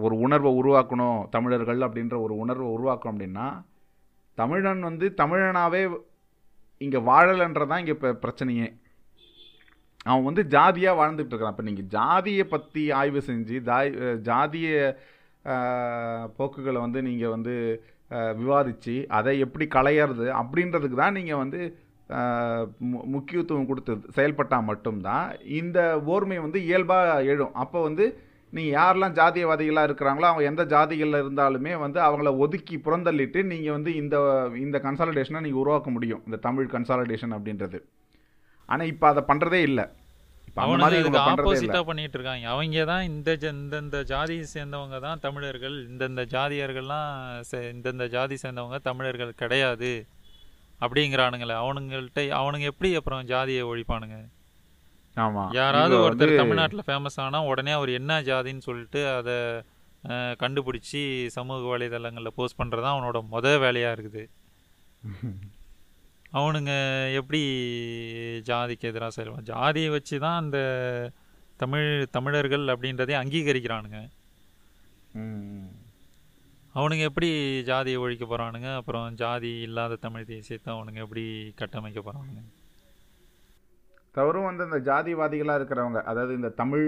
ஒரு 0.00 0.18
உணர்வை 0.18 0.62
உருவாக்கணும் 0.62 1.28
தமிழர்கள் 1.28 1.80
அப்படின்ற 1.80 2.20
ஒரு 2.20 2.36
உணர்வை 2.36 2.68
உருவாக்கணும் 2.68 3.14
அப்படின்னா 3.14 3.62
தமிழன் 4.34 4.80
வந்து 4.80 5.14
தமிழனாகவே 5.16 6.00
இங்கே 6.78 6.98
வாழலைன்றதான் 6.98 7.78
இங்கே 7.78 7.92
இப்போ 7.92 8.12
பிரச்சனையே. 8.12 8.72
அவன் 10.04 10.24
வந்து 10.24 10.44
ஜாதியாக 10.44 10.98
வாழ்ந்துட்டு 11.00 11.28
இருக்கிறான் 11.28 11.50
இப்போ 11.50 11.62
நீங்கள் 11.62 11.84
ஜாதியை 11.84 12.44
பற்றி 12.44 12.90
ஆய்வு 12.90 13.22
செஞ்சு 13.26 13.62
தாய் 13.62 13.90
ஜாதிய 14.22 14.96
போக்குகளை 16.36 16.80
வந்து 16.80 17.02
நீங்கள் 17.02 17.28
வந்து 17.28 17.84
விவாதித்து 18.10 18.38
விவாதிச்சு 18.40 19.06
அதை 19.08 19.38
எப்படி 19.38 19.66
களையிறது 19.66 20.26
அப்படின்றதுக்கு 20.40 20.94
தான் 20.94 21.12
நீங்கள் 21.12 21.36
வந்து 21.36 21.78
முக்கியத்துவம் 22.80 23.66
கொடுத்து 23.66 23.98
செயல்பட்டால் 24.10 24.62
மட்டும்தான். 24.62 25.38
இந்த 25.40 26.02
ஓர்மை 26.06 26.40
வந்து 26.40 26.64
இயல்பாக 26.64 27.24
எழும். 27.24 27.54
அப்போ 27.54 27.82
வந்து 27.82 28.22
நீங்கள் 28.50 28.80
யாரெல்லாம் 28.80 29.12
ஜாதியவாதிகளாக 29.12 29.88
இருக்கிறாங்களோ 29.88 30.28
அவங்க 30.28 30.42
எந்த 30.42 30.64
ஜாதிகளில் 30.64 31.22
இருந்தாலுமே 31.22 31.78
வந்து 31.78 32.00
அவங்கள 32.00 32.36
ஒதுக்கி 32.36 32.76
புறந்தள்ளிட்டு 32.76 33.42
நீங்கள் 33.42 33.72
வந்து 33.72 33.94
இந்த 33.94 34.16
இந்த 34.54 34.80
கன்சாலிடேஷனை 34.84 35.40
நீங்கள் 35.40 35.52
உருவாக்க 35.52 35.90
முடியும். 35.90 36.22
இந்த 36.24 36.36
தமிழ் 36.36 36.68
கன்சாலிடேஷன் 36.72 37.34
அப்படின்றது. 37.34 37.80
ஆனால் 38.66 38.86
இப்போ 38.86 39.08
அதை 39.08 39.22
பண்ணுறதே 39.26 39.62
இல்லை. 39.62 39.84
இப்போ 40.48 40.62
அந்த 40.62 40.74
அவனுங்க 40.74 40.78
மாதிரி 40.78 41.00
இதுக்கு 41.00 41.18
இவங்க 41.18 41.42
பண்ணுறதே 41.42 41.56
இல்லை. 41.56 41.68
ஆப்போசிட்டா 41.68 41.82
பண்ணிட்டு 41.82 42.18
இருக்காங்க. 42.18 42.48
அவங்க 42.48 42.84
தான் 42.84 43.02
இந்த 43.02 43.36
ஜ- 43.40 43.54
இந்தந்த 43.54 44.02
ஜாதியை 44.02 44.44
சேர்ந்தவங்க 44.54 45.00
தான் 45.00 45.18
தமிழர்கள். 45.20 45.88
இந்தந்த 45.88 46.24
ஜாதியர்கள்லாம் 46.30 47.42
இந்தந்த 47.52 48.08
ஜாதி 48.08 48.36
சேர்ந்தவங்க 48.42 48.78
தமிழர்கள் 48.82 49.34
கிடையாது. 49.34 50.06
அப்படிங்கிறானுங்களே. 50.80 51.54
அவனுங்கள்ட்ட 51.62 52.22
அவனுங்க 52.40 52.66
எப்படி 52.72 52.90
அப்புறம் 52.94 53.24
ஜாதியை 53.24 53.62
ஒழிப்பானுங்க? 53.64 54.18
ஆமாம் 55.16 55.52
யாராவது 55.52 55.94
ஒருத்தர் 55.96 56.34
தமிழ்நாட்டில் 56.36 56.86
ஃபேமஸ் 56.86 57.20
ஆனா 57.20 57.38
உடனே 57.42 57.70
அவர் 57.70 57.90
என்ன 57.90 58.20
ஜாதின்னு 58.22 58.58
சொல்லிட்டு 58.58 59.00
அதை 59.14 59.36
கண்டுபிடிச்சி 60.40 61.00
சமூக 61.28 61.60
வலைதளங்களில் 61.68 62.36
போஸ்ட் 62.36 62.60
பண்ணுறது 62.60 62.88
அவனோட 62.94 63.20
முத 63.32 63.46
வேலையாக 63.58 63.96
இருக்குது. 63.96 64.24
அவனுங்க 66.38 66.72
எப்படி 67.12 67.40
ஜாதிக்கு 68.46 68.88
எதிராக 68.90 69.10
செயல்படும் 69.10 69.44
ஜாதியை 69.44 69.90
வச்சு 69.90 70.16
தான் 70.18 70.40
அந்த 70.42 70.58
தமிழ் 71.56 71.88
தமிழர்கள் 72.10 72.66
அப்படின்றதே 72.66 73.14
அங்கீகரிக்கிறானுங்க. 73.22 74.00
அவனுங்க 76.78 77.04
எப்படி 77.10 77.28
ஜாதியை 77.68 77.98
ஒழிக்க 78.04 78.24
போகிறானுங்க 78.24 78.70
அப்புறம் 78.80 79.06
ஜாதி 79.20 79.52
இல்லாத 79.66 80.00
தமிழ் 80.06 80.28
தேசியத்தை 80.32 80.70
அவனுங்க 80.74 81.00
எப்படி 81.06 81.24
கட்டமைக்க 81.60 82.00
போகிறானுங்க 82.00 82.42
தவறும் 84.14 84.48
வந்து 84.48 84.66
இந்த 84.68 84.78
ஜாதிவாதிகளாக 84.90 85.58
இருக்கிறவங்க 85.60 86.00
அதாவது 86.10 86.32
இந்த 86.38 86.50
தமிழ் 86.60 86.86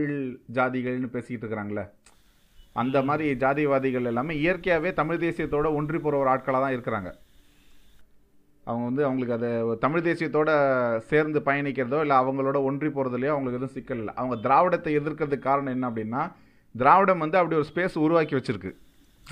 ஜாதிகள்னு 0.59 1.15
பேசிக்கிட்டு 1.15 1.45
இருக்கிறாங்களே 1.45 1.85
அந்த 2.83 2.99
மாதிரி 3.09 3.27
ஜாதிவாதிகள் 3.43 4.09
எல்லாமே 4.11 4.35
இயற்கையாகவே 4.43 4.91
தமிழ் 5.01 5.23
தேசியத்தோட 5.25 5.69
ஒன்றி 5.79 5.99
போகிற 5.99 6.19
ஒரு 6.23 6.31
ஆட்களாக 6.35 6.63
தான் 6.65 6.75
இருக்கிறாங்க. 6.77 7.11
அவங்க 8.65 8.85
வந்து 8.89 9.03
அவங்களுக்கு 9.07 9.37
அதை 9.39 9.51
தமிழ் 9.85 10.05
தேசியத்தோட 10.09 10.51
சேர்ந்து 11.11 11.41
பயணிக்கிறதோ 11.49 12.01
இல்லை 12.05 12.17
அவங்களோட 12.23 12.59
ஒன்றி 12.69 12.89
போகிறதுலையோ 12.97 13.33
அவங்களுக்கு 13.35 13.61
எதுவும் 13.61 13.77
சிக்கல் 13.77 14.01
இல்லை. 14.03 14.15
அவங்க 14.21 14.37
திராவிடத்தை 14.47 14.93
எதிர்க்கிறதுக்கு 15.01 15.49
காரணம் 15.49 15.75
என்ன 15.77 15.91
அப்படின்னா 15.91 16.23
திராவிடம் 16.75 17.25
வந்து 17.25 17.41
அப்படி 17.41 17.59
ஒரு 17.61 17.69
ஸ்பேஸ் 17.73 17.97
உருவாக்கி 18.07 18.37
வச்சிருக்கு. 18.39 18.73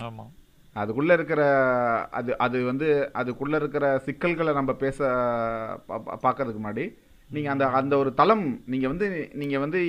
ஆமாம் 0.06 0.32
அதுக்குள்ளே 0.80 1.14
இருக்கிற 1.18 1.42
அது 2.18 2.30
அது 2.44 2.56
வந்து 2.70 2.88
அதுக்குள்ளே 3.20 3.58
இருக்கிற 3.62 3.84
சிக்கல்களை 4.06 4.52
நம்ம 4.58 4.72
பேச 4.84 4.98
பார்க்கறதுக்கு 6.24 6.62
முன்னாடி 6.62 6.86
நீங்கள் 7.30 7.52
அந்த 7.52 7.64
அந்த 7.78 7.94
ஒரு 8.02 8.10
தளம் 8.20 8.44
நீங்கள் 8.72 8.90
வந்து 8.92 9.06
நீங்கள் 9.40 9.62
வந்து 9.64 9.80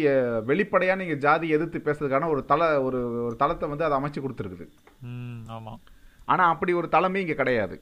வெளிப்படையாக 0.50 1.00
நீங்கள் 1.02 1.22
ஜாதி 1.26 1.48
எதிர்த்து 1.58 1.80
பேசுறதுக்கான 1.86 2.30
ஒரு 2.34 2.42
தள 2.52 2.68
ஒரு 2.88 3.00
ஒரு 3.28 3.36
தளத்தை 3.44 3.68
வந்து 3.74 3.88
அதை 3.88 3.98
அமைச்சு 4.00 4.24
கொடுத்துருக்குது. 4.24 4.66
ஆமாம் 5.58 5.80
ஆனால் 6.34 6.52
அப்படி 6.54 6.72
ஒரு 6.80 6.88
தளமே 6.96 7.22
இங்கே 7.24 7.38
கிடையாது. 7.42 7.78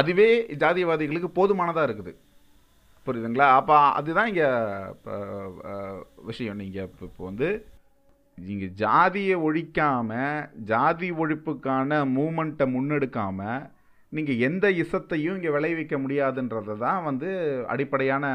அதுவே 0.00 0.28
ஜாதிவாதிகளுக்கு 0.62 1.30
போதுமானதாக 1.38 1.88
இருக்குது. 1.88 2.12
புரியுதுங்களா? 3.06 3.48
அப்போ 3.60 3.76
அதுதான் 3.98 4.30
இங்கே 4.32 4.48
விஷயம். 6.30 6.60
நீங்கள் 6.62 6.88
இப்போ 7.08 7.24
வந்து 7.30 7.48
இங்கே 8.46 8.66
ஜாதியை 8.66 9.36
ஒழிக்காம 9.36 10.10
ஜாதி 10.64 11.12
ஒழிப்புக்கான 11.12 12.04
மூமெண்ட்டை 12.16 12.66
முன்னெடுக்காம 12.74 13.68
நீங்கள் 14.12 14.38
எந்த 14.38 14.70
இசத்தையும் 14.70 15.34
இங்கே 15.34 15.48
விளைவிக்க 15.48 15.98
முடியாதுன்றது 15.98 16.78
தான் 16.78 17.04
வந்து 17.04 17.28
அடிப்படையான 17.66 18.26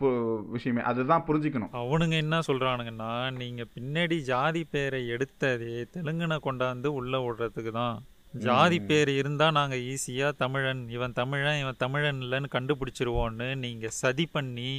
பு- 0.00 0.42
விஷயமே. 0.46 0.80
அதுதான் 0.82 1.24
புரிஞ்சுக்கணும். 1.26 1.72
அவனுங்க 1.72 2.16
என்ன 2.16 2.38
சொல்றானுங்கன்னா 2.46 3.30
நீங்க 3.32 3.66
பின்னாடி 3.74 4.20
ஜாதி 4.22 4.64
பேரை 4.64 5.08
எடுத்ததே 5.10 5.86
தெலுங்குன 5.92 6.38
கொண்டாந்து 6.42 6.86
உள்ள 6.86 7.18
விடுறதுக்கு 7.18 7.70
தான். 7.70 8.02
ஜாதி 8.34 8.80
பேர் 8.80 9.08
இருந்தா 9.08 9.50
நாங்க 9.50 9.76
ஈஸியா 9.76 10.32
தமிழன் 10.36 10.88
இவன் 10.88 11.12
தமிழன் 11.12 11.60
இவன் 11.60 11.74
தமிழன் 11.78 12.20
இல்லைன்னு 12.20 12.46
கண்டுபிடிச்சிருவோன்னு 12.52 13.54
நீங்க 13.54 13.88
சதி 13.88 14.26
பண்ணி 14.26 14.70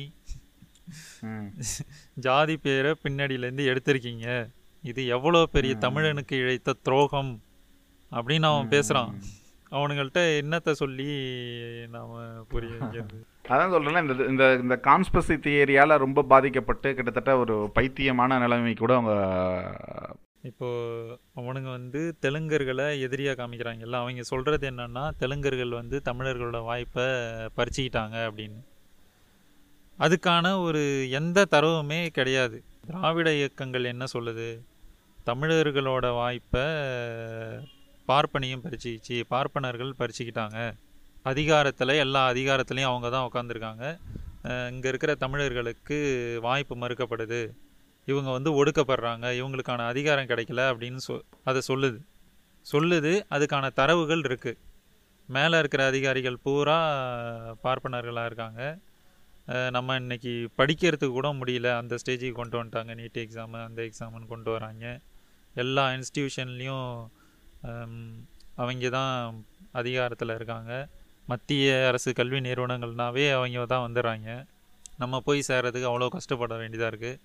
ஜாதி 2.14 2.58
பேரை 2.58 2.96
பின்னாடியில 3.04 3.48
இருந்து 3.48 3.64
எடுத்திருக்கீங்க. 3.66 4.50
இது 4.82 5.06
எவ்வளோ 5.08 5.46
பெரிய 5.46 5.76
தமிழனுக்கு 5.80 6.34
இழைத்த 6.34 6.74
துரோகம் 6.74 7.42
அப்படின்னு 8.12 8.46
அவன் 8.46 8.70
பேசுறான். 8.70 9.12
அவனுங்கள்ட்ட 9.72 10.22
என்னத்த 10.42 10.72
சொல்லி 10.72 11.08
நாம 11.90 12.22
புரிய 12.48 12.72
வைக்கிறது? 12.78 13.26
அதான் 13.52 13.70
சொல்கிறேன் 13.70 14.10
இந்த 14.10 14.24
இந்த 14.24 14.60
இந்த 14.62 14.80
கான்ஸ்பசி 14.84 15.36
தியரியால் 15.38 15.98
ரொம்ப 15.98 16.24
பாதிக்கப்பட்டு 16.24 16.94
கிட்டத்தட்ட 16.94 17.38
ஒரு 17.38 17.72
பைத்தியமான 17.76 18.40
நிலைமை 18.40 18.74
கூட 18.74 18.94
அவங்க 18.94 19.14
இப்போ 20.42 20.68
அவனுங்க 21.36 21.70
வந்து 21.70 22.16
தெலுங்கர்களை 22.22 23.00
எதிரியாக 23.00 23.36
காமிக்கிறாங்கல்ல 23.42 23.94
அவங்க 23.94 24.22
சொல்கிறது 24.24 24.72
என்னன்னா 24.72 25.12
தெலுங்கர்கள் 25.20 25.70
வந்து 25.70 26.02
தமிழர்களோட 26.06 26.64
வாய்ப்பை 26.64 27.06
பறிச்சுக்கிட்டாங்க 27.58 28.16
அப்படின்னு. 28.30 28.60
அதுக்கான 30.00 30.46
ஒரு 30.66 30.82
எந்த 31.20 31.40
தரவுமே 31.52 32.00
கிடையாது. 32.10 32.58
திராவிட 32.88 33.34
இயக்கங்கள் 33.34 33.92
என்ன 33.92 34.06
சொல்லுது? 34.14 34.48
தமிழர்களோட 35.26 36.06
வாய்ப்பை 36.16 36.66
பார்ப்பனியும் 38.08 38.64
பறிச்சிச்சு 38.66 39.18
பார்ப்பனர்கள் 39.34 39.92
பறிச்சுக்கிட்டாங்க. 40.00 40.58
அதிகாரத்தில் 41.32 42.02
எல்லா 42.06 42.22
அதிகாரத்துலேயும் 42.32 42.92
அவங்க 42.92 43.10
தான் 43.10 43.28
உட்காந்துருக்காங்க 43.30 43.84
இங்கே 44.72 44.88
இருக்கிற 44.92 45.16
தமிழர்களுக்கு 45.16 45.98
வாய்ப்பு 46.42 46.76
மறுக்கப்படுது. 46.76 47.42
இவங்க 48.06 48.30
வந்து 48.32 48.52
ஒடுக்கப்படுறாங்க. 48.60 49.26
இவங்களுக்கான 49.40 49.86
அதிகாரம் 49.94 50.30
கிடைக்கல 50.32 50.64
அப்படின்னு 50.72 51.02
சொ 51.08 51.16
அதை 51.44 51.62
சொல்லுது. 51.68 52.00
சொல்லுது 52.72 53.14
அதுக்கான 53.36 53.70
தரவுகள் 53.80 54.24
இருக்குது 54.30 54.60
மேலே 55.30 55.60
இருக்கிற 55.60 55.86
அதிகாரிகள் 55.86 56.38
பூரா 56.46 56.80
பார்ப்பனர்களாக 57.64 58.26
இருக்காங்க. 58.26 58.62
நம்ம 59.76 59.96
இன்றைக்கி 60.02 60.34
படிக்கிறதுக்கு 60.60 61.16
கூட 61.18 61.30
முடியல. 61.40 61.70
அந்த 61.82 61.94
ஸ்டேஜுக்கு 62.02 62.38
கொண்டு 62.42 62.56
வந்துட்டாங்க. 62.60 62.92
நீட் 63.00 63.20
எக்ஸாமு 63.24 63.58
அந்த 63.68 63.80
எக்ஸாமுன்னு 63.88 64.32
கொண்டு 64.34 64.50
வராங்க. 64.56 64.86
எல்லா 65.64 65.84
இன்ஸ்டியூஷன்லேயும் 65.96 66.88
அவங்க 68.62 68.90
தான் 68.98 69.14
அதிகாரத்தில் 69.82 70.36
இருக்காங்க. 70.38 70.72
மத்திய 71.32 71.76
அரசு 71.90 72.10
கல்வி 72.20 72.40
நிறுவனங்கள்னாவே 72.48 73.26
அவங்க 73.36 73.66
தான் 73.74 73.86
வந்துடுறாங்க. 73.88 74.30
நம்ம 75.02 75.20
போய் 75.28 75.48
சேர்கிறதுக்கு 75.50 75.90
அவ்வளோ 75.92 76.10
கஷ்டப்பட 76.16 76.56
வேண்டியதாக 76.64 76.92
இருக்குது 76.94 77.20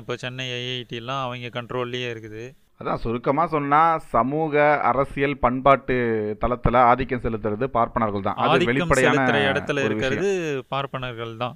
இப்போ 0.00 0.14
சென்னை 0.22 0.44
ஐஐடிலாம் 0.58 1.24
அவங்க 1.26 1.48
கண்ட்ரோல்லையே 1.56 2.08
இருக்குது. 2.14 2.44
அதான் 2.80 3.00
சுருக்கமாக 3.02 3.48
சொன்னால் 3.48 4.00
சமூக 4.14 4.54
அரசியல் 4.90 5.36
பண்பாட்டு 5.38 5.96
தளத்தில் 6.42 6.78
ஆதிக்கம் 6.88 7.22
செலுத்துறது 7.24 7.66
பார்ப்பனர்கள் 7.76 8.26
தான். 8.26 8.38
அது 8.44 8.68
வெளிப்படையான 8.70 9.36
இடத்துல. 9.50 9.84
இருக்கிறது 9.88 10.30
பார்ப்பனர்கள் 10.74 11.34
தான். 11.36 11.54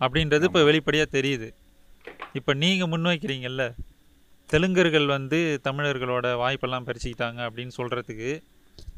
அப்படின்றது 0.00 0.46
இப்போ 0.50 0.62
வெளிப்படையாக 0.64 1.08
தெரியுது. 1.16 1.48
இப்போ 2.38 2.52
நீங்கள் 2.54 2.90
முன்வைக்கிறீங்கல்ல 2.92 3.64
தெலுங்கர்கள் 4.50 5.06
வந்து 5.16 5.38
தமிழர்களோட 5.66 6.26
வாய்ப்பெல்லாம் 6.36 6.86
பறிச்சுக்கிட்டாங்க 6.86 7.40
அப்படின்னு 7.48 7.72
சொல்கிறதுக்கு 7.78 8.30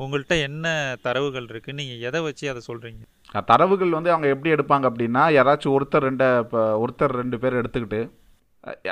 உங்கள்கிட்ட 0.02 0.34
என்ன 0.40 0.66
தரவுகள் 1.06 1.48
இருக்குது 1.48 1.76
நீங்கள் 1.80 2.02
எதை 2.08 2.20
வச்சு 2.26 2.44
அதை 2.52 2.60
சொல்கிறீங்க 2.68 3.02
தரவுகள் 3.50 3.96
வந்து 3.96 4.12
அவங்க 4.12 4.28
எப்படி 4.28 4.52
எடுப்பாங்க 4.54 4.86
அப்படின்னா 4.90 5.22
யாராச்சும் 5.36 5.74
ஒருத்தர் 5.76 6.06
ரெண்டு 6.08 6.26
இப்போ 6.44 6.62
ஒருத்தர் 6.82 7.18
ரெண்டு 7.20 7.38
பேர் 7.38 7.58
எடுத்துக்கிட்டு 7.60 8.00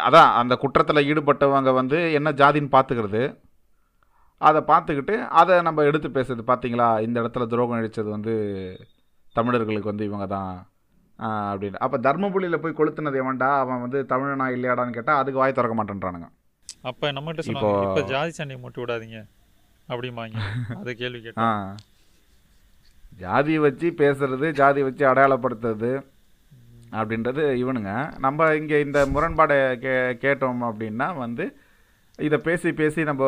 அதான் 0.05 0.31
அந்த 0.35 0.55
குற்றத்தில் 0.57 1.07
ஈடுபட்டவங்க 1.07 1.73
வந்து 1.75 2.13
என்ன 2.13 2.31
ஜாதின்னு 2.39 2.75
பார்த்துக்கிறது. 2.75 3.23
அதை 4.41 4.61
பார்த்துக்கிட்டு 4.67 5.15
அதை 5.33 5.55
நம்ம 5.63 5.85
எடுத்து 5.85 6.09
பேசுறது. 6.09 6.43
பார்த்தீங்களா 6.47 7.01
இந்த 7.01 7.17
இடத்துல 7.23 7.47
துரோகம் 7.47 7.79
அழிச்சது 7.79 8.09
வந்து 8.09 8.35
தமிழர்களுக்கு 9.37 9.91
வந்து 9.91 10.05
இவங்க 10.05 10.27
தான் 10.29 10.53
அப்படின்னு. 11.51 11.79
அப்போ 11.79 11.97
தர்மபுரியில் 11.99 12.63
போய் 12.63 12.79
கொளுத்துனது 12.79 13.21
எவன்டா? 13.23 13.51
அவன் 13.61 13.81
வந்து 13.81 13.99
தமிழனா 14.09 14.47
இல்லையாடான்னு 14.55 14.95
கேட்டால் 14.95 15.21
அதுக்கு 15.21 15.41
வாய் 15.41 15.53
திறக்க 15.53 15.75
மாட்டேன்றானுங்க. 15.77 16.29
அப்போ 16.83 17.07
நம்மகிட்ட 17.13 17.43
சொல்லுவாங்க 17.47 17.85
இப்போ 17.89 18.03
ஜாதி 18.13 18.31
சண்டையை 18.31 18.61
மூட்டி 18.63 18.81
விடாதீங்க 18.81 19.19
அப்படிம்பாங்க. 19.89 20.37
அதை 20.79 20.95
கேள்வி 20.95 21.21
ஆ. 21.21 21.25
கேட்டேன். 21.27 21.77
ஜாதி 23.19 23.55
வச்சு 23.59 23.87
பேசுறது 23.99 24.47
ஜாதி 24.53 24.83
வச்சு 24.83 25.05
அடையாளப்படுத்துறது 25.07 25.91
அப்படின்றது 26.99 27.43
இவனுங்க. 27.63 27.93
நம்ம 28.25 28.47
இங்கே 28.61 28.79
இந்த 28.87 28.99
முரண்பாடை 29.15 29.59
கே 29.83 29.95
கேட்டோம் 30.25 30.63
அப்படின்னா 30.69 31.09
வந்து 31.25 31.45
இதை 32.19 32.39
பேசி 32.47 32.71
பேசி 32.81 33.01
நம்ம 33.11 33.25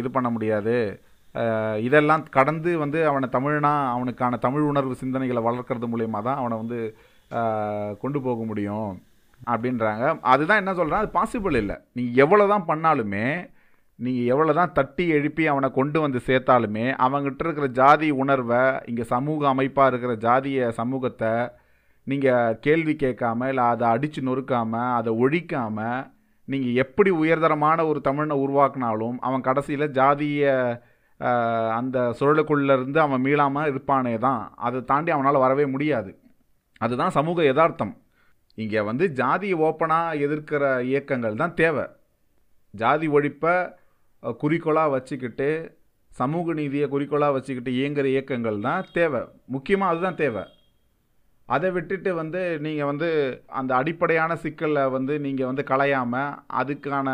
இது 0.00 0.08
பண்ண 0.16 0.28
முடியாது. 0.34 0.76
இதெல்லாம் 1.86 2.22
கடந்து 2.36 2.70
வந்து 2.82 2.98
அவனை 3.10 3.28
தமிழனா 3.36 3.72
அவனுக்கான 3.94 4.38
தமிழ் 4.46 4.68
உணர்வு 4.72 4.94
சிந்தனைகளை 5.02 5.42
வளர்க்கறது 5.48 5.86
மூலயமா 5.92 6.20
தான் 6.28 6.40
அவனை 6.42 6.56
வந்து 6.62 6.78
கொண்டு 8.02 8.18
போக 8.26 8.42
முடியும் 8.50 8.90
அப்படின்றாங்க. 9.52 10.04
அதுதான் 10.32 10.60
என்ன 10.62 10.72
சொல்கிறேன் 10.78 11.02
அது 11.02 11.16
பாசிபிள் 11.18 11.56
இல்லை. 11.62 11.76
நீ 11.96 12.02
எவ்வளோ 12.24 12.46
தான் 12.54 12.68
பண்ணாலுமே 12.70 13.26
நீங்கள் 13.98 14.28
எவ்வளோ 14.32 14.52
தான் 14.58 14.74
தட்டி 14.76 15.04
எழுப்பி 15.16 15.44
அவனை 15.52 15.68
கொண்டு 15.78 15.98
வந்து 16.04 16.20
சேர்த்தாலுமே 16.28 16.84
அவங்ககிட்ட 17.04 17.42
இருக்கிற 17.46 17.66
ஜாதி 17.80 18.08
உணர்வை 18.22 18.62
இங்கே 18.90 19.04
சமூக 19.14 19.48
அமைப்பாக 19.54 19.90
இருக்கிற 19.92 20.14
ஜாதிய 20.26 20.70
சமூகத்தை 20.78 21.32
நீங்கள் 22.06 22.56
கேள்வி 22.66 22.94
கேட்காம 23.04 23.48
இல்லை 23.52 23.64
அதை 23.72 23.86
அடித்து 23.94 24.20
நொறுக்காமல் 24.28 24.94
அதை 24.98 25.10
ஒழிக்காமல் 25.24 26.00
நீங்கள் 26.48 26.78
எப்படி 26.84 27.10
உயர்தரமான 27.22 27.78
ஒரு 27.90 28.00
தமிழனை 28.08 28.36
உருவாக்கினாலும் 28.44 29.18
அவன் 29.26 29.46
கடைசியில் 29.48 29.94
ஜாதிய 29.98 30.46
அந்த 31.78 31.98
சுழலுக்குள்ள 32.18 32.76
இருந்து 32.76 32.98
அவன் 33.04 33.22
மீளாமல் 33.26 33.68
இருப்பானே 33.72 34.14
தான். 34.24 34.40
அதை 34.66 34.78
தாண்டி 34.88 35.10
அவனால் 35.16 35.44
வரவே 35.44 35.64
முடியாது. 35.74 36.10
அதுதான் 36.84 37.14
சமூக 37.18 37.44
யதார்த்தம். 37.48 37.92
இங்கே 38.62 38.80
வந்து 38.88 39.04
ஜாதியை 39.20 39.56
ஓப்பனாக 39.66 40.18
எதிர்க்கிற 40.24 40.62
இயக்கங்கள் 40.88 41.38
தான் 41.42 41.54
தேவை. 41.60 41.84
ஜாதி 42.74 43.06
ஒழிப்பை 43.16 43.54
குறிக்கோளாக 44.42 44.92
வச்சுக்கிட்டு 44.96 45.48
சமூக 46.20 46.54
நீதியை 46.60 46.86
குறிக்கோளாக 46.94 47.34
வச்சுக்கிட்டு 47.36 47.72
இயங்குகிற 47.78 48.08
இயக்கங்கள் 48.14 48.58
தான் 48.68 48.88
தேவை. 48.98 49.22
முக்கியமாக 49.54 49.92
அதுதான் 49.92 50.20
தேவை. 50.24 50.44
அதை 51.52 51.68
விட்டுட்டு 51.74 52.10
வந்து 52.18 52.40
நீங்கள் 52.64 52.90
வந்து 52.90 53.08
அந்த 53.58 53.72
அடிப்படையான 53.80 54.32
சிக்கலை 54.42 54.84
வந்து 54.94 55.14
நீங்கள் 55.24 55.50
வந்து 55.50 55.64
களையாமல் 55.70 56.30
அதுக்கான 56.60 57.08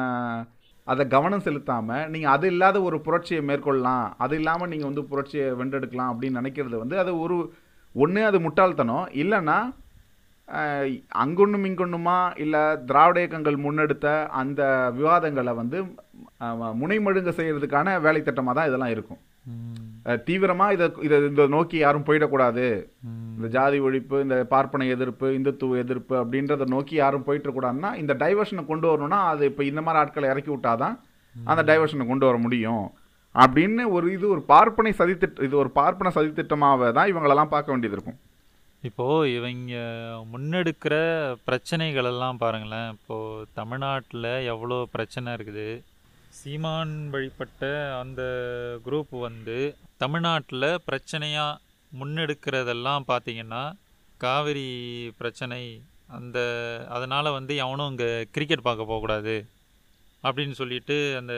அதை 0.87 1.05
கவனம் 1.09 1.45
செலுத்தாமல் 1.47 2.07
நீங்கள் 2.13 2.35
அது 2.35 2.47
இல்லாத 2.53 2.77
ஒரு 2.83 2.99
புரட்சியை 3.07 3.41
மேற்கொள்ளலாம். 3.49 4.05
அது 4.19 4.35
இல்லாமல் 4.41 4.71
நீங்கள் 4.73 4.91
வந்து 4.91 5.05
புரட்சியை 5.11 5.49
வென்றெடுக்கலாம் 5.59 6.13
அப்படின்னு 6.13 6.41
நினைக்கிறது 6.41 6.77
வந்து 6.83 6.97
அது 7.03 7.13
ஒரு 7.25 7.37
ஒன்று 7.95 8.23
அது 8.29 8.39
முட்டாள்தனம். 8.45 9.05
இல்லைன்னா 9.23 9.59
அஹ், 10.49 10.87
அங்கொன்னும் 11.23 11.67
இங்கொன்னுமா 11.69 12.15
இல்லை 12.43 12.61
திராவிட 12.89 13.19
இயக்கங்கள் 13.23 13.57
முன்னெடுத்த 13.65 14.07
அந்த 14.41 14.61
விவாதங்களை 14.97 15.53
வந்து 15.59 15.79
முனைமழுங்க 16.81 17.33
செய்கிறதுக்கான 17.39 17.97
வேலை 18.01 18.21
திட்டமாக 18.23 18.57
தான் 18.59 18.69
இதெல்லாம் 18.71 18.95
இருக்கும். 18.95 19.21
அஹ், 20.09 20.21
தீவிரமா 20.27 20.67
இதை 20.75 20.87
இதை 21.07 21.17
இந்த 21.29 21.45
நோக்கி 21.55 21.77
யாரும் 21.79 22.07
போயிடக்கூடாது. 22.07 22.67
இந்த 23.35 23.49
ஜாதி 23.55 23.79
ஒழிப்பு 23.87 24.17
இந்த 24.23 24.37
பார்ப்பன 24.53 24.87
எதிர்ப்பு 24.93 25.27
இந்துத்துவ 25.35 25.79
எதிர்ப்பு 25.79 26.15
அப்படின்றத 26.21 26.67
நோக்கி 26.73 26.95
யாரும் 26.99 27.27
போயிட்டு 27.27 27.45
இருக்கக்கூடாதுன்னா 27.45 27.91
இந்த 27.99 28.15
டைவர்ஷனை 28.21 28.65
கொண்டு 28.67 28.87
வரணும்னா 28.89 29.21
அது 29.31 29.51
இப்போ 29.51 29.65
இந்த 29.67 29.83
மாதிரி 29.83 30.01
ஆட்களை 30.03 30.29
இறக்கி 30.31 30.51
விட்டாதான் 30.53 30.97
அந்த 31.35 31.63
டைவர்ஷனை 31.69 32.07
கொண்டு 32.07 32.27
வர 32.27 32.39
முடியும். 32.39 32.87
அப்படின்னு 33.35 33.83
ஒரு 33.95 34.07
இது 34.13 34.27
ஒரு 34.29 34.43
பார்ப்பனை 34.49 34.93
சதித்திட்ட 34.99 35.45
இது 35.45 35.55
ஒரு 35.59 35.71
பார்ப்பன 35.77 36.13
சதித்திட்டமாகவே 36.15 36.89
தான் 36.93 37.11
இவங்களெல்லாம் 37.11 37.53
பார்க்க 37.53 37.73
வேண்டியது 37.73 37.97
இருக்கும். 37.97 38.19
இப்போ 38.83 39.07
இவங்க 39.35 39.75
முன்னெடுக்கிற 40.33 40.95
பிரச்சனைகள் 41.47 42.09
எல்லாம் 42.11 42.41
பாருங்களேன். 42.43 42.91
இப்போ 42.97 43.17
தமிழ்நாட்டில் 43.55 44.29
எவ்வளோ 44.53 44.79
பிரச்சனை 44.93 45.29
இருக்குது? 45.37 45.69
சீமான் 46.39 46.95
வழிபட்ட 47.11 47.63
அந்த 48.01 48.23
குரூப் 48.85 49.15
வந்து 49.23 49.59
தமிழ்நாட்டில் 50.01 50.83
பிரச்சனையாக 50.87 51.61
முன்னெடுக்கிறதெல்லாம் 51.93 53.05
பார்த்தீங்கன்னா 53.09 53.73
காவிரி 54.19 54.69
பிரச்சனை 55.19 55.83
அந்த 56.07 56.39
அதனால் 56.89 57.31
வந்து 57.31 57.57
எவனும் 57.57 57.89
இங்கே 57.89 58.27
கிரிக்கெட் 58.31 58.63
பார்க்க 58.63 58.85
போகக்கூடாது 58.85 59.47
அப்படின்னு 60.25 60.51
சொல்லிட்டு 60.51 61.17
அந்த 61.17 61.35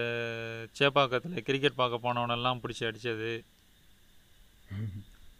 சேப்பாக்கத்தில் 0.79 1.43
கிரிக்கெட் 1.43 1.75
பார்க்க 1.75 2.05
போனவனெல்லாம் 2.07 2.61
பிடிச்சி 2.63 2.85
அடித்தது 2.85 3.33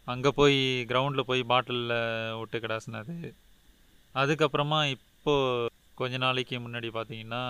அங்கே 0.05 0.29
போய் 0.31 0.85
கிரவுண்டில் 0.87 1.19
போய் 1.19 1.43
பாட்டிலில் 1.43 2.37
விட்டு 2.37 2.59
கிடாசினது. 2.59 3.15
அதுக்கப்புறமா 4.15 4.85
இப்போது 4.85 5.69
கொஞ்ச 5.95 6.17
நாளைக்கு 6.17 6.59
முன்னாடி 6.59 6.89
பார்த்தீங்கன்னா 6.93 7.43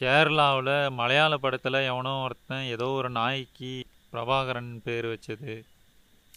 கேரளாவில் 0.00 0.90
மலையாள 0.90 1.36
படத்தில் 1.36 1.72
எவனோ 1.72 2.22
ஒருத்தன் 2.22 2.62
ஏதோ 2.64 2.84
ஒரு 2.84 3.10
நாய்க்கு 3.10 3.72
பிரபாகரன் 4.12 4.72
பேர் 4.86 5.06
வச்சது. 5.14 5.54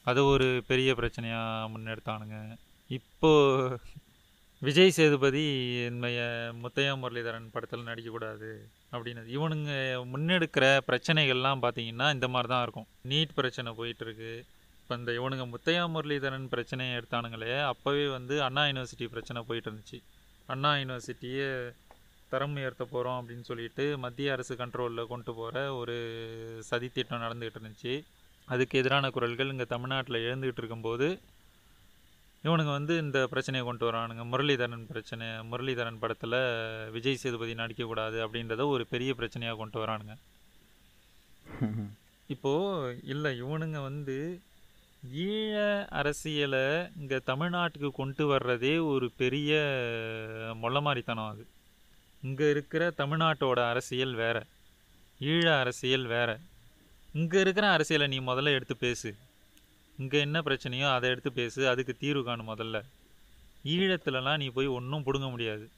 அது 0.09 0.25
ஒரு 0.25 0.47
பெரிய 0.69 0.91
பிரச்சனையாக 0.99 1.71
முன்னெடுத்தானுங்க. 1.73 2.37
இப்போது 2.97 3.79
விஜய் 4.61 4.95
சேதுபதி 4.95 5.43
என்னைய 5.85 6.21
முத்தையா 6.63 6.93
முரளிதரன் 7.03 7.51
படத்தில் 7.53 7.87
நடிக்கக்கூடாது 7.89 8.49
அப்படின்னு. 8.93 9.21
இவனுங்க 9.35 9.71
முன்னெடுக்கிற 10.11 10.65
பிரச்சனைகள்லாம் 10.89 11.63
பார்த்தீங்கன்னா 11.65 12.07
இந்த 12.17 12.27
மாதிரி 12.33 12.49
தான் 12.53 12.63
இருக்கும். 12.65 12.87
நீட் 13.11 13.37
பிரச்சனை 13.39 13.71
போயிட்டுருக்கு. 13.79 14.31
இப்போ 14.81 14.95
இந்த 14.99 15.11
இவனுங்க 15.19 15.45
முத்தையா 15.53 15.83
முரளிதரன் 15.93 16.47
பிரச்சனையை 16.53 16.93
எடுத்தானுங்களே 16.97 17.53
அப்போவே 17.71 18.05
வந்து 18.17 18.37
அண்ணா 18.47 18.63
யூனிவர்சிட்டி 18.69 19.07
பிரச்சனை 19.15 19.43
போயிட்டு 19.49 19.69
இருந்துச்சு. 19.71 19.99
அண்ணா 20.53 20.71
யூனிவர்சிட்டியை 20.81 21.47
தரம் 22.33 22.55
உயர்த்த 22.59 22.83
போகிறோம் 22.85 23.19
அப்படின்னு 23.19 23.45
சொல்லிட்டு 23.49 23.83
மத்திய 24.03 24.33
அரசு 24.35 24.53
கண்ட்ரோலில் 24.61 25.09
கொண்டு 25.11 25.31
போகிற 25.39 25.57
ஒரு 25.81 25.95
சதித்திட்டம் 26.69 27.23
நடந்துகிட்டு 27.25 27.59
இருந்துச்சு. 27.59 27.93
அதுக்கு 28.47 28.79
எதிரான 28.81 29.05
குரல்கள் 29.15 29.51
இங்கே 29.53 29.67
தமிழ்நாட்டில் 29.73 30.25
எழுந்துகிட்டு 30.27 30.61
இருக்கும்போது 30.63 31.07
இவனுங்க 32.43 32.71
வந்து 32.77 32.93
இந்த 32.97 33.19
பிரச்சனையை 33.31 33.63
கொண்டு 33.65 33.85
வரானுங்க. 33.87 34.23
முரளிதரன் 34.31 34.85
பிரச்சனை 34.91 35.25
முரளிதரன் 35.49 35.99
படத்தில் 36.03 36.37
விஜய் 36.95 37.21
சேதுபதி 37.23 37.53
நடிக்கக்கூடாது 37.61 38.17
அப்படின்றத 38.25 38.65
ஒரு 38.75 38.85
பெரிய 38.93 39.13
பிரச்சனையாக 39.19 39.59
கொண்டு 39.61 39.79
வரானுங்க. 39.83 40.15
இப்போது 42.29 42.97
இல்லை 43.13 43.29
இவனுங்க 43.43 43.79
வந்து 43.89 44.17
ஈழ 45.25 45.53
அரசியலை 45.99 46.65
இங்கே 47.01 47.17
தமிழ்நாட்டுக்கு 47.29 47.89
கொண்டு 47.91 48.23
வர்றதே 48.31 48.73
ஒரு 48.91 49.07
பெரிய 49.21 49.51
மொள்ளமாரித்தனம் 50.63 51.29
அது. 51.33 51.43
இங்கே 52.21 52.49
இருக்கிற 52.49 52.93
தமிழ்நாட்டோட 52.97 53.69
அரசியல் 53.69 54.13
வேற. 54.13 54.45
ஈழ 55.19 55.59
அரசியல் 55.59 56.05
வேற. 56.05 56.39
இங்கே 57.13 57.39
இருக்கிற 57.39 57.69
அரசியலை 57.69 58.07
நீ 58.07 58.19
முதல்ல 58.19 58.53
எடுத்து 58.53 58.77
பேசு. 58.77 59.15
இங்கே 59.97 60.19
என்ன 60.19 60.39
பிரச்சனையோ 60.39 60.93
அதை 60.93 61.09
எடுத்து 61.09 61.31
பேசு. 61.31 61.69
அதுக்கு 61.69 61.97
தீர்வு 61.97 62.23
காணும் 62.23 62.47
முதல்ல. 62.47 62.83
ஈழத்துலலாம் 63.65 64.37
நீ 64.37 64.47
போய் 64.49 64.67
ஒன்றும் 64.67 65.03
பிடுங்க 65.03 65.29
முடியாது. 65.29 65.69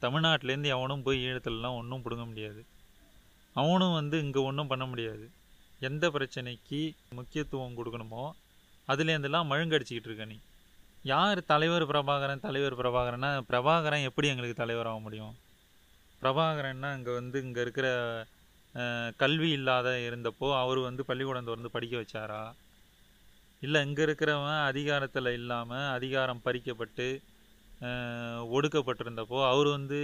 தமிழ்நாட்டிலேருந்து 0.00 0.64
எவனும் 0.64 1.02
போய் 1.02 1.24
ஈழத்துலலாம் 1.26 1.76
ஒன்றும் 1.76 2.02
பிடுங்க 2.02 2.24
முடியாது. 2.26 2.64
அவனும் 3.52 3.92
வந்து 3.92 4.18
இங்கே 4.20 4.40
ஒன்றும் 4.40 4.66
பண்ண 4.66 4.86
முடியாது. 4.86 5.30
எந்த 5.80 6.08
பிரச்சனைக்கு 6.08 6.94
முக்கியத்துவம் 7.10 7.76
கொடுக்கணுமோ 7.78 8.30
அதுலேருந்துலாம் 8.88 9.50
மழுங்கடிச்சிக்கிட்டு 9.50 10.08
இருக்க 10.10 10.24
நீ. 10.24 10.38
யார் 11.02 11.44
தலைவர் 11.44 11.86
பிரபாகரன் 11.86 12.40
தலைவர் 12.40 12.78
பிரபாகரன்னா 12.78 13.30
பிரபாகரன் 13.50 14.02
எப்படி 14.02 14.28
எங்களுக்கு 14.28 14.56
தலைவராக 14.56 14.98
முடியும்? 14.98 15.34
பிரபாகரன்னா 16.22 16.90
இங்கே 16.98 17.12
வந்து 17.20 17.38
இங்கே 17.46 17.60
இருக்கிற 17.66 17.88
கல்வி 19.22 19.48
இல்லாத 19.58 19.88
இருந்தப்போ 20.08 20.48
அவர் 20.62 20.80
வந்து 20.88 21.02
பள்ளிக்கூடம் 21.08 21.48
திறந்து 21.48 21.74
படிக்க 21.76 21.94
வச்சாரா? 22.02 22.42
இல்லை 23.66 23.80
இங்கே 23.86 24.02
இருக்கிறவன் 24.06 24.60
அதிகாரத்தில் 24.70 25.36
இல்லாமல் 25.38 25.90
அதிகாரம் 25.96 26.44
பறிக்கப்பட்டு 26.46 27.06
ஒடுக்கப்பட்டிருந்தப்போ 28.56 29.38
அவர் 29.50 29.68
வந்து 29.76 29.98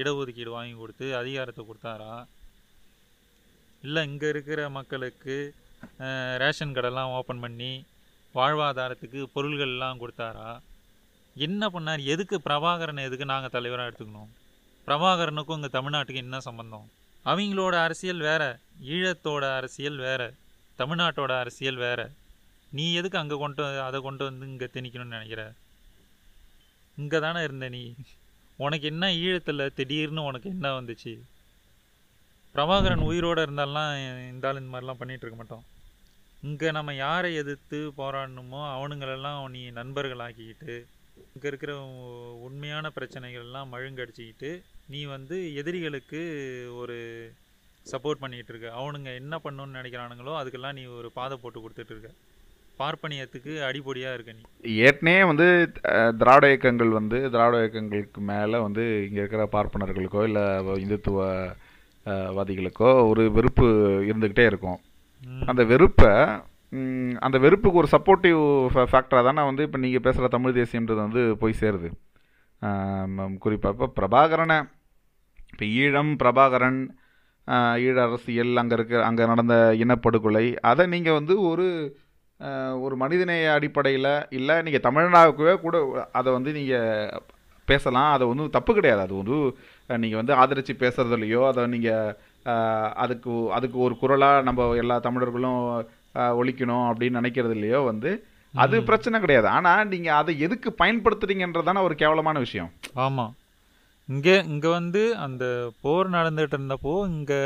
இடஒதுக்கீடு 0.00 0.50
வாங்கி 0.56 0.74
கொடுத்து 0.80 1.06
அதிகாரத்தை 1.20 1.62
கொடுத்தாரா? 1.70 2.14
இல்லை 3.86 4.00
இங்கே 4.10 4.28
இருக்கிற 4.34 4.60
மக்களுக்கு 4.78 5.36
ரேஷன் 6.42 6.76
கடைலாம் 6.76 7.14
ஓப்பன் 7.18 7.42
பண்ணி 7.44 7.72
வாழ்வாதாரத்துக்கு 8.38 9.20
பொருள்கள்லாம் 9.36 10.00
கொடுத்தாரா? 10.02 10.50
என்ன 11.46 11.62
பண்ணார்? 11.74 12.02
எதுக்கு 12.14 12.36
பிரபாகரனை 12.46 13.02
எதுக்கு 13.08 13.32
நாங்கள் 13.32 13.54
தலைவராக 13.56 13.88
எடுத்துக்கணும்? 13.88 14.30
பிரபாகரனுக்கும் 14.86 15.58
இங்கே 15.58 15.70
தமிழ்நாட்டுக்கு 15.78 16.24
என்ன 16.26 16.40
சம்பந்தம்? 16.40 16.86
அவங்களோட 17.24 17.74
அரசியல் 17.86 18.22
வேற 18.28 18.42
ஈழத்தோட 18.94 19.44
அரசியல் 19.58 19.98
வேற 20.06 20.22
தமிழ்நாட்டோட 20.78 21.32
அரசியல் 21.42 21.78
வேற. 21.86 22.00
நீ 22.70 22.84
எதுக்கு 22.94 23.18
அங்கே 23.18 23.36
கொண்டு 23.42 23.62
அதை 23.86 23.98
கொண்டு 24.00 24.22
வந்து 24.24 24.46
இங்கே 24.46 24.68
திணிக்கணும்னு 24.74 25.16
நினைக்கிற? 25.16 25.42
இங்கே 26.98 27.18
தானே 27.18 27.42
இருந்த 27.42 27.68
நீ. 27.68 27.82
உனக்கு 28.58 28.86
என்ன 28.92 29.04
ஈழத்தில் 29.24 29.72
திடீர்னு 29.74 30.22
உனக்கு 30.22 30.48
என்ன 30.48 30.68
வந்துச்சு? 30.78 31.14
பிரபாகரன் 32.54 33.04
உயிரோட 33.10 33.38
இருந்தாலாம் 33.46 33.92
இந்த 34.30 34.48
ஆள் 34.48 34.60
இந்த 34.62 34.72
மாதிரிலாம் 34.72 35.00
பண்ணிகிட்ருக்க 35.00 35.26
இருக்க 35.26 35.38
மாட்டோம். 35.42 35.64
இங்கே 36.48 36.70
நம்ம 36.70 36.94
யாரை 36.94 37.30
எதிர்த்து 37.42 37.78
போராடணுமோ 38.00 38.60
அவனுங்களெல்லாம் 38.76 39.38
நீ 39.54 39.62
நண்பர்களாக்கிக்கிட்டு 39.70 40.74
இங்கே 41.34 41.48
இருக்கிற 41.50 41.72
உண்மையான 42.46 42.86
பிரச்சனைகள்லாம் 42.96 43.72
மழுங்கடிச்சிக்கிட்டு 43.72 44.50
நீ 44.92 45.00
வந்து 45.14 45.36
எதிரிகளுக்கு 45.60 46.20
ஒரு 46.80 46.96
சப்போர்ட் 47.86 48.22
பண்ணிக்கிட்டு 48.22 48.52
இருக்க 48.52 48.68
அவனுங்க 48.80 49.10
என்ன 49.22 49.34
பண்ணணும்னு 49.44 49.78
நினைக்கிறானுங்களோ 49.80 50.34
அதுக்கெல்லாம் 50.40 50.78
நீ 50.78 50.84
ஒரு 50.98 51.08
பாதை 51.18 51.36
போட்டு 51.42 51.62
கொடுத்துட்டு 51.62 51.94
இருக்க 51.94 52.10
பார்ப்பனியத்துக்கு 52.78 53.52
அடிப்பொடியாக 53.68 54.16
இருக்க 54.16 54.32
நீ. 54.32 54.42
ஏற்கனவே 54.86 55.24
வந்து 55.30 55.46
திராவிட 56.20 56.46
இயக்கங்கள் 56.52 56.92
வந்து 56.98 57.18
திராவிட 57.34 57.58
இயக்கங்களுக்கு 57.62 58.20
மேலே 58.30 58.58
வந்து 58.66 58.84
இங்கே 59.06 59.20
இருக்கிற 59.22 59.44
பார்ப்பனர்களுக்கோ 59.56 60.22
இல்லை 60.28 60.44
இந்துத்துவ 60.84 61.26
வாதிகளுக்கோ 62.36 62.88
ஒரு 63.10 63.24
வெறுப்பு 63.36 63.66
இருந்துக்கிட்டே 64.08 64.46
இருக்கும். 64.50 64.80
அந்த 65.50 65.62
வெறுப்பை 65.72 66.12
அந்த 67.26 67.36
வெறுப்புக்கு 67.44 67.80
ஒரு 67.82 67.88
சப்போர்ட்டிவ் 67.94 68.40
ஃபேக்டராக 68.92 69.24
தானே 69.28 69.42
வந்து 69.48 69.64
இப்போ 69.66 69.78
நீங்கள் 69.84 70.04
பேசுகிற 70.06 70.28
தமிழ் 70.34 70.58
தேசியன்றது 70.58 71.00
வந்து 71.06 71.22
போய் 71.42 71.60
சேருது. 71.62 71.88
குறிப்பாக 73.44 73.74
இப்போ 73.76 73.88
பிரபாகரனை 73.98 74.58
இப்போ 75.52 75.64
ஈழம் 75.82 76.12
பிரபாகரன் 76.22 76.80
ஈழ 77.84 77.96
அரசியல் 78.06 78.60
அங்கே 78.62 78.74
இருக்க 78.78 79.02
அங்கே 79.08 79.24
நடந்த 79.32 79.54
இனப்படுகொலை 79.82 80.46
அதை 80.70 80.84
நீங்கள் 80.94 81.18
வந்து 81.18 81.34
ஒரு 81.50 81.66
ஒரு 82.84 82.94
மனிதநேய 83.02 83.50
அடிப்படையில் 83.56 84.12
இல்லை 84.38 84.54
நீங்கள் 84.66 84.86
தமிழ்நாடுக்கவே 84.86 85.54
கூட 85.64 85.76
அதை 86.18 86.28
வந்து 86.36 86.50
நீங்கள் 86.58 87.20
பேசலாம். 87.68 88.10
அது 88.14 88.24
ஒன்றும் 88.30 88.54
தப்பு 88.56 88.72
கிடையாது. 88.78 89.02
அது 89.06 89.14
வந்து 89.20 89.36
நீங்கள் 90.02 90.20
வந்து 90.20 90.34
ஆதரித்து 90.42 90.74
பேசுகிறதுலையோ 90.84 91.42
அதை 91.50 91.62
நீங்கள் 91.74 92.14
அதுக்கு 93.04 93.32
அதுக்கு 93.56 93.78
ஒரு 93.86 93.94
குரலாக 94.02 94.46
நம்ம 94.48 94.66
எல்லா 94.82 94.96
தமிழர்களும் 95.08 95.60
ஒழிக்கணும் 96.38 96.86
அப்படின்னு 96.90 97.20
நினைக்கிறது 97.20 97.54
இல்லையோ 97.58 97.80
வந்து 97.90 98.10
அது. 98.54 98.76
பிரச்சனை 98.88 99.16
கிடையாது. 99.20 99.48
ஆனால் 99.56 99.88
நீங்கள் 99.92 100.18
அதை 100.20 100.32
எதுக்கு 100.46 100.70
பயன்படுத்துறீங்கன்றதான 100.80 101.82
ஒரு 101.86 101.94
கேவலமான 102.02 102.38
விஷயம். 102.46 102.72
ஆமாம் 103.04 103.32
இங்கே 104.08 104.34
இங்கே 104.52 104.70
வந்து 104.78 105.02
அந்த 105.26 105.44
போர் 105.84 106.08
நடந்துட்டு 106.16 106.56
இருந்தப்போ 106.58 106.94
இங்கே 107.14 107.40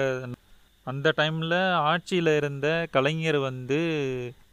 அந்த 0.86 1.12
டைமில் 1.18 1.58
ஆட்சியில் 1.90 2.32
இருந்த 2.40 2.66
கலைஞர் 2.94 3.38
வந்து 3.50 3.78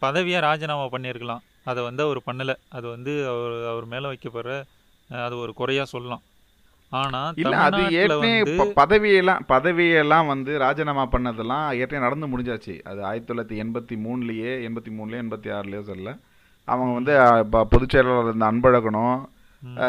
பதவியை 0.05 0.39
ராஜினாமா 0.47 0.86
பண்ணியிருக்கலாம். 0.93 1.43
அதை 1.70 1.82
வந்து 1.84 2.01
அவர் 2.05 2.20
பண்ணலை. 2.28 2.55
அது 2.78 2.86
வந்து 2.95 3.14
அவர் 3.32 3.55
அவர் 3.72 3.86
மேலே 3.93 4.07
வைக்கப்படுற 4.11 4.53
அது 5.09 5.36
ஒரு 5.43 5.53
குறையாக 5.59 5.91
சொல்லலாம். 5.93 6.24
ஆனால் 7.02 7.38
இல்ல 7.41 7.56
அது 7.68 7.82
ஏற்கனவே 8.00 8.34
பதவியெல்லாம் 8.82 9.44
பதவியெல்லாம் 9.54 10.30
வந்து 10.32 10.52
ராஜினாமா 10.64 11.04
பண்ணதெல்லாம் 11.14 11.66
ஏற்கனவே 11.80 12.06
நடந்து 12.06 12.32
முடிஞ்சாச்சு. 12.34 12.76
அது 12.89 13.00
ஆயிரத்தி 13.10 13.30
தொள்ளாயிரத்தி 13.30 13.62
எண்பத்தி 13.64 13.96
மூணுலயே 14.06 14.52
எண்பத்தி 14.68 14.91
மூணுலயே 14.98 15.22
எண்பத்தி 15.24 15.52
ஆறுலயோ 15.58 15.82
சொல்ல 15.91 16.18
அவங்க 16.68 16.91
வந்து 17.00 17.14
பொதுச் 17.72 17.94
செயலாளர் 17.94 18.30
இருந்த 18.30 18.46
அன்பழகனும் 18.52 19.18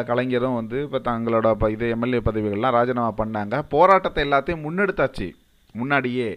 கலைஞரும் 0.09 0.57
வந்து 0.59 0.77
இப்போ 0.87 0.99
தங்களோட 1.07 1.69
இது 1.75 1.87
எம்எல்ஏ 1.95 2.21
பதவிகள்லாம் 2.27 2.77
ராஜினாமா 2.79 3.13
பண்ணாங்க. 3.21 3.55
போராட்டத்தை 3.75 4.21
எல்லாத்தையும் 4.27 4.65
முன்னெடுத்தாச்சு 4.67 5.29
முன்னாடியே. 5.75 6.31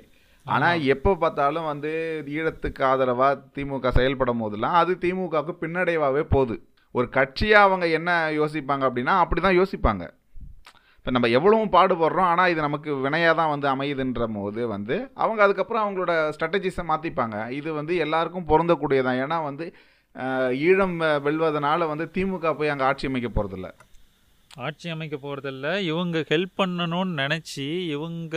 ஆனா 0.46 0.68
எப்போ 0.94 1.12
பார்த்தாலும் 1.24 1.68
வந்து 1.72 1.92
ஈழத்துக்கு 2.36 2.82
ஆதரவா 2.90 3.30
திமுக 3.56 3.90
செயல்படும் 3.98 4.42
போதெல்லாம் 4.44 4.78
அது 4.82 4.94
திமுகவுக்கு 5.04 5.54
பின்னடைவாவே 5.64 6.24
போகுது. 6.36 6.56
ஒரு 6.96 7.08
கட்சியா 7.18 7.60
அவங்க 7.68 7.86
என்ன 7.98 8.12
யோசிப்பாங்க 8.40 8.84
அப்படின்னா 8.90 9.16
அப்படிதான் 9.24 9.58
யோசிப்பாங்க. 9.60 10.06
இப்போ 11.08 11.16
நம்ம 11.16 11.28
எவ்வளவும் 11.36 11.72
பாடுபடுறோம் 11.76 12.30
ஆனால் 12.30 12.50
இது 12.50 12.60
நமக்கு 12.62 12.90
வினையாக 13.04 13.36
தான் 13.36 13.52
வந்து 13.52 13.68
அமையுதுன்ற 13.68 14.24
போது 14.34 14.62
வந்து 14.68 14.96
அவங்க 15.16 15.40
அதுக்கப்புறம் 15.46 15.84
அவங்களோட 15.84 16.14
ஸ்ட்ராட்டஜிஸை 16.34 16.84
மாற்றிப்பாங்க 16.90 17.38
இது 17.50 17.70
வந்து 17.74 17.94
எல்லாருக்கும் 18.06 18.48
பொருந்தக்கூடியதான் 18.50 19.20
ஏன்னா 19.22 19.38
வந்து 19.44 19.66
ஈழம் 20.62 20.98
வெல்வதனால 21.26 21.88
வந்து 21.88 22.08
திமுக 22.16 22.52
போய் 22.54 22.72
அங்கே 22.74 22.86
ஆட்சி 22.86 23.08
அமைக்க 23.08 23.30
போகிறதில்ல 23.30 23.70
ஆட்சி 24.66 24.90
அமைக்க 24.90 25.16
போகிறதில்ல 25.18 25.72
இவங்க 25.86 26.26
ஹெல்ப் 26.30 26.56
பண்ணணும்னு 26.58 27.16
நினச்சி 27.24 27.68
இவங்க 27.90 28.36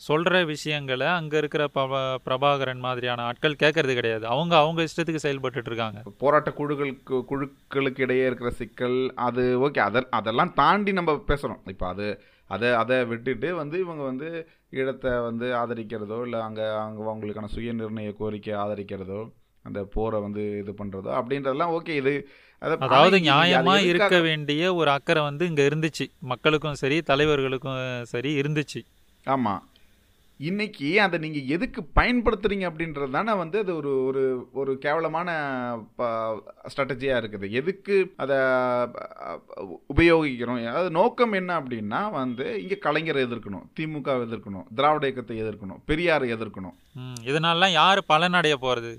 சொல்கிற 0.00 0.44
விஷயங்களை 0.44 1.06
அங்கே 1.08 1.38
இருக்கிற 1.38 1.68
பிரபா 1.74 2.00
பிரபாகரன் 2.26 2.78
மாதிரியான 2.78 3.22
ஆட்கள் 3.22 3.56
கேட்கறது 3.62 3.94
கிடையாது. 3.94 4.26
அவங்க 4.26 4.56
அவங்க 4.56 4.80
இஷ்டத்துக்கு 4.82 5.22
செயல்பட்டுட்டு 5.22 5.66
இருக்காங்க. 5.66 6.02
போராட்ட 6.18 6.50
குழுக்களுக்கு 6.50 7.16
குழுக்களுக்கு 7.30 8.00
இடையே 8.00 8.26
இருக்கிற 8.26 8.50
சிக்கல் 8.50 8.98
அது 9.20 9.68
ஓகே. 9.68 9.78
அத 9.78 10.06
அதெல்லாம் 10.10 10.54
தாண்டி 10.54 10.92
நம்ம 10.92 11.24
பேசுகிறோம் 11.28 11.62
இப்போ 11.66 11.86
அது 11.88 12.06
அதை 12.50 12.72
அதை 12.72 13.04
விட்டுட்டு 13.04 13.54
வந்து 13.54 13.78
இவங்க 13.78 14.02
வந்து 14.02 14.28
ஈழத்தை 14.72 15.22
வந்து 15.22 15.46
ஆதரிக்கிறதோ 15.54 16.22
இல்லை 16.22 16.40
அங்கே 16.40 16.66
அங்கே 16.78 17.02
அவங்களுக்கான 17.04 17.44
சுய 17.46 17.72
நிர்ணய 17.72 18.16
கோரிக்கை 18.16 18.54
ஆதரிக்கிறதோ 18.54 19.20
அந்த 19.64 19.82
போரை 19.92 20.20
வந்து 20.20 20.58
இது 20.58 20.72
பண்ணுறதோ 20.72 21.10
அப்படின்றதெல்லாம் 21.14 21.74
ஓகே. 21.74 21.88
இது 21.94 22.12
அது- 22.62 22.78
அதாவது 22.78 23.30
ஆனா 23.30 23.44
இது- 23.44 23.54
நியாயமா 23.54 23.74
அது 23.74 23.86
இருக்க 23.86 24.20
வேண்டிய 24.20 24.74
ஒரு 24.74 24.90
அக்கறை 24.90 25.22
வந்து 25.22 25.46
இங்க 25.46 25.62
இருந்துச்சு. 25.62 26.06
மக்களுக்கும் 26.24 26.74
சரி 26.74 27.02
தலைவர்களுக்கும் 27.02 27.80
சரி 28.04 28.40
இருந்துச்சு. 28.40 28.80
ஆமாம் 29.26 29.62
இன்னைக்கு 30.38 31.00
அதை 31.02 31.18
நீங்கள் 31.18 31.46
எதுக்கு 31.46 31.82
பயன்படுத்துறீங்க 31.94 32.68
அப்படின்றது 32.70 33.10
தானே 33.10 33.32
வந்து 33.32 33.58
அது 33.58 33.76
ஒரு 33.76 34.04
ஒரு 34.04 34.48
ஒரு 34.52 34.78
கேவலமான 34.78 35.30
ஸ்ட்ராட்டஜியாக 36.62 37.20
இருக்குது. 37.20 37.50
எதுக்கு 37.50 38.12
அதை 38.16 38.36
உபயோகிக்கிறோம்? 39.94 40.72
அது 40.72 40.90
நோக்கம் 40.90 41.32
என்ன 41.32 41.60
அப்படின்னா 41.60 42.10
வந்து 42.10 42.62
இங்கே 42.62 42.78
கலைஞரை 42.84 43.22
எதிர்க்கணும் 43.22 43.62
திமுக 43.80 44.14
எதிர்க்கணும் 44.14 44.66
திராவிட 44.74 45.06
இயக்கத்தை 45.06 45.42
எதிர்க்கணும் 45.42 45.80
பெரியாரை 45.86 46.32
எதிர்க்கணும். 46.32 46.74
இதனாலலாம் 47.24 47.72
யாரு 47.72 48.04
பலனடைய 48.08 48.54
போறது? 48.62 48.96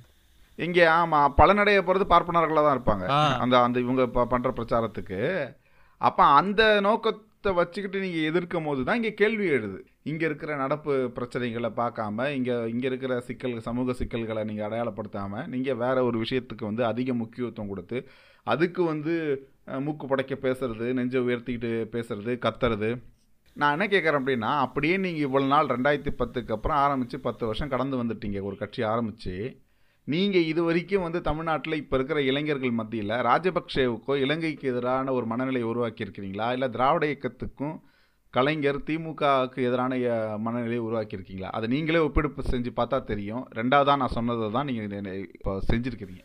இங்கே 0.55 0.85
ஆமாம் 0.85 1.33
பலனடைய 1.37 1.81
போகிறது 1.81 2.05
பார்ப்பனர்களாக 2.05 2.81
தான் 2.81 2.81
இருப்பாங்க. 2.81 3.05
அந்த 3.39 3.61
அந்த 3.61 3.79
இவங்க 3.79 4.07
ப- 4.07 4.25
பண்ற 4.25 4.51
பிரச்சாரத்துக்கு. 4.51 5.53
அப்போ 5.97 6.23
அந்த 6.23 6.79
நோக்கத்தை 6.79 7.53
வச்சுக்கிட்டு 7.53 7.99
நீங்கள் 7.99 8.23
எதிர்க்கும் 8.23 8.63
போது 8.63 8.83
தான் 8.83 8.95
இங்கே 8.95 9.13
கேள்வி 9.13 9.45
எழுது. 9.45 9.85
இங்கே 10.05 10.25
இருக்கிற 10.25 10.55
நடப்பு 10.55 10.93
பிரச்சனைகளை 11.15 11.69
பார்க்காம 11.79 12.27
இங்கே 12.35 12.55
இங்கே 12.67 12.87
இருக்கிற 12.87 13.19
சிக்கல் 13.19 13.61
சமூக 13.61 13.93
சிக்கல்களை 13.93 14.43
நீங்கள் 14.43 14.67
அடையாளப்படுத்தாமல் 14.67 15.47
நீங்கள் 15.47 15.75
வேறு 15.75 16.05
ஒரு 16.05 16.17
விஷயத்துக்கு 16.23 16.65
வந்து 16.65 16.85
அதிக 16.85 17.13
முக்கியத்துவம் 17.13 17.67
கொடுத்து 17.67 17.97
அதுக்கு 18.43 18.83
வந்து 18.83 19.13
மூக்கு 19.85 20.07
படைக்க 20.07 20.35
பேசுறது 20.35 20.93
நெஞ்சை 20.93 21.21
உயர்த்திக்கிட்டு 21.21 21.71
பேசுறது 21.95 22.33
கத்துறது. 22.45 22.89
நான் 23.55 23.71
என்ன 23.71 23.85
கேட்குறேன் 23.87 24.19
அப்படின்னா 24.21 24.51
அப்படியே 24.65 24.97
நீங்கள் 24.97 25.25
இவ்வளோ 25.29 25.47
நாள் 25.47 25.67
ரெண்டாயிரத்தி 25.67 26.13
பத்துக்கு 26.21 26.51
அப்புறம் 26.51 26.77
ஆரம்பித்து 26.77 27.19
பத்து 27.19 27.45
வருஷம் 27.45 27.69
கடந்து 27.69 28.03
வந்துட்டீங்க 28.03 28.41
ஒரு 28.41 28.55
கட்சி 28.55 28.83
ஆரம்பித்து 28.83 29.35
நீங்கள் 30.07 30.43
இது 30.43 30.63
வரைக்கும் 30.63 31.01
வந்து 31.01 31.21
தமிழ்நாட்டில் 31.21 31.73
இப்போ 31.73 31.95
இருக்கிற 31.95 32.21
இளைஞர்கள் 32.21 32.71
மத்தியில் 32.71 33.15
ராஜபக்சேவுக்கோ 33.29 34.15
இலங்கைக்கு 34.15 34.67
எதிரான 34.69 35.11
ஒரு 35.13 35.25
மனநிலையை 35.25 35.67
உருவாக்கியிருக்கிறீங்களா? 35.71 36.47
இல்லை 36.51 36.69
திராவிட 36.69 37.05
இயக்கத்துக்கும் 37.05 37.75
கலைஞர் 38.33 38.77
திமுகவுக்கு 38.87 39.59
எதிரான 39.67 39.93
மனநிலையை 40.45 40.81
உருவாக்கியிருக்கீங்களா 40.87 41.49
அதை 41.57 41.67
நீங்களே 41.73 42.01
ஒப்பிடுப்பு 42.07 42.41
செஞ்சு 42.51 42.71
பார்த்தா 42.79 42.97
தெரியும் 43.11 43.45
ரெண்டாவதாக 43.59 43.99
நான் 44.01 44.15
சொன்னதை 44.17 44.49
தான் 44.57 44.67
நீங்கள் 44.69 45.07
இப்போ 45.37 45.53
செஞ்சுருக்கிறீங்க. 45.69 46.23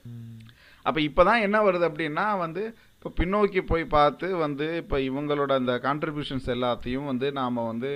அப்போ 0.86 1.00
இப்போ 1.08 1.22
தான் 1.28 1.44
என்ன 1.46 1.58
வருது 1.66 1.86
அப்படின்னா 1.88 2.24
வந்து 2.42 2.62
இப்போ 2.96 3.10
பின்னோக்கி 3.20 3.60
போய் 3.70 3.84
பார்த்து 3.94 4.28
வந்து 4.42 4.66
இப்போ 4.82 4.96
இவங்களோட 5.08 5.52
அந்த 5.60 5.74
கான்ட்ரிபியூஷன்ஸ் 5.86 6.48
எல்லாத்தையும் 6.56 7.08
வந்து 7.12 7.26
நாம் 7.38 7.68
வந்து 7.70 7.90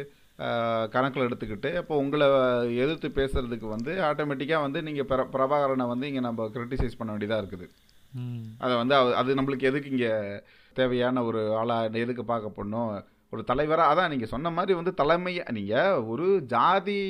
கணக்கில் 0.95 1.27
எடுத்துக்கிட்டு 1.27 1.71
இப்போ 1.83 1.95
உங்களை 2.03 2.27
எதிர்த்து 2.83 3.09
பேசுறதுக்கு 3.21 3.69
வந்து 3.75 3.93
ஆட்டோமேட்டிக்காக 4.09 4.65
வந்து 4.67 4.81
நீங்கள் 4.89 5.09
பிர 5.13 5.23
பிரபாகரனை 5.35 5.87
வந்து 5.93 6.09
இங்கே 6.11 6.23
நம்ம 6.29 6.49
கிரிட்டிசைஸ் 6.57 6.99
பண்ண 6.99 7.11
வேண்டியதாக 7.13 7.43
இருக்குது. 7.43 7.67
அதை 8.65 8.75
வந்து 8.83 8.95
அது 9.21 9.39
நம்மளுக்கு 9.39 9.69
எதுக்கு 9.71 9.93
இங்கே 9.95 10.13
தேவையான 10.77 11.23
ஒரு 11.29 11.41
ஆளாக 11.61 12.03
எதுக்கு 12.05 12.25
பார்க்க 12.33 12.57
போடணும் 12.59 12.93
ஒரு 13.33 13.43
தலைவராக 13.51 13.93
அதான் 13.93 14.13
நீங்கள் 14.13 14.33
சொன்ன 14.35 14.51
மாதிரி 14.59 14.75
வந்து 14.81 14.93
தலைமையை 15.01 15.43
நீங்கள் 15.57 16.05
ஒரு 16.13 16.29
ஜாதி 16.53 17.01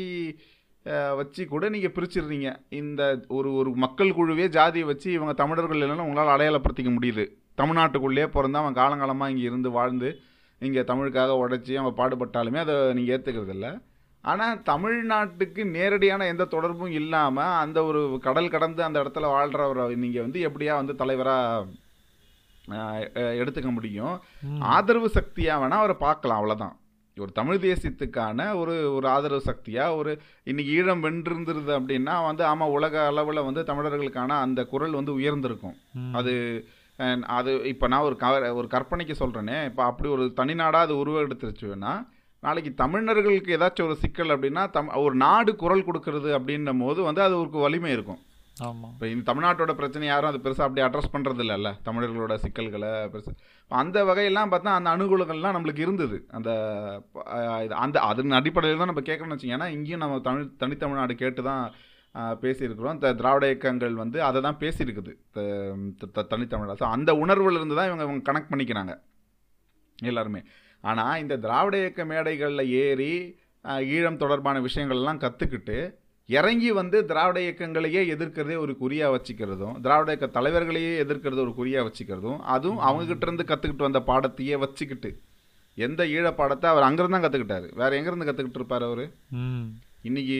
வச்சு 1.19 1.43
கூட 1.53 1.64
நீங்கள் 1.75 1.93
பிரிச்சிடுறீங்க. 1.97 2.49
இந்த 2.81 3.03
ஒரு 3.37 3.49
ஒரு 3.61 3.71
மக்கள் 3.85 4.11
குழுவே 4.19 4.47
ஜாதியை 4.57 4.87
வச்சு 4.91 5.09
இவங்க 5.16 5.33
தமிழர்கள் 5.41 5.79
இல்லைன்னா 5.79 6.07
உங்களால் 6.09 6.35
அடையாளப்படுத்திக்க 6.35 6.93
முடியுது. 6.97 7.25
தமிழ்நாட்டுக்குள்ளேயே 7.61 8.27
பிறந்து 8.37 8.61
அவன் 8.62 8.79
காலங்காலமாக 8.81 9.33
இங்கே 9.33 9.47
இருந்து 9.51 9.71
வாழ்ந்து 9.79 10.11
இங்கே 10.61 10.83
தமிழுக்காக 10.91 11.35
உழைச்சி 11.41 11.75
அவன் 11.81 11.99
பாடுபட்டாலுமே 12.01 12.61
அதை 12.64 12.77
நீங்கள் 12.99 13.14
ஏற்றுக்கிறது 13.16 13.55
இல்லை. 13.57 13.73
ஆனால் 14.25 14.62
தமிழ்நாட்டுக்கு 14.71 15.62
நேரடியான 15.75 16.27
எந்த 16.33 16.45
தொடர்பும் 16.55 16.95
இல்லாமல் 17.01 17.57
அந்த 17.64 17.79
ஒரு 17.89 18.01
கடல் 18.27 18.53
கடந்து 18.55 18.81
அந்த 18.87 18.99
இடத்துல 19.03 19.29
வாழ்கிறவரை 19.35 19.85
நீங்கள் 20.05 20.25
வந்து 20.27 20.41
எப்படியா 20.49 20.75
வந்து 20.81 20.95
தலைவராக 21.03 21.66
எடுத்துக்க 23.41 23.71
முடியும். 23.71 24.14
ஆதரவு 24.75 25.11
சக்தியாக 25.19 25.61
வேணால் 25.62 25.83
அவரை 25.83 25.97
பார்க்கலாம் 26.07 26.41
அவ்வளோதான் 26.41 26.77
ஒரு 27.16 27.33
தமிழ் 27.33 27.62
தேசியத்துக்கான 27.64 28.41
ஒரு 28.55 28.75
ஒரு 28.97 29.07
ஆதரவு 29.09 29.43
சக்தியாக 29.51 29.97
ஒரு 29.97 30.11
இன்னைக்கு 30.43 30.73
ஈழம் 30.79 31.05
வென்றிருந்தது 31.05 31.73
அப்படின்னா 31.79 32.14
வந்து 32.27 32.45
ஆமாம் 32.45 32.75
உலக 32.79 33.07
அளவில் 33.07 33.47
வந்து 33.49 33.62
தமிழர்களுக்கான 33.71 34.37
அந்த 34.45 34.61
குரல் 34.64 34.99
வந்து 35.01 35.12
உயர்ந்திருக்கும். 35.21 35.77
அது 36.12 36.35
அது 37.39 37.51
இப்போ 37.73 37.87
நான் 37.89 38.07
ஒரு 38.09 38.16
க 38.16 38.29
ஒரு 38.53 38.69
கற்பனைக்கு 38.75 39.14
சொல்கிறேனே 39.19 39.59
இப்போ 39.64 39.83
அப்படி 39.85 40.09
ஒரு 40.09 40.25
தனிநாடாக 40.41 40.87
அது 40.87 40.95
உருவெடுத்துருச்சுன்னா 41.03 41.93
நாளைக்கு 42.43 42.71
தமிழர்களுக்கு 42.75 43.55
ஏதாச்சும் 43.57 43.87
ஒரு 43.89 43.97
சிக்கல் 43.97 44.33
அப்படின்னா 44.35 44.71
தம் 44.71 44.91
ஒரு 45.05 45.14
நாடு 45.16 45.53
குரல் 45.57 45.87
கொடுக்கறது 45.89 46.31
அப்படின்னும் 46.39 46.83
போது 46.85 47.01
வந்து 47.03 47.23
அது 47.23 47.35
ஒரு 47.39 47.62
வலிமை 47.66 47.93
இருக்கும் 47.93 48.21
இப்போ 48.93 49.07
இந்த 49.09 49.35
தமிழ்நாட்டோட 49.35 49.73
பிரச்சனை 49.75 50.09
யாரும் 50.09 50.31
அது 50.31 50.51
பெருசாக 50.51 50.61
அப்படி 50.61 50.81
அட்ரஸ் 50.81 51.13
பண்ணுறது 51.13 51.43
இல்லைல்ல 51.45 51.71
தமிழர்களோட 51.85 52.35
சிக்கல்களை 52.35 52.89
பெருசு. 52.89 53.33
அந்த 53.69 54.05
வகையெல்லாம் 54.05 54.51
பார்த்தா 54.51 54.69
அந்த 54.79 54.91
அனுகூலங்கள்லாம் 54.91 55.57
நம்மளுக்கு 55.57 55.79
இருந்தது. 55.79 56.25
அந்த 56.29 56.51
அந்த 57.75 58.01
அதன் 58.01 58.31
அடிப்படையில் 58.31 58.79
தான் 58.79 58.87
நம்ம 58.87 59.01
கேட்கணும்னு 59.01 59.39
வச்சிங்கன்னா 59.39 59.67
இங்கேயும் 59.67 59.99
நம்ம 59.99 60.21
தமிழ் 60.21 60.51
தனித்தமிழ்நாடு 60.59 61.13
கேட்டு 61.13 61.43
தான் 61.43 61.73
பேசியிருக்கிறோம். 62.15 62.93
இந்த 62.93 63.15
திராவிட 63.15 63.47
இயக்கங்கள் 63.47 63.95
வந்து 63.95 64.23
அதை 64.23 64.41
தான் 64.41 64.57
பேசியிருக்குது. 64.61 65.13
த- 65.33 66.25
த- 66.25 66.37
ஸோ 66.39 66.83
அந்த 66.83 67.13
உணர்வுலேருந்து 67.13 67.75
தான் 67.75 67.91
இவங்க 67.91 68.03
இவங்க 68.03 68.33
கனெக்ட் 68.33 68.53
பண்ணிக்கிறாங்க. 68.53 69.01
எல்லாருமே. 70.03 70.43
ஆனால் 70.81 71.21
இந்த 71.21 71.37
திராவிட 71.37 71.79
இயக்க 71.79 72.05
மேடைகளில் 72.05 72.69
ஏறி 72.69 73.39
ஈழம் 73.65 74.17
தொடர்பான 74.17 74.61
விஷயங்கள்லாம் 74.61 75.19
கற்றுக்கிட்டு 75.19 76.07
இறங்கி 76.29 76.70
வந்து 76.79 76.97
திராவிட 77.11 77.39
இயக்கங்களையே 77.45 78.01
எதிர்க்கிறதே 78.14 78.57
ஒரு 78.64 78.72
குறியாக 78.76 79.14
வச்சுக்கிறதும் 79.14 79.76
திராவிட 79.81 80.09
இயக்க 80.12 80.26
தலைவர்களையே 80.35 80.91
எதிர்க்கிறது 81.05 81.41
ஒரு 81.45 81.55
குறியாக 81.55 81.87
வச்சுக்கிறதும் 81.89 82.41
அதுவும் 82.55 82.83
அவங்ககிட்ட 82.89 83.24
இருந்து 83.26 83.47
கற்றுக்கிட்டு 83.51 83.87
வந்த 83.87 84.01
பாடத்தையே 84.11 84.57
வச்சுக்கிட்டு 84.64 85.11
எந்த 85.76 86.03
ஈழ 86.14 86.26
பாடத்தை 86.33 86.66
அவர் 86.70 86.87
அங்கிருந்து 86.87 87.16
தான் 87.16 87.24
கற்றுக்கிட்டாரு 87.24 87.68
வேற 87.81 87.91
எங்கேருந்து 87.99 88.29
கற்றுக்கிட்டு 88.29 88.61
இருப்பார் 88.61 88.87
அவர்? 88.89 89.05
இன்னைக்கு 90.05 90.39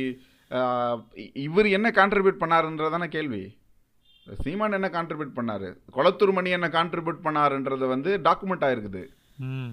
இவர் 1.47 1.68
என்ன 1.76 1.89
கான்ட்ரிபியூட் 1.99 2.43
பண்ணாருன்றதான 2.43 3.09
கேள்வி. 3.09 3.43
சீமான் 4.26 4.76
என்ன 4.78 4.89
கான்ட்ரிபியூட் 4.95 5.36
பண்ணாரு? 5.36 5.68
கொளத்தூர் 5.97 6.32
மணி 6.32 6.51
என்ன 6.57 6.68
கான்ட்ரிபியூட் 6.74 7.24
பண்ணாருன்றது 7.26 7.86
வந்து 7.93 8.11
டாக்குமெண்ட் 8.26 8.64
ஆயிருக்குது. 8.68 9.03
ம். 9.49 9.70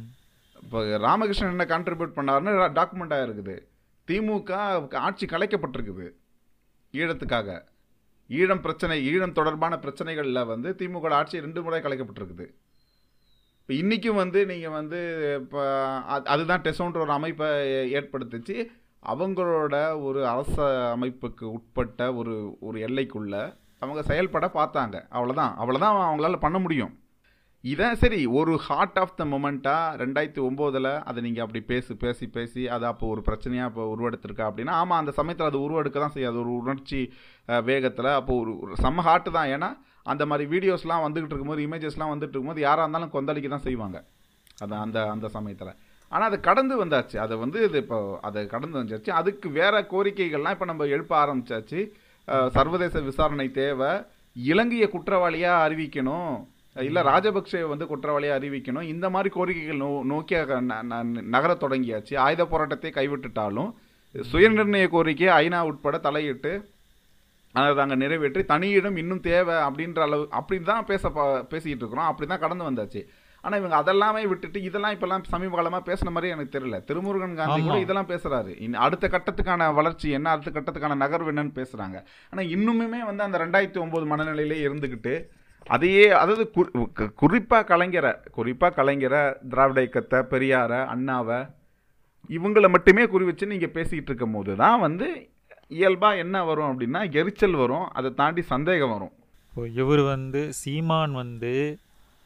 இப்போ 0.64 0.80
ராமகிருஷ்ணன் 1.06 1.56
என்ன 1.56 1.66
கான்ட்ரிபியூட் 1.74 2.18
பண்ணாருன்னு 2.18 2.54
டாக்குமெண்ட் 2.80 3.16
ஆயிருக்குது. 3.18 3.56
திமுக 4.08 4.94
ஆட்சி 4.96 5.26
கலைக்கப்பட்டிருக்குது. 5.26 6.10
ஈழத்துக்காக. 6.92 7.62
ஈழம் 8.30 8.62
பிரச்சனை 8.62 9.08
ஈழம் 9.08 9.32
தொடர்பான 9.32 9.80
பிரச்சனைகளில் 9.82 10.46
வந்து 10.46 10.76
திமுக 10.78 11.10
ஆட்சி 11.10 11.40
ரெண்டு 11.40 11.64
முறை 11.64 11.82
கலைக்கப்பட்டிருக்குது. 11.82 12.54
இப்போ 13.62 13.74
இன்றைக்கும் 13.74 14.16
வந்து 14.16 14.46
நீங்கள் 14.46 14.72
வந்து 14.72 15.34
இப்போ 15.42 15.66
அது- 15.98 16.26
அதுதான் 16.26 16.62
டெசோன்ற 16.62 16.98
ஒரு 16.98 17.12
அமைப்பை 17.12 17.48
ஏற்படுத்திச்சு. 17.94 18.66
அவங்களோட 19.06 20.04
ஒரு 20.04 20.28
அரச 20.28 20.64
அமைப்புக்கு 21.00 21.44
உட்பட்ட 21.44 22.14
ஒரு 22.14 22.58
ஒரு 22.60 22.80
எல்லைக்குள்ளே 22.80 23.58
அவங்க 23.80 24.04
செயல்பட 24.04 24.52
பார்த்தாங்க. 24.54 25.06
அவ்வளோதான் 25.12 25.54
அவ்வளோதான் 25.60 25.96
அவங்களால 25.96 26.38
பண்ண 26.38 26.60
முடியும். 26.60 27.00
இதான் 27.72 28.00
சரி 28.02 28.20
ஒரு 28.40 28.54
ஹார்ட் 28.66 28.98
ஆஃப் 29.04 29.16
த 29.20 29.24
மொமெண்ட்டாக 29.32 29.96
ரெண்டாயிரத்தி 30.02 30.42
ஒம்போதில் 30.48 30.90
அதை 31.10 31.20
நீங்கள் 31.26 31.44
அப்படி 31.46 31.62
பேசி 31.72 31.94
பேசி 32.04 32.26
பேசி 32.36 32.64
அதை 32.76 32.86
அப்போ 32.92 33.06
ஒரு 33.14 33.22
பிரச்சனையாக 33.28 33.70
இப்போ 33.72 33.84
உருவெடுத்திருக்கா 33.94 34.44
அப்படின்னா 34.50 34.74
ஆமாம் 34.82 35.00
அந்த 35.02 35.12
சமயத்தில் 35.20 35.48
அது 35.48 35.60
உருவெடுக்க 35.66 35.98
தான் 36.04 36.14
செய்யாது 36.18 36.38
ஒரு 36.44 36.52
உணர்ச்சி 36.62 37.00
வேகத்தில் 37.70 38.12
அப்போ 38.20 38.36
ஒரு 38.42 38.78
செம்ம 38.84 39.06
ஹார்ட் 39.08 39.30
தான். 39.38 39.50
ஏன்னா 39.56 39.70
அந்த 40.14 40.24
மாதிரி 40.32 40.46
வீடியோஸ்லாம் 40.54 41.06
வந்துகிட்டு 41.08 41.34
இருக்கும்போது 41.34 41.66
இமேஜஸ்லாம் 41.68 42.14
வந்துட்டு 42.14 42.34
இருக்கும்போது 42.36 42.66
யாராக 42.68 42.86
இருந்தாலும் 42.86 43.14
கொந்தளிக்க 43.16 43.50
தான் 43.56 43.68
செய்வாங்க. 43.68 43.98
அது 44.64 44.74
அந்த 44.86 44.98
அந்த 45.16 45.28
சமயத்தில். 45.38 45.76
ஆனால் 46.12 46.30
அது 46.30 46.38
கடந்து 46.50 46.76
வந்தாச்சு. 46.84 47.18
அதை 47.26 47.36
வந்து 47.44 47.60
இது 47.68 47.78
இப்போ 47.84 48.00
அதை 48.30 48.42
கடந்து 48.56 48.78
வந்துச்சு 48.82 49.14
அதுக்கு 49.20 49.50
வேறு 49.60 49.80
கோரிக்கைகள்லாம் 49.94 50.56
இப்போ 50.58 50.68
நம்ம 50.72 50.86
எழுப்ப 50.96 51.16
ஆரம்பித்தாச்சு 51.26 51.80
சர்வதேச 52.58 53.02
விசாரணை 53.12 53.48
தேவை. 53.62 53.94
இலங்கையை 54.36 54.88
குற்றவாளியாக 54.94 55.64
அறிவிக்கணும். 55.66 56.36
இல்லை 56.76 57.04
ராஜபக்சே 57.04 57.68
வந்து 57.68 57.86
குற்றவாளியாக 57.86 58.40
அறிவிக்கணும். 58.40 58.82
இந்த 58.82 59.10
மாதிரி 59.10 59.36
கோரிக்கைகள் 59.36 59.78
நோ 59.78 60.02
நோக்கிய 60.04 60.46
ந- 60.48 60.84
ந- 60.90 61.22
நகரத் 61.22 61.64
தொடங்கியாச்சு. 61.64 62.18
ஆயுத 62.18 62.46
போராட்டத்தை 62.46 62.92
கைவிட்டுட்டாலும் 62.92 63.74
சுயநிர்ணய 64.32 64.88
கோரிக்கை 64.88 65.28
ஐநா 65.28 65.62
உட்பட 65.62 65.98
தலையிட்டு 65.98 66.70
அதை 67.54 67.74
நாங்கள் 67.74 67.98
நிறைவேற்றி 67.98 68.44
தனியிடம் 68.44 68.96
இன்னும் 68.96 69.20
தேவை 69.20 69.56
அப்படின்ற 69.56 70.00
அளவு 70.00 70.28
அப்படி 70.30 70.62
தான் 70.62 70.86
பேச 70.86 71.10
பேசிக்கிட்டு 71.50 71.86
இருக்கிறோம். 71.86 72.06
அப்படி 72.06 72.30
தான் 72.30 72.40
கடந்து 72.40 72.72
வந்தாச்சு. 72.72 73.06
ஆனால் 73.42 73.64
இவங்க 73.64 73.94
அதெல்லாமே 73.94 74.28
விட்டுட்டு 74.28 74.62
இதெல்லாம் 74.62 74.92
இப்போல்லாம் 74.92 75.24
சமீப 75.24 75.56
காலமாக 75.56 75.94
பேசின 75.94 76.12
மாதிரி 76.12 76.32
எனக்கு 76.32 76.60
தெரியல. 76.60 76.84
திருமுருகன் 76.84 77.36
காந்தி 77.36 77.62
கூட. 77.62 77.80
இதெல்லாம் 77.80 78.08
இன்னும் 78.60 78.82
அடுத்த 78.82 79.08
கட்டத்துக்கான 79.08 79.74
வளர்ச்சி 79.74 80.10
என்ன 80.10 80.30
அடுத்த 80.30 80.60
கட்டத்துக்கான 80.60 80.96
நகர்வு 80.96 81.32
என்னன்னு 81.32 81.66
பேசுறாங்க. 81.66 82.04
ஆனால் 82.30 82.46
இன்னுமே 82.46 83.16
வந்து 83.16 83.24
அந்த 83.24 83.38
ரெண்டாயிரத்தி 83.38 83.80
ஒன்பது 83.80 84.16
மனநிலையிலே 84.16 84.70
இருந்துக்கிட்டு 84.70 85.44
அதையே 85.68 86.10
அதாவது 86.10 86.52
குறி- 86.56 86.90
கு- 87.00 87.14
கலைஞரை 87.64 88.30
குறிப்பாக 88.32 88.84
கலைஞரை 88.84 89.48
திராவிட 89.48 89.80
இயக்கத்தை 89.80 90.20
பெரியாரை 90.20 90.80
அண்ணாவை 90.86 91.52
இவங்களை 92.30 92.70
மட்டுமே 92.70 93.06
குறி 93.06 93.26
வச்சு 93.26 93.48
நீங்கள் 93.48 93.70
பேசிக்கிட்டு 93.70 94.06
இருக்கும் 94.06 94.32
போது 94.32 94.56
தான் 94.56 94.80
வந்து 94.80 95.30
இயல்பாக 95.68 96.18
என்ன 96.18 96.44
வரும் 96.44 96.80
அப்படின்னா 96.80 97.12
எரிச்சல் 97.12 97.52
வரும் 97.52 97.88
அதை 97.88 98.14
தாண்டி 98.14 98.42
சந்தேகம் 98.42 98.92
வரும். 98.92 99.12
இப்போ 99.50 99.68
இவர் 99.68 100.00
வந்து 100.00 100.54
சீமான் 100.54 101.14
வந்து 101.14 101.80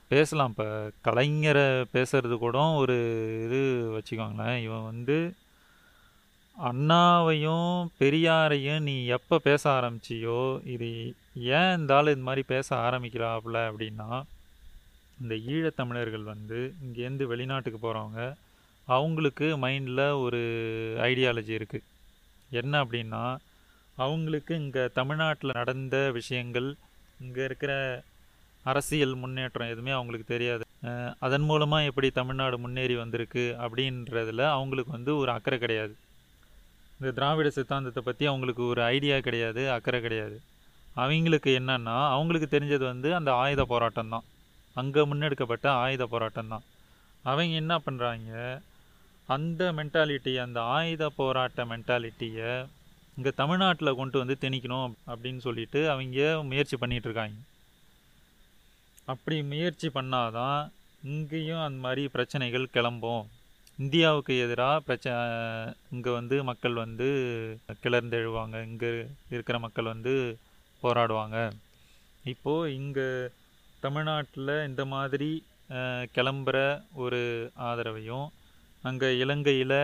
பேசலாம். 0.08 0.50
இப்போ 0.50 0.92
கலைஞரை 1.04 1.84
பேசுறது 1.94 2.38
கூட 2.38 2.58
ஒரு 2.58 2.96
இது 3.46 3.92
வச்சுக்கோங்களேன். 3.98 4.64
இவன் 4.64 4.84
வந்து 4.84 5.34
அண்ணாவையும் 6.64 7.88
பெரியாரையும் 8.00 8.80
நீ 8.80 9.06
எப்போ 9.06 9.38
பேச 9.38 9.70
ஆரம்பிச்சியோ 9.70 10.68
இது 10.68 11.14
ஏன் 11.58 11.74
இந்த 11.80 11.92
ஆள் 11.98 12.12
இது 12.14 12.24
மாதிரி 12.28 12.44
பேச 12.54 12.68
ஆரம்பிக்கிறாப்புல 12.88 13.58
அப்படின்னா 13.70 14.10
இந்த 15.22 15.36
ஈழத்தமிழர்கள் 15.54 16.26
வந்து 16.34 16.60
இங்கேருந்து 16.86 17.26
வெளிநாட்டுக்கு 17.32 17.80
போகிறவங்க 17.82 18.22
அவங்களுக்கு 18.88 19.48
மைண்டில் 19.64 20.06
ஒரு 20.26 20.42
ஐடியாலஜி 21.10 21.54
இருக்குது 21.60 21.88
என்ன 22.52 22.74
அப்படின்னா 22.84 23.24
அவங்களுக்கு 23.98 24.54
இங்கே 24.64 24.84
தமிழ்நாட்டில் 25.00 25.58
நடந்த 25.60 25.98
விஷயங்கள் 26.20 26.70
இங்கே 27.26 27.44
இருக்கிற 27.50 27.74
அரசியல் 28.66 29.16
முன்னேற்றம் 29.22 29.72
எதுவுமே 29.74 29.92
அவங்களுக்கு 29.98 30.28
தெரியாது. 30.34 30.64
அதன் 31.26 31.46
மூலமாக 31.50 31.88
எப்படி 31.90 32.08
தமிழ்நாடு 32.20 32.56
முன்னேறி 32.64 32.96
வந்திருக்கு 33.02 33.44
அப்படின்றதுல 33.66 34.44
அவங்களுக்கு 34.58 34.92
வந்து 34.98 35.12
ஒரு 35.22 35.32
அக்கறை 35.36 35.58
கிடையாது. 35.60 35.94
இந்த 37.00 37.12
திராவிட 37.18 37.50
சித்தாந்தத்தை 37.58 38.04
பற்றி 38.08 38.26
அவங்களுக்கு 38.32 38.64
ஒரு 38.74 38.82
ஐடியா 38.96 39.18
கிடையாது 39.28 39.62
அக்கறை 39.76 40.00
கிடையாது. 40.08 40.38
அவங்களுக்கு 41.02 41.52
என்னன்னா 41.60 41.97
அவங்களுக்கு 42.16 42.47
தெரிஞ்சது 42.56 42.86
வந்து 42.91 43.10
அந்த 43.20 43.32
ஆயுத 43.43 43.64
போராட்டம் 43.72 44.14
தான். 44.14 44.26
அங்கே 44.76 45.02
முன்னெடுக்கப்பட்ட 45.12 45.68
ஆயுத 45.84 46.04
போராட்டம் 46.14 46.52
தான். 46.54 46.66
அவங்க 47.30 47.56
என்ன 47.64 47.74
பண்ணுறாங்க 47.86 48.32
அந்த 49.30 49.64
மென்டாலிட்டி 49.78 50.34
அந்த 50.45 50.60
ஆயுத 50.78 51.04
போராட்ட 51.18 51.66
மென்டாலிட்டியை 51.72 52.52
இங்கே 53.18 53.32
தமிழ்நாட்டில் 53.41 53.97
கொண்டு 54.00 54.18
வந்து 54.22 54.36
திணிக்கணும் 54.43 54.93
அப்படின்னு 55.12 55.41
சொல்லிட்டு 55.47 55.80
அவங்க 55.93 56.28
முயற்சி 56.52 56.76
பண்ணிகிட்ருக்காங்க 56.82 57.38
அப்படி 59.14 59.38
முயற்சி 59.52 59.88
பண்ணாதான் 59.97 60.60
இங்கேயும் 61.12 61.64
அந்த 61.66 61.80
மாதிரி 61.86 62.04
பிரச்சனைகள் 62.16 62.74
கிளம்பும். 62.76 63.24
இந்தியாவுக்கு 63.80 64.34
எதிராக 64.45 64.84
பிரச்ச 64.88 65.08
இங்கே 65.95 66.12
வந்து 66.18 66.38
மக்கள் 66.50 66.76
வந்து 66.84 67.08
கிளர்ந்தெழுவாங்க. 67.84 68.56
இங்கே 68.70 68.89
இருக்கிற 69.36 69.60
மக்கள் 69.66 69.91
வந்து 69.93 70.14
போராடுவாங்க. 70.84 71.38
இப்போது 72.26 72.74
இங்கே 72.74 73.08
தமிழ்நாட்டில் 73.84 74.56
இந்த 74.68 74.84
மாதிரி 74.86 75.30
கிளம்புற 76.16 76.58
ஒரு 76.96 77.22
ஆதரவையும் 77.70 78.28
அங்கே 78.84 79.10
இலங்கையில் 79.18 79.80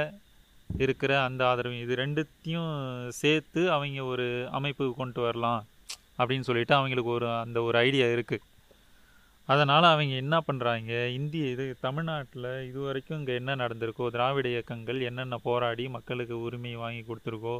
இருக்கிற 0.69 1.11
அந்த 1.21 1.41
ஆதரவையும் 1.45 1.85
இது 1.85 1.95
ரெண்டுத்தையும் 1.95 2.73
சேர்த்து 3.21 3.61
அவங்க 3.71 4.03
ஒரு 4.03 4.27
அமைப்புக்கு 4.51 4.95
கொண்டு 4.95 5.21
வரலாம் 5.21 5.61
அப்படின்னு 6.19 6.47
சொல்லிட்டு 6.49 6.75
அவங்களுக்கு 6.75 7.11
ஒரு 7.11 7.27
அந்த 7.43 7.57
ஒரு 7.61 7.77
ஐடியா 7.77 8.07
இருக்குது 8.07 8.45
அதனால் 9.49 9.85
அவங்க 9.85 10.13
என்ன 10.15 10.35
பண்ணுறாங்க 10.41 10.91
இந்திய 11.11 11.49
இது 11.49 11.65
தமிழ்நாட்டில் 11.79 12.49
இது 12.67 12.79
வரைக்கும் 12.79 13.19
இங்கே 13.19 13.33
என்ன 13.35 13.55
நடந்திருக்கோ 13.55 14.05
திராவிட 14.09 14.47
இயக்கங்கள் 14.49 14.99
என்னென்ன 15.01 15.37
போராடி 15.43 15.85
மக்களுக்கு 15.87 16.37
உரிமை 16.39 16.73
வாங்கி 16.75 17.03
கொடுத்துருக்கோ 17.03 17.57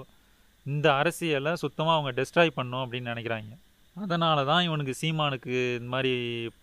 இந்த 0.74 0.88
அரசியலை 1.00 1.52
சுத்தமாக 1.64 1.96
அவங்க 1.98 2.12
டெஸ்ட்ராய் 2.20 2.58
பண்ணணும் 2.58 2.84
அப்படின்னு 2.84 3.12
நினைக்கிறாங்க. 3.14 3.54
அதனால 3.96 4.38
தான் 4.50 4.66
இவனுக்கு 4.68 4.94
சீமானுக்கு 5.02 5.54
இந்த 5.80 5.90
மாதிரி 5.94 6.14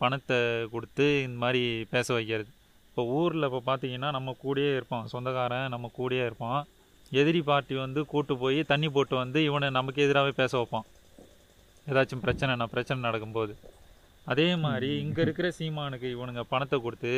பணத்தை 0.03 0.38
கொடுத்து 0.72 1.07
இந்த 1.26 1.38
மாதிரி 1.44 1.62
பேச 1.92 2.09
வைக்கிறது. 2.16 2.50
இப்போ 2.88 3.03
ஊரில் 3.18 3.48
இப்போ 3.48 3.61
பார்த்தீங்கன்னா 3.68 4.09
நம்ம 4.16 4.34
கூடயே 4.44 4.72
இருப்பான் 4.78 5.07
சொந்தக்காரன் 5.12 5.72
நம்ம 5.74 5.90
கூடயே 5.98 6.24
இருப்பான். 6.28 6.61
எதிரி 7.20 7.40
பார்ட்டி 7.48 7.74
வந்து 7.84 8.00
கூட்டு 8.12 8.34
போய் 8.42 8.59
தண்ணி 8.72 8.88
போட்டு 8.96 9.14
வந்து 9.22 9.38
இவனை 9.48 9.68
நமக்கு 9.78 10.05
எதிராகவே 10.07 10.34
பேச 10.42 10.53
வைப்பான். 10.61 10.86
ஏதாச்சும் 11.86 12.24
பிரச்சனைனா 12.26 12.66
பிரச்சனை 12.74 13.00
நடக்கும்போது. 13.09 13.55
அதே 14.26 14.48
மாதிரி 14.64 14.90
இங்கே 15.05 15.20
இருக்கிற 15.26 15.48
சீமானுக்கு 15.59 16.09
இவனுங்க 16.16 16.44
பணத்தை 16.53 16.76
கொடுத்து 16.84 17.14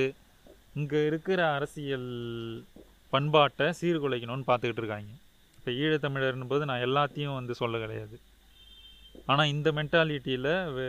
இங்கே 0.81 1.01
இருக்கிற 1.11 1.41
அரசியல் 1.57 2.09
பண்பாட்டை 3.13 3.67
சீர்குலைக்கணும்னு 3.81 4.49
பார்த்துக்கிட்டு 4.51 4.83
இருக்காங்க. 4.83 5.13
இப்போ 5.65 5.75
ஈழத்தமிழர்னும் 5.83 6.51
போது 6.51 6.65
நான் 6.69 6.83
எல்லாத்தையும் 6.87 7.37
வந்து 7.37 7.53
சொல்ல 7.61 7.77
கிடையாது. 7.83 8.17
ஆனால் 9.31 9.51
இந்த 9.53 9.69
மென்டாலிட்டியில் 9.77 10.49
வெ 10.77 10.87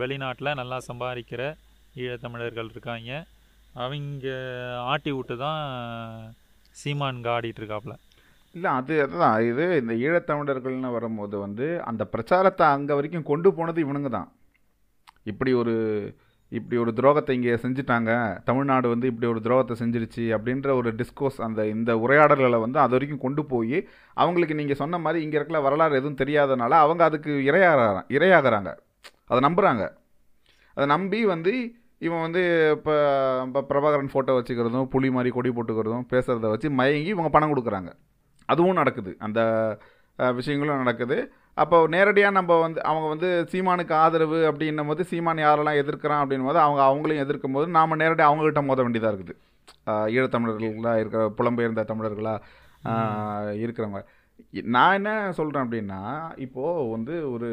வெளிநாட்டில் 0.00 0.56
நல்லா 0.60 0.78
சம்பாதிக்கிற 0.86 1.42
ஈழத்தமிழர்கள் 2.02 2.70
இருக்காங்க. 2.74 3.10
அவங்க 3.84 4.32
ஆட்டி 4.92 5.10
விட்டு 5.16 5.34
தான் 5.44 5.62
சீமான்க 6.80 7.30
ஆடிட்டுருக்காப்புல 7.34 7.94
இல்லை 8.54 8.72
அது 8.78 8.96
அதுதான். 9.04 9.38
இது 9.50 9.64
இந்த 9.82 9.94
ஈழத்தமிழர்கள்னு 10.06 10.90
வரும்போது 10.96 11.38
வந்து 11.46 11.68
அந்த 11.92 12.04
பிரச்சாரத்தை 12.14 12.66
அங்கே 12.76 12.98
வரைக்கும் 13.00 13.30
கொண்டு 13.30 13.52
போனது 13.58 13.84
இவனுங்க 13.86 14.12
தான். 14.18 14.30
இப்படி 15.32 15.52
ஒரு 15.62 15.76
இப்படி 16.56 16.76
ஒரு 16.82 16.92
துரோகத்தை 16.98 17.32
இங்கே 17.38 17.54
செஞ்சுட்டாங்க 17.64 18.10
தமிழ்நாடு 18.48 18.86
வந்து 18.92 19.06
இப்படி 19.10 19.26
ஒரு 19.32 19.40
துரோகத்தை 19.46 19.74
செஞ்சிருச்சு 19.80 20.24
அப்படின்ற 20.36 20.68
ஒரு 20.80 20.90
டிஸ்கோஸ் 21.00 21.38
அந்த 21.46 21.66
இந்த 21.74 21.90
உரையாடல்களை 22.04 22.58
வந்து 22.64 22.78
அது 22.84 22.94
வரைக்கும் 22.96 23.24
கொண்டு 23.24 23.42
போய் 23.52 23.78
அவங்களுக்கு 24.22 24.58
நீங்கள் 24.60 24.80
சொன்ன 24.82 24.98
மாதிரி 25.06 25.22
இங்கே 25.24 25.36
இருக்கிற 25.38 25.60
வரலாறு 25.66 25.98
எதுவும் 26.00 26.20
தெரியாதனால 26.22 26.78
அவங்க 26.84 27.04
அதுக்கு 27.08 27.32
இரையாகிறாங்க 27.50 28.00
இரையாகிறாங்க. 28.18 28.72
அதை 29.30 29.40
நம்புகிறாங்க 29.48 29.84
அதை 30.76 30.86
நம்பி 30.94 31.20
வந்து 31.34 31.52
இவன் 32.06 32.24
வந்து 32.24 32.42
இப்போ 32.76 32.94
இப்போ 33.46 33.60
பிரபாகரன் 33.70 34.10
ஃபோட்டோ 34.12 34.34
வச்சுக்கிறதும் 34.38 34.90
புலி 34.94 35.08
மாதிரி 35.16 35.30
கொடி 35.36 35.50
போட்டுக்கிறதும் 35.56 36.04
பேசுகிறத 36.12 36.48
வச்சு 36.52 36.68
மயங்கி 36.80 37.10
இவங்க 37.14 37.30
பணம் 37.36 37.52
கொடுக்குறாங்க. 37.52 37.90
அதுவும் 38.48 38.78
நடக்குது. 38.80 39.12
அந்த 39.26 39.40
விஷயங்களும் 40.38 40.80
நடக்குது. 40.82 41.16
அப்போ 41.62 41.76
நேரடியாக 41.94 42.36
நம்ம 42.38 42.56
வந்து 42.64 42.80
அவங்க 42.90 43.06
வந்து 43.14 43.28
சீமானுக்கு 43.52 43.94
ஆதரவு 44.02 44.38
அப்படின்னும் 44.50 44.90
போது 44.90 45.02
சீமான் 45.10 45.44
யாரெல்லாம் 45.44 45.80
எதிர்க்கிறான் 45.82 46.22
அப்படின்னும் 46.22 46.50
போது 46.50 46.60
அவங்க 46.64 46.82
அவங்களையும் 46.88 47.24
எதிர்க்கும் 47.24 47.56
போது 47.56 47.66
நாம் 47.76 48.00
நேரடியாக 48.02 48.30
அவங்ககிட்ட 48.30 48.62
மோத 48.68 48.82
வேண்டியதாக 48.82 49.12
இருக்குது. 49.12 49.34
ஈழத்தமிழர்களாக 50.14 51.00
இருக்கிற 51.02 51.24
புலம்பெயர்ந்த 51.38 51.84
தமிழர்களாக 51.90 52.38
இருக்கிறவங்க. 53.64 54.02
நான் 54.76 54.96
என்ன 54.98 55.10
சொல்கிறேன் 55.38 55.64
அப்படின்னா 55.66 56.00
இப்போது 56.46 56.90
வந்து 56.94 57.14
ஒரு 57.34 57.48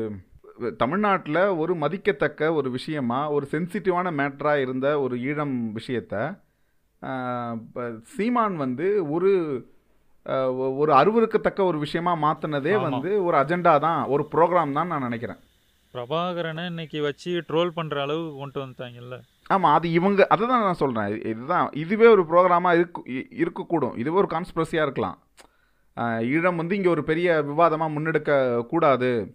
தமிழ்நாட்டில் 0.81 1.41
ஒரு 1.61 1.73
மதிக்கத்தக்க 1.75 2.51
ஒரு 2.59 2.69
விஷயமா 2.77 3.19
ஒரு 3.35 3.45
சென்சிட்டிவான 3.53 4.11
மேட்டராக 4.19 4.63
இருந்த 4.65 4.87
ஒரு 5.05 5.15
ஈழம் 5.29 5.55
விஷயத்த 5.77 6.15
இப்போ 7.63 7.83
சீமான் 8.13 8.55
வந்து 8.55 8.87
ஒரு 9.15 9.31
ஒரு 10.77 10.93
அருவருக்கத்தக்க 10.93 11.63
ஒரு 11.63 11.77
விஷயமா 11.77 12.13
மாற்றினதே. 12.15 12.81
வந்து 12.81 13.23
ஒரு 13.23 13.37
அஜெண்டா 13.37 13.79
தான் 13.79 14.05
ஒரு 14.05 14.27
ப்ரோக்ராம் 14.31 14.71
தான் 14.71 14.87
நான் 14.87 15.01
நினைக்கிறேன். 15.01 15.39
பிரபாகரனை 15.93 16.65
இன்னைக்கு 16.65 17.01
வச்சு 17.01 17.43
ட்ரோல் 17.47 17.71
பண்ணுற 17.75 18.01
அளவுக்கு 18.01 18.37
கொண்டு 18.37 18.59
வந்துட்டாங்கல்ல? 18.63 19.17
ஆமாம் 19.47 19.73
அது 19.73 19.91
இவங்க 19.91 20.27
அதை 20.27 20.47
தான் 20.47 20.61
நான் 20.61 20.73
சொல்கிறேன் 20.73 21.21
இதுதான் 21.25 21.69
இதுவே 21.73 22.07
ஒரு 22.07 22.23
ப்ரோக்ராமாக 22.23 22.73
இருக்கு 22.73 23.01
இருக்கக்கூடும். 23.43 23.97
இதுவே 23.97 24.17
ஒரு 24.17 24.29
கான்ஸ்பிரசியாக 24.31 24.87
இருக்கலாம். 24.87 25.17
ஈழம் 26.19 26.55
வந்து 26.55 26.75
இங்கே 26.75 26.89
ஒரு 26.89 27.03
பெரிய 27.03 27.41
விவாதமாக 27.41 27.93
முன்னெடுக்க 27.95 28.65
கூடாது. 28.65 29.31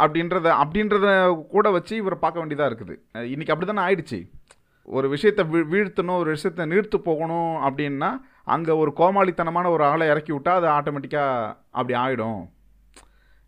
அப்படின்றத 0.00 0.48
அப்படின்றத 0.62 1.06
கூட 1.48 1.70
வச்சு 1.70 1.96
இவரை 1.96 2.18
பார்க்க 2.20 2.38
வேண்டியதாக 2.38 2.70
இருக்குது. 2.70 2.94
அஹ் 3.14 3.28
இன்னைக்கு 3.30 3.54
அப்படி 3.54 3.72
தானே 3.72 3.84
ஆயிடுச்சு. 3.88 4.18
ஒரு 4.88 5.08
விஷயத்தை 5.08 5.44
வீ 5.44 5.60
வீழ்த்தணும் 5.72 6.18
ஒரு 6.18 6.30
விஷயத்தை 6.30 6.66
நிறுத்து 6.66 6.96
போகணும் 6.96 7.56
அப்படின்னா 7.66 8.10
அங்கே 8.48 8.72
ஒரு 8.72 8.92
கோமாளித்தனமான 8.96 9.70
ஒரு 9.70 9.84
ஆளை 9.84 10.08
இறக்கி 10.08 10.32
விட்டால் 10.32 10.56
அது 10.56 10.68
ஆட்டோமேட்டிக்காக 10.68 11.48
அப்படி 11.70 11.98
ஆகிடும் 11.98 12.40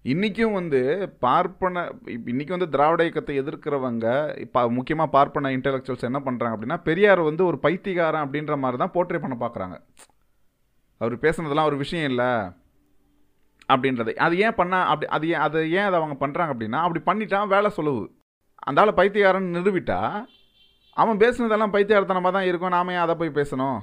இன்றைக்கும் 0.04 0.52
வந்து 0.52 1.10
பார்ப்பன 1.18 1.92
இன்றைக்கி 2.06 2.48
வந்து 2.48 2.68
திராவிட 2.68 3.02
இயக்கத்தை 3.02 3.40
எதிர்க்கிறவங்க 3.42 4.36
இப்போ 4.36 4.68
முக்கியமாக 4.68 5.10
பார்ப்பன 5.10 5.50
இன்டலெக்சுவல்ஸ் 5.50 6.02
என்ன 6.02 6.18
பண்ணுறாங்க 6.18 6.56
அப்படின்னா 6.56 6.82
பெரியார் 6.82 7.20
வந்து 7.20 7.44
ஒரு 7.44 7.58
பைத்தியக்காரன் 7.58 8.24
அப்படின்ற 8.26 8.56
மாதிரி 8.58 8.78
தான் 8.78 8.94
போர்ட்ரே 8.94 9.20
பண்ண 9.20 9.36
பார்க்குறாங்க 9.40 9.76
அவர் 11.00 11.14
பேசுனதெல்லாம் 11.14 11.64
ஒரு 11.64 11.76
விஷயம் 11.76 12.04
இல்லை 12.04 12.30
அப்படின்றது. 13.68 14.16
அது 14.16 14.38
ஏன் 14.38 14.54
பண்ண 14.54 14.84
அப்படி 14.84 15.06
அது 15.06 15.28
ஏன் 15.28 15.40
அதை 15.40 15.70
ஏன் 15.70 15.84
அதை 15.84 16.00
அவங்க 16.00 16.26
பண்ணுறாங்க 16.26 16.54
அப்படின்னா 16.54 16.80
அப்படி 16.80 17.00
பண்ணிட்டான் 17.06 17.48
வேலை 17.48 17.70
சொல்லுவு 17.76 18.02
அந்த 18.62 18.80
ஆள் 18.80 18.94
பைத்தியக்காரன் 18.94 19.54
நிறுவிட்டா 19.54 20.26
அவன் 20.96 21.18
பேசுனதெல்லாம் 21.18 21.74
பைத்தியக்காரத்தனமாக 21.74 22.32
தான் 22.32 22.44
இருக்கும் 22.44 22.68
நாம 22.68 22.92
ஏன் 22.92 22.98
அதை 22.98 23.14
போய் 23.14 23.38
பேசணும்? 23.40 23.78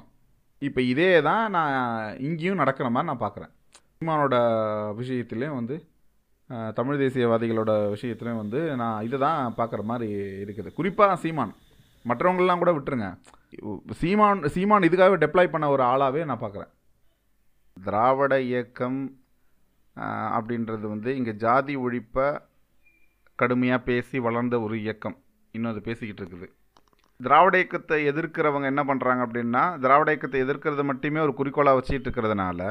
இப்போ 0.62 0.82
இதே 0.92 1.12
தான் 1.30 1.44
நான் 1.56 1.76
இங்கேயும் 2.28 2.62
நடக்கிற 2.62 2.88
மாதிரி 2.94 3.10
நான் 3.12 3.24
பார்க்குறேன் 3.26 3.52
சீமானோட 3.98 4.36
விஷயத்துலேயும் 5.00 5.60
வந்து 5.60 5.76
தமிழ் 6.78 7.00
தேசியவாதிகளோட 7.02 7.72
விஷயத்துலையும் 7.94 8.42
வந்து 8.42 8.60
நான் 8.82 9.06
இதை 9.08 9.18
தான் 9.24 9.56
பார்க்குற 9.60 9.82
மாதிரி 9.90 10.08
இருக்குது. 10.44 10.70
குறிப்பாக 10.78 11.18
சீமான். 11.24 11.54
மற்றவங்களெலாம் 12.10 12.62
கூட 12.64 12.72
விட்டுருங்க. 12.76 13.08
சீமான் 14.02 14.44
சீமான் 14.56 14.88
இதுக்காகவே 14.88 15.18
டெப்ளாய் 15.24 15.54
பண்ண 15.54 15.70
ஒரு 15.76 15.84
ஆளாகவே 15.92 16.22
நான் 16.30 16.44
பார்க்குறேன் 16.44 16.72
திராவிட 17.78 18.36
இயக்கம் 18.50 19.00
அப்படின்றது 20.38 20.86
வந்து 20.94 21.10
இங்கே 21.20 21.34
ஜாதி 21.46 21.76
ஒழிப்பை 21.86 22.28
கடுமையாக 23.40 23.86
பேசி 23.90 24.18
வளர்ந்த 24.28 24.56
ஒரு 24.66 24.76
இயக்கம். 24.84 25.18
இன்னும் 25.56 25.72
அது 25.74 25.82
பேசிக்கிட்டு 25.90 26.22
இருக்குது. 26.24 26.48
திராவிட 27.20 27.56
இயக்கத்தை 27.58 27.98
எதிர்க்கிறவங்க 28.12 28.68
என்ன 28.74 28.82
பண்ணுறாங்க 28.90 29.22
அப்படின்னா 29.26 29.64
திராவிட 29.84 30.10
இயக்கத்தை 30.14 30.40
எதிர்க்கிறது 30.46 30.84
மட்டுமே 30.90 31.20
ஒரு 31.20 31.34
குறிக்கோளாக 31.40 31.78
வச்சுட்டு 31.80 32.08
இருக்கிறதுனால 32.08 32.62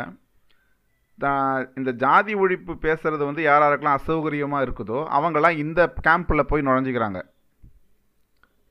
இந்த 1.78 1.90
ஜாதி 2.02 2.32
ஒழிப்பு 2.42 2.72
பேசுகிறது 2.84 3.22
வந்து 3.28 3.42
யார் 3.42 3.64
யாருக்கெல்லாம் 3.64 3.98
அசௌகரியமாக 4.00 4.66
இருக்குதோ 4.66 4.98
அவங்கெல்லாம் 5.18 5.60
இந்த 5.64 5.80
கேம்பில் 6.06 6.48
போய் 6.50 6.66
நுழைஞ்சிக்கிறாங்க. 6.66 7.20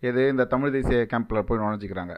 எது? 0.04 0.24
இந்த 0.34 0.44
தமிழ் 0.54 0.74
தேசிய 0.76 1.00
கேம்பில் 1.14 1.46
போய் 1.50 1.62
நுழைஞ்சிக்கிறாங்க. 1.64 2.16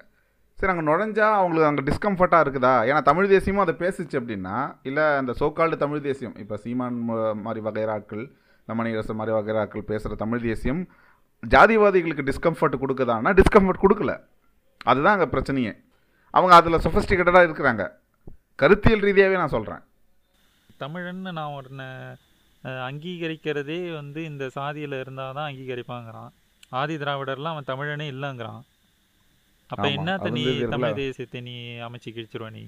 சரி 0.58 0.72
அங்கே 0.74 0.86
நுழைஞ்சா 0.90 1.28
அவங்களுக்கு 1.40 1.70
அங்கே 1.70 1.84
டிஸ்கம்ஃபர்ட்டாக 1.90 2.44
இருக்குதா? 2.46 2.74
ஏன்னா 2.90 3.02
தமிழ் 3.10 3.32
தேசியமும் 3.34 3.66
அதை 3.66 3.76
பேசிச்சு 3.84 4.16
அப்படின்னா 4.20 4.56
இல்லை 4.90 5.06
அந்த 5.22 5.34
சோக்கால்டு 5.42 5.78
தமிழ் 5.84 6.06
தேசியம் 6.08 6.36
இப்போ 6.44 6.56
சீமான் 6.64 6.98
மாதிரி 7.46 7.62
வகைராக்கள் 7.68 8.24
ரமணியரசு 8.68 9.16
மாதிரி 9.20 9.36
வகைராக்கள் 9.38 9.90
பேசுகிற 9.92 10.16
தமிழ் 10.24 10.46
தேசியம் 10.48 10.82
ஜாதிவாதிகளுக்கு 11.44 12.28
டிஸ்கம்ஃபர்ட் 12.30 12.82
கொடுக்குதான்னா 12.82 13.32
டிஸ்கம்ஃபர்ட் 13.40 13.84
கொடுக்கல. 13.84 14.14
அதுதான் 14.86 15.16
அங்கே 15.16 15.30
பிரச்சனையே. 15.34 15.74
அவங்க 16.34 16.54
அதில் 16.56 16.84
சொஃபஸ்டிகேட்டடாக 16.86 17.48
இருக்கிறாங்க. 17.48 17.84
கருத்தியல் 18.60 19.06
ரீதியாகவே 19.06 19.38
நான் 19.38 19.56
சொல்கிறேன் 19.56 19.84
தமிழன்னு 20.80 21.32
நான் 21.34 21.54
அஹ், 22.64 22.82
அங்கீகரிக்கிறதே 22.88 23.78
வந்து 23.94 24.20
இந்த 24.24 24.46
சாதியில் 24.50 24.96
இருந்தால் 25.00 25.36
தான் 25.36 25.48
அங்கீகரிப்பாங்கிறான். 25.50 26.32
ஆதி 26.72 26.96
திராவிடர்லாம் 26.98 27.56
அவன் 27.56 27.70
தமிழனே 27.70 28.08
இல்லைங்கிறான். 28.12 28.62
அப்போ 29.70 29.88
என்னத்த 29.90 30.28
நீ 30.30 30.42
வந்து 30.42 30.52
இருக்குல்ல. 30.52 30.74
தமிழ் 30.76 30.98
தேசியத்தை 31.00 31.40
நீ 31.42 31.56
அமைச்சு 31.88 32.10
கிழிச்சிருவ 32.12 32.50
நீ? 32.50 32.64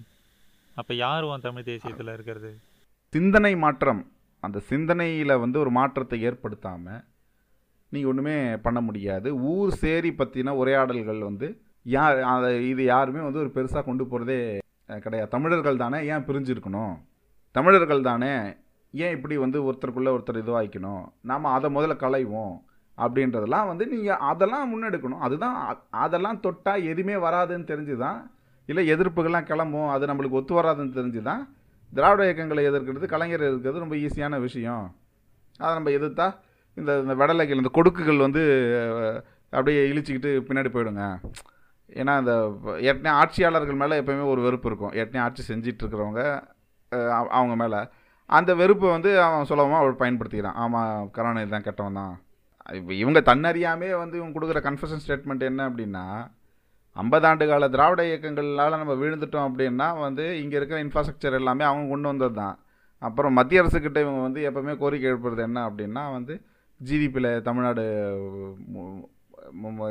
அப்போ 0.76 0.94
யார் 0.98 1.28
உன் 1.28 1.46
தமிழ் 1.48 1.68
தேசியத்தில் 1.70 2.14
இருக்கிறது? 2.16 2.52
சிந்தனை 3.14 3.54
மாற்றம். 3.58 4.02
அந்த 4.44 4.58
சிந்தனையில் 4.70 5.42
வந்து 5.42 5.58
ஒரு 5.60 5.72
மாற்றத்தை 5.72 6.18
ஏற்படுத்தாமல் 6.22 7.02
நீங்கள் 7.94 8.12
ஒன்றுமே 8.12 8.36
பண்ண 8.66 8.80
முடியாது. 8.88 9.30
ஊர் 9.52 9.72
சேரி 9.84 10.12
பற்றின 10.20 10.54
உரையாடல்கள் 10.62 11.22
வந்து 11.30 11.48
யார் 11.86 12.18
அதை 12.32 12.50
இது 12.72 12.84
யாருமே 12.94 13.22
வந்து 13.28 13.42
ஒரு 13.44 13.52
பெருசாக 13.58 13.84
கொண்டு 13.90 14.04
போகிறதே 14.12 14.40
கிடையாது. 15.06 15.30
தமிழர்கள் 15.36 15.84
தானே 15.84 16.00
ஏன் 16.14 16.26
பிரிஞ்சிருக்கணும்? 16.30 16.96
தமிழர்கள் 17.56 18.08
தானே 18.10 18.34
ஏன் 18.94 19.16
இப்படி 19.16 19.36
வந்து 19.44 19.60
ஒருத்தருக்குள்ளே 19.68 20.14
ஒருத்தர் 20.16 20.42
இதுவாகிக்கணும் 20.44 21.04
நாம் 21.30 21.54
அதை 21.58 21.70
முதல்ல 21.76 21.96
களைவோம். 22.04 22.56
அப்படின்றதெல்லாம் 22.98 23.70
வந்து 23.72 23.86
நீங்கள் 23.92 24.22
அதெல்லாம் 24.30 24.70
முன்னெடுக்கணும். 24.72 25.22
அதுதான் 25.26 25.58
அதெல்லாம் 26.04 26.40
தொட்டால் 26.46 26.86
எதுவுமே 26.92 27.16
வராதுன்னு 27.26 27.70
தெரிஞ்சு 27.72 27.96
தான் 28.06 28.20
இல்லை 28.70 28.84
எதிர்ப்புகள்லாம் 28.94 29.50
கிளம்பும் 29.52 29.92
அது 29.94 30.10
நம்மளுக்கு 30.10 30.40
ஒத்து 30.40 30.54
வராதுன்னு 30.60 30.98
தெரிஞ்சு 30.98 31.22
தான் 31.30 31.44
திராவிட 31.94 32.24
இயக்கங்களை 32.28 32.64
எதிர்க்கிறது 32.70 33.06
கலைஞர் 33.14 33.46
எதிர்க்கிறது 33.50 33.84
ரொம்ப 33.84 33.96
ஈஸியான 34.06 34.40
விஷயம். 34.48 34.86
அதை 35.60 35.72
நம்ம 35.78 35.94
எதிர்த்தா 36.00 36.28
இந்த 36.78 36.92
இந்த 37.04 37.14
வெடலைகள் 37.22 37.62
இந்த 37.62 37.72
கொடுக்குகள் 37.78 38.26
வந்து 38.26 38.42
அப்படியே 39.54 39.82
இழிச்சிக்கிட்டு 39.92 40.32
பின்னாடி 40.48 40.70
போயிடுங்க. 40.76 41.04
ஏன்னா 42.00 42.14
இந்த 42.22 42.34
ஏற்கனவே 42.90 43.14
ஆட்சியாளர்கள் 43.22 43.82
மேலே 43.82 44.00
எப்பயுமே 44.02 44.26
ஒரு 44.34 44.42
வெறுப்பு 44.48 44.68
இருக்கும். 44.72 44.94
ஏற்கனவே 45.00 45.24
ஆட்சி 45.26 45.44
செஞ்சிட்டு 45.52 45.84
இருக்கிறவங்க 45.84 46.24
அவங்க 47.38 47.56
மேலே. 47.64 47.80
அந்த 48.38 48.52
வெறுப்பை 48.62 48.90
வந்து 48.96 49.12
அவன் 49.28 49.48
சுலபமாக 49.52 49.84
அவள் 49.84 50.02
பயன்படுத்திக்கிறான். 50.02 50.60
ஆமாம் 50.64 51.08
கருணாநிதி 51.16 51.52
தான் 51.56 51.68
கெட்டவன் 51.68 52.00
தான். 52.02 52.14
இப்போ 52.80 52.94
இவங்க 53.04 53.20
தன்னறியாமே 53.30 53.90
வந்து 54.02 54.16
இவங்க 54.20 54.34
கொடுக்குற 54.36 54.60
கன்ஃபஷன் 54.68 55.02
ஸ்டேட்மெண்ட் 55.04 55.50
என்ன 55.52 55.62
அப்படின்னா 55.70 56.04
ஐம்பது 56.96 57.26
ஆண்டு 57.30 57.46
கால 57.50 57.68
திராவிட 57.76 58.02
இயக்கங்களால் 58.10 58.80
நம்ம 58.82 58.96
விழுந்துட்டோம் 59.02 59.48
அப்படின்னா 59.50 59.88
வந்து 60.06 60.26
இங்கே 60.44 60.58
இருக்கிற 60.60 60.78
இன்ஃப்ராஸ்ட்ரக்சர் 60.86 61.38
எல்லாமே 61.40 61.66
அவங்க 61.70 61.86
கொண்டு 61.94 62.08
வந்தது 62.12 62.36
தான் 62.42 62.56
அப்புறம் 63.02 63.36
மத்திய 63.40 63.62
அரசுக்கிட்ட 63.64 64.00
இவங்க 64.06 64.22
வந்து 64.28 64.42
எப்பவுமே 64.50 64.74
கோரிக்கை 64.82 65.08
எழுப்புறது 65.12 65.42
என்ன 65.48 65.60
அப்படின்னா 65.70 66.04
வந்து 66.18 66.34
ஜிடிபியில் 66.88 67.32
தமிழ்நாடு 67.48 67.84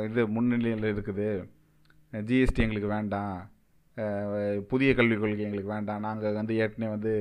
இது 0.07 0.21
முன்னிலையில் 0.35 0.87
இருக்குது. 0.93 1.27
ஜிஎஸ்டி 2.13 2.63
எங்களுக்கு 2.65 2.89
வேண்டாம். 2.95 3.35
புதிய 4.71 4.89
கல்விக் 4.97 5.21
கொள்கை 5.21 5.45
எங்களுக்கு 5.47 5.75
வேண்டாம். 5.75 6.03
நாங்கள் 6.07 6.37
வந்து 6.41 6.53
ஏற்கனவே 6.63 6.91
வந்து 6.95 7.13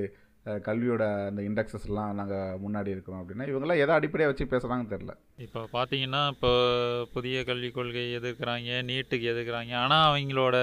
கல்வியோட 0.67 1.05
அந்த 1.29 1.41
இண்டெக்ஸஸ்லாம் 1.49 2.19
நாங்கள் 2.19 2.61
முன்னாடி 2.65 2.91
இருக்கிறோம் 2.95 3.21
அப்படின்னா 3.23 3.49
இவங்கெல்லாம் 3.51 3.83
எதை 3.85 3.95
அடிப்படையாக 3.99 4.31
வச்சு 4.31 4.45
பேசுகிறாங்கன்னு 4.53 4.93
தெரில 4.93 5.15
இப்போ 5.45 5.61
பார்த்தீங்கன்னா 5.75 6.23
இப்போ 6.35 6.53
புதிய 7.17 7.43
கல்விக் 7.49 7.77
கொள்கை 7.79 8.05
எதிர்க்கிறாங்க 8.19 8.79
நீட்டுக்கு 8.91 9.27
எதிர்க்கிறாங்க. 9.33 9.73
ஆனால் 9.85 10.07
அவங்களோட 10.09 10.57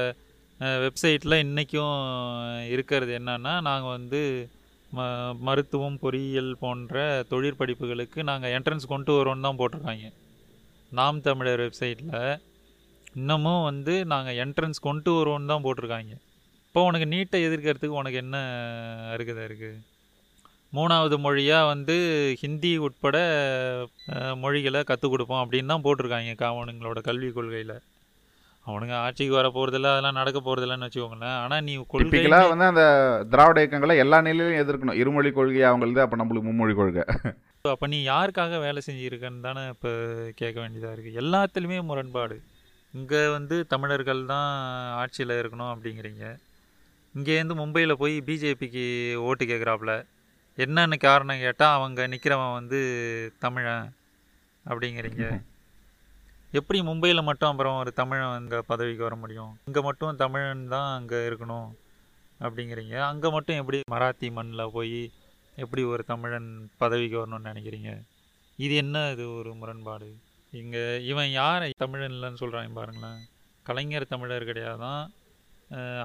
வெப்சைட்டில் 0.86 1.43
இன்றைக்கும் 1.45 1.97
இருக்கிறது 2.76 3.14
என்னென்னா 3.20 3.53
நாங்கள் 3.70 3.95
வந்து 3.97 4.22
ம 4.98 5.06
மருத்துவம் 5.48 5.98
பொறியியல் 6.04 6.52
போன்ற 6.64 7.04
தொழிற்படிப்புகளுக்கு 7.32 8.20
நாங்கள் 8.30 8.54
என்ட்ரன்ஸ் 8.58 8.91
கொண்டு 8.93 9.14
வரோன்னு 9.18 9.46
தான் 9.48 9.60
போட்டிருக்காங்க. 9.62 10.08
நாம் 11.00 11.24
தமிழர் 11.28 11.64
வெப்சைட்டில் 11.66 12.14
இன்னமும் 13.20 13.66
வந்து 13.70 13.93
நாங்கள் 14.14 14.39
என்ட்ரன்ஸ் 14.43 14.86
கொண்டு 14.88 15.12
வருவோன்னு 15.18 15.52
தான் 15.54 15.66
போட்டிருக்காங்க. 15.66 16.14
இப்போ 16.68 16.82
உனக்கு 16.89 17.08
நீட்டை 17.16 17.39
எதிர்க்கிறதுக்கு 17.48 18.00
உனக்கு 18.02 18.18
என்ன 18.24 18.38
அருகதை 19.16 19.43
இருக்குது 19.50 19.82
மூணாவது 20.78 21.16
மொழியாக 21.26 21.70
வந்து 21.74 21.96
ஹிந்தி 22.41 22.72
உட்பட 22.86 23.18
மொழிகளை 24.43 24.80
கற்றுக் 24.89 25.14
கொடுப்போம் 25.14 25.43
அப்படின்னு 25.43 25.72
தான் 25.74 25.86
போட்டிருக்காங்க 25.86 26.34
காவனுங்களோட 26.41 27.02
கல்விக் 27.10 27.38
கொள்கையில். 27.38 27.76
அவனுங்க 28.70 28.95
ஆட்சிக்கு 29.05 29.36
வர 29.39 29.47
போகிறதில்ல 29.55 29.91
அதெல்லாம் 29.93 30.20
நடக்க 30.20 30.39
போகிறதில்லன்னு 30.45 30.88
வச்சுக்கோங்களேன். 30.88 31.36
ஆனால் 31.43 31.63
நீ 31.68 31.74
கொள்கை 31.91 32.05
டிப்பிக்கலாக 32.05 32.51
வந்து 32.53 32.70
அந்த 32.72 32.86
திராவிட 33.34 33.59
இயக்கங்களை 33.63 33.95
எல்லா 34.03 34.20
நிலையிலும் 34.28 34.61
எதிர்க்கணும். 34.63 34.99
இருமொழி 35.01 35.32
கொள்கை 35.38 35.63
அவங்களது 35.72 36.03
அப்போ 36.05 36.20
நம்மளுக்கு 36.22 36.49
மும்மொழி 36.49 36.76
கொள்கை. 36.80 37.05
அப்போ 37.74 37.88
நீ 37.93 37.99
யாருக்காக 38.13 38.57
வேலை 38.66 38.82
செஞ்சுருக்கன்னு 38.88 39.45
தானே 39.47 39.61
இப்போ 39.74 39.91
கேட்க 40.41 40.57
வேண்டியதாக 40.63 40.95
இருக்குது 40.95 41.20
எல்லாத்துலேயுமே 41.24 41.80
முரண்பாடு. 41.91 42.38
இங்கே 42.93 43.22
வந்து 43.38 43.55
தமிழர்கள் 43.72 44.22
தான் 44.34 44.49
ஆட்சியில் 44.99 45.39
இருக்கணும் 45.39 45.72
அப்படிங்கிறீங்க. 45.72 46.26
இங்கேருந்து 47.16 47.55
மும்பையில் 47.61 47.99
போய் 48.01 48.16
பிஜேபிக்கு 48.28 48.86
ஓட்டு 49.28 49.43
கேட்குறாப்புல. 49.51 49.93
என்னன்னு 50.63 50.97
காரணம் 51.07 51.43
கேட்டால் 51.45 51.76
அவங்க 51.78 52.07
நிற்கிறவன் 52.13 52.55
வந்து 52.59 52.80
தமிழன் 53.45 53.88
அப்படிங்கிறீங்க. 54.66 55.26
எப்படி 56.58 56.80
மும்பையில் 56.88 57.28
மட்டும் 57.28 57.49
அப்புறம் 57.51 57.78
ஒரு 57.82 57.91
தமிழன் 57.99 58.34
அங்கே 58.38 58.60
பதவிக்கு 58.72 59.03
வர 59.06 59.16
முடியும்? 59.22 59.53
இங்கே 59.70 59.82
மட்டும் 59.88 60.20
தமிழன் 60.22 60.62
தான் 60.74 60.89
அங்கே 60.97 61.20
இருக்கணும் 61.30 61.70
அப்படிங்கிறீங்க. 62.39 62.95
அங்கே 63.12 63.30
மட்டும் 63.36 63.60
எப்படி 63.62 63.78
மராத்தி 63.93 64.28
மண்ணில் 64.38 64.74
போய் 64.76 64.99
எப்படி 65.64 65.84
ஒரு 65.93 66.03
தமிழன் 66.12 66.49
பதவிக்கு 66.82 67.18
வரணும்னு 67.22 67.49
நினைக்கிறீங்க? 67.51 67.91
இது 68.66 68.74
என்ன 68.84 68.97
இது 69.14 69.26
ஒரு 69.39 69.51
முரண்பாடு? 69.62 70.10
இங்கே 70.62 70.84
இவன் 71.12 71.32
யார்? 71.41 71.66
தமிழன் 71.84 72.16
இல்லைன்னு 72.16 72.41
சொல்கிறான் 72.43 72.80
பாருங்களேன். 72.80 73.20
கலைஞர் 73.66 74.12
தமிழர் 74.14 74.49
கிடையாதான் 74.49 75.03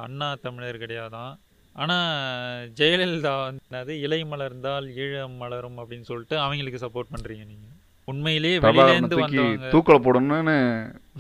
அண்ணா 0.05 0.29
தமிழர் 0.47 0.83
கிடையாதான். 0.85 1.35
ஆனால் 1.75 2.71
ஜெயலலிதா 2.79 3.35
வந்து 3.47 3.95
இலை 4.07 4.21
மலர்ந்தால் 4.31 4.87
ஈழம் 5.03 5.37
மலரும் 5.43 5.79
அப்படின்னு 5.81 6.09
சொல்லிட்டு 6.11 6.37
அவங்களுக்கு 6.45 6.83
சப்போர்ட் 6.85 7.13
பண்ணுறீங்க 7.15 7.45
நீங்கள் 7.53 7.70
உண்மையிலேயே 8.11 8.59
வெளியிலேருந்து 8.59 9.19
வந்தவங்க. 9.19 9.69
தூக்கில் 9.69 10.05
போடணும்னு 10.05 10.57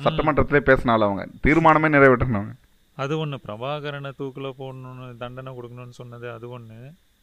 சட்டமன்றத்திலே 0.04 0.60
பேசினால 0.70 1.02
அவங்க. 1.06 1.22
தீர்மானமே 1.46 1.88
நிறைவேற்றினவங்க 1.94 2.52
அது 2.96 3.18
ஒன்று 3.18 3.38
பிரபாகரனை 3.46 4.10
தூக்கில் 4.16 4.54
போடணும்னு 4.58 5.16
தண்டனை 5.16 5.52
கொடுக்கணும்னு 5.52 5.98
சொன்னது 6.00 6.26
அது 6.30 6.48
ஒன்று 6.48 6.78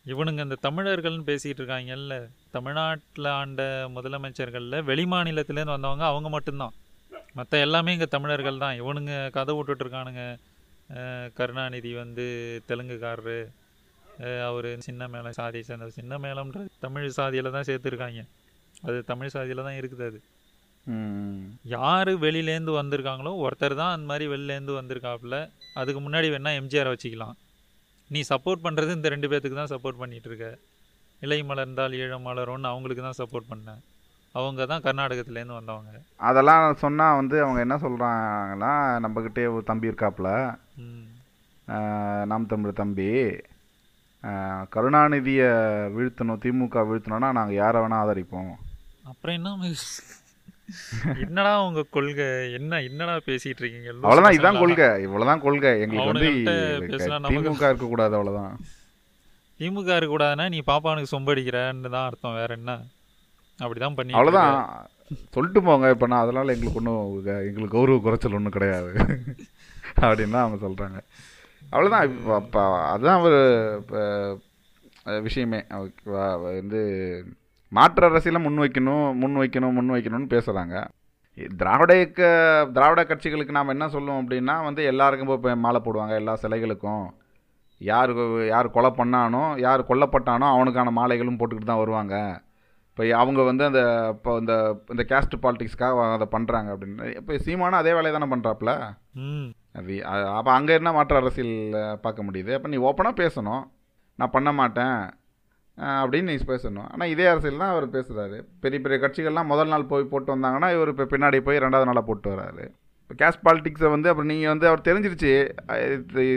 இவனுங்க 0.06 0.44
இந்த 0.44 0.58
தமிழர்கள்னு 0.62 1.28
பேசிகிட்டு 1.30 1.62
இருக்காங்கல்ல 1.62 2.14
தமிழ்நாட்டில் 2.52 3.26
ஆண்ட 3.26 3.62
முதலமைச்சர்களில் 3.96 4.86
வெளிமாநிலத்துலேருந்து 4.90 5.76
வந்தவங்க 5.76 6.06
அவங்க 6.06 6.30
மட்டும்தான். 6.30 6.74
மற்ற 7.34 7.58
எல்லாமே 7.58 7.94
இங்கே 7.94 8.06
தமிழர்கள் 8.06 8.58
தான். 8.58 8.82
இவனுங்க 8.82 9.30
கதை 9.30 9.56
விட்டுட்டு 9.56 9.86
இருக்கானுங்க. 9.86 10.22
அஹ் 10.94 11.30
கருணாநிதி 11.34 11.92
வந்து 11.94 12.26
தெலுங்குக்காரரு. 12.68 13.40
அவர் 14.48 14.70
சின்ன 14.78 15.08
மேளம் 15.08 15.32
சாதியை 15.32 15.64
சேர்ந்தவர். 15.64 15.98
சின்ன 16.00 16.18
மேளம்ன்றது 16.18 16.68
தமிழ் 16.80 17.10
சாதியில் 17.10 17.52
தான் 17.52 17.68
சேர்த்துருக்காங்க. 17.68 18.22
அது 18.86 18.98
தமிழ் 19.12 19.34
சாதியில் 19.36 19.66
தான் 19.68 19.78
இருக்குது 19.80 20.06
அது. 20.10 20.20
யார் 21.76 22.12
வெளியிலேருந்து 22.26 22.74
வந்திருக்காங்களோ 22.80 23.32
ஒருத்தர் 23.46 23.80
தான் 23.82 23.94
அந்த 23.96 24.06
மாதிரி 24.12 24.26
வெளிலேருந்து 24.34 24.74
வந்திருக்காப்புல 24.80 25.38
அதுக்கு 25.82 26.02
முன்னாடி 26.06 26.28
வேணா 26.34 26.54
எம்ஜிஆரை 26.60 26.92
வச்சுக்கலாம். 26.94 27.36
நீ 28.14 28.20
சப்போர்ட் 28.32 28.66
பண்ணுறது 28.66 28.98
இந்த 28.98 29.10
ரெண்டு 29.14 29.30
பேர்த்துக்கு 29.32 29.60
தான் 29.62 29.74
சப்போர்ட் 29.74 30.02
பண்ணிட்டு 30.02 30.30
இருக்க 30.32 30.48
இலை 31.26 31.40
மலர்ந்தால் 31.50 31.96
ஈழம் 32.00 32.26
மலரும்னு 32.28 32.72
அவங்களுக்கு 32.72 33.04
தான் 33.08 33.20
சப்போர்ட் 33.20 33.50
பண்ணேன் 33.52 33.82
அவங்க 34.36 34.62
தான் 34.72 34.84
கர்நாடகத்துலேருந்து 34.86 35.58
வந்தவங்க. 35.58 35.92
அதெல்லாம் 36.30 36.64
சொன்னால் 36.84 37.18
வந்து 37.20 37.38
அவங்க 37.44 37.60
என்ன 37.66 37.76
சொல்கிறாங்கன்னா 37.84 38.72
நம்மக்கிட்டே 39.04 39.46
ஒரு 39.56 39.64
தம்பி 39.70 39.92
இருக்காப்புல. 39.92 40.30
நாம் 42.32 42.52
தமிழ் 42.54 42.80
தம்பி. 42.82 43.10
கருணாநிதியை 44.76 45.50
வீழ்த்தணும் 45.96 46.42
திமுக 46.46 46.84
வீழ்த்தணும்னா 46.92 47.32
நாங்கள் 47.40 47.60
யாரை 47.62 47.82
வேணால் 47.84 48.04
ஆதரிப்போம். 48.06 48.54
அப்புறம் 49.10 49.36
என்ன 49.40 49.50
மகேஷ்? 49.60 49.90
என்னடா 51.24 51.52
உங்க 51.66 51.82
கொள்கை? 51.96 52.28
என்ன 52.58 52.80
என்னடா 52.88 53.14
பேசிட்டு 53.28 53.62
இருக்கீங்க? 53.64 53.90
இதுதான் 53.92 54.26
பசங்களா? 54.26 54.52
கொள்கை. 54.64 54.88
இவ்வளோதான் 55.06 55.44
கொள்கை. 55.46 55.72
எங்களுக்கு 55.84 56.12
வந்து 56.14 56.32
திமுக 57.36 57.70
இருக்கக்கூடாது 57.70 58.16
அவ்வளோதான் 58.18 58.56
திமுக 59.60 59.90
இருக்கக்கூடாதுன்னா 60.00 60.48
நீ 60.56 60.60
பாப்பானுக்கு 60.72 61.14
சொம்படிக்கிறன்னு 61.14 61.94
தான் 61.96 62.08
அர்த்தம். 62.10 62.38
வேற 62.42 62.52
என்ன? 62.60 62.74
அப்படிதான் 63.60 63.98
பண்ணி 64.00 64.18
அவ்வளோதான் 64.18 64.58
சொல்லிட்டு 65.36 65.60
போங்க. 65.68 65.90
இப்போ 65.94 66.08
நான் 66.12 66.24
அதனால் 66.26 66.54
எங்களுக்கு 66.56 66.80
ஒன்றும் 66.82 67.08
எங்களுக்கு 67.50 67.76
கௌரவ 67.78 68.00
குறைச்சல் 68.06 68.38
ஒன்றும் 68.40 68.58
கிடையாது. 68.58 68.92
அப்படின்னு 70.08 70.36
தான் 70.36 70.46
அவங்க 70.46 70.60
சொல்கிறாங்க 70.66 71.00
அவ்வளோதான் 71.72 72.06
இப்போ 72.10 72.64
அதுதான் 72.92 73.24
ஒரு 73.28 73.40
இப்போ, 73.82 74.02
விஷயமே. 75.28 75.60
வந்து 76.60 76.82
மாற்று 77.76 78.06
அரசியலை 78.08 78.40
முன் 78.46 78.62
வைக்கணும் 78.64 79.08
முன் 79.22 79.38
வைக்கணும் 79.42 79.76
முன் 79.78 79.94
வைக்கணும்னு 79.96 80.34
பேசுகிறாங்க 80.34 80.76
திராவிட 81.62 81.92
இயக்க 82.00 82.22
திராவிட 82.76 83.02
கட்சிகளுக்கு 83.10 83.56
நாம் 83.58 83.74
என்ன 83.74 83.86
சொல்லுவோம் 83.96 84.22
அப்படின்னா 84.22 84.56
வந்து 84.68 84.82
எல்லாருக்கும் 84.92 85.32
இப்போ 85.36 85.52
மாலை 85.66 85.80
போடுவாங்க 85.86 86.14
எல்லா 86.22 86.34
சிலைகளுக்கும். 86.44 87.06
யார் 87.90 88.12
யார் 88.54 88.68
கொலை 88.76 88.92
பண்ணானோ 89.00 89.42
யார் 89.66 89.90
கொல்லப்பட்டானோ 89.90 90.48
அவனுக்கான 90.56 90.94
மாலைகளும் 91.00 91.38
போட்டுக்கிட்டு 91.40 91.72
தான் 91.72 91.84
வருவாங்க. 91.84 92.16
இப்போ 92.92 93.04
அவங்க 93.22 93.42
வந்து 93.50 93.64
அந்த 93.70 93.82
இப்போ 94.16 94.32
இந்த 94.42 94.54
இந்த 94.94 95.04
கேஸ்ட் 95.12 95.36
பாலிடிக்ஸ்க்காக 95.44 96.08
அதை 96.16 96.28
பண்ணுறாங்க 96.36 96.70
அப்படின்னு. 96.74 97.10
இப்போ 97.20 97.38
சீமானும் 97.46 97.82
அதே 97.82 97.92
வேலையை 97.98 98.14
தானே 98.16 98.30
பண்ணுறாப்புல 98.34 98.74
அது 99.80 99.96
அப்போ 100.38 100.52
அங்கே 100.58 100.74
என்ன 100.80 100.92
மாற்று 100.98 101.20
அரசியல் 101.22 101.56
பார்க்க 102.06 102.28
முடியுது? 102.30 102.52
அப்போ 102.58 102.70
நீ 102.74 102.80
ஓப்பனாக 102.90 103.22
பேசணும். 103.24 103.64
நான் 104.20 104.36
பண்ண 104.36 104.52
மாட்டேன். 104.62 104.98
அப்படின்னு 105.78 106.32
நீ 106.32 106.36
பேசணும். 106.52 106.88
ஆனால் 106.94 107.12
இதே 107.14 107.26
அரசியல் 107.32 107.62
தான் 107.64 107.74
அவர் 107.74 107.86
பேசுகிறாரு 107.96 108.38
பெரிய 108.64 108.80
பெரிய 108.84 108.98
கட்சிகள்லாம் 109.04 109.52
முதல் 109.52 109.72
நாள் 109.74 109.90
போய் 109.92 110.12
போட்டு 110.12 110.30
வந்தாங்கன்னா 110.34 110.70
இவர் 110.76 110.92
இப்போ 110.94 111.06
பின்னாடி 111.14 111.40
போய் 111.48 111.64
ரெண்டாவது 111.64 111.90
நாளாக 111.90 112.06
போட்டு 112.10 112.30
வராரு. 112.34 112.66
கேஷ் 113.20 113.44
பாலிட்டிக்ஸை 113.48 113.90
வந்து 113.96 114.10
அப்புறம் 114.12 114.32
நீங்கள் 114.32 114.52
வந்து 114.54 114.68
அவர் 114.70 114.88
தெரிஞ்சிருச்சு. 114.88 115.34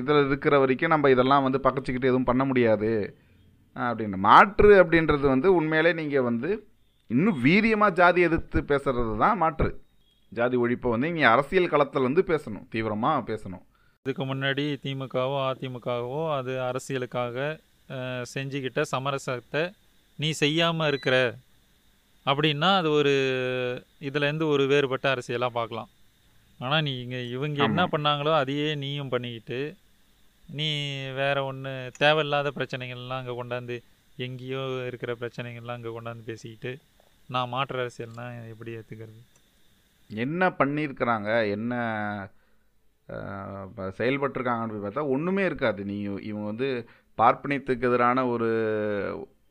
இதில் 0.00 0.20
இருக்கிற 0.26 0.58
வரைக்கும் 0.64 0.92
நம்ம 0.94 1.10
இதெல்லாம் 1.14 1.46
வந்து 1.46 1.60
பக்கச்சிக்கிட்டு 1.66 2.10
எதுவும் 2.10 2.28
பண்ண 2.30 2.44
முடியாது. 2.50 2.90
அப்படின்னு. 3.76 4.18
மாற்று 4.28 4.72
அப்படின்றது 4.82 5.26
வந்து 5.34 5.48
உண்மையிலே 5.60 5.92
நீங்கள் 6.00 6.26
வந்து 6.28 6.50
இன்னும் 7.10 7.40
வீரியமாக 7.46 7.96
ஜாதி 8.00 8.20
எதிர்த்து 8.28 8.58
பேசுகிறது 8.70 9.14
தான் 9.24 9.40
மாற்று. 9.42 9.70
ஜாதி 10.38 10.56
ஒழிப்பை 10.64 10.90
வந்து 10.94 11.08
நீங்கள் 11.14 11.32
அரசியல் 11.34 11.72
களத்தில் 11.72 12.06
வந்து 12.08 12.22
பேசணும். 12.30 12.66
தீவிரமாக 12.74 13.24
பேசணும். 13.30 13.64
இதுக்கு 14.06 14.24
முன்னாடி 14.30 14.64
திமுகவோ 14.84 15.38
அதிமுகவோ 15.48 16.20
அது 16.36 16.52
அரசியலுக்காக 16.68 17.48
செஞ்சுக்கிட்ட 18.32 18.80
சமரசத்தை 18.94 19.62
நீ 20.18 20.28
செய்யாமல் 20.42 20.90
இருக்கிற 20.92 21.16
அப்படின்னா 22.26 22.70
அது 22.80 22.88
ஒரு 22.98 23.14
இதுலேருந்து 24.08 24.46
ஒரு 24.54 24.64
வேறுபட்ட 24.72 25.06
அரசியலாக 25.14 25.56
பார்க்கலாம். 25.58 25.90
ஆனால் 26.60 26.84
நீங்கள் 26.88 27.28
இவங்க 27.36 27.58
என்ன. 27.68 27.84
பண்ணாங்களோ 27.92 28.32
அதையே 28.40 28.68
நீயும் 28.82 29.12
பண்ணிக்கிட்டு 29.14 29.60
நீ 30.58 30.68
வேற 31.20 31.36
ஒன்று 31.48 31.72
தேவையில்லாத 32.02 32.48
பிரச்சனைகள்லாம் 32.58 33.20
அங்கே 33.20 33.34
கொண்டாந்து 33.40 33.76
எங்கேயோ 34.26 34.62
இருக்கிற 34.88 35.12
பிரச்சனைகள்லாம் 35.20 35.78
அங்கே 35.78 35.92
கொண்டாந்து 35.96 36.28
பேசிக்கிட்டு 36.30 36.72
நான் 37.34 37.52
மாற்று 37.54 37.82
அரசியல்னா 37.82 38.26
எப்படி 38.52 38.70
ஏற்றுக்கிறது 38.78 39.20
என்ன 40.10 40.42
பண்ணியிருக்கிறாங்க? 40.60 41.30
என்ன 41.56 41.72
செயல்பட்டிருக்காங்கன்னு 43.98 44.82
பார்த்தா 44.84 45.02
ஒன்றுமே 45.14 45.44
இருக்காது. 45.50 45.80
நீ 45.90 45.96
இவங்க 46.30 46.46
வந்து 46.52 46.68
பார்ப்பனியத்துக்கு 47.18 47.86
எதிரான 47.88 48.26
ஒரு 48.26 48.48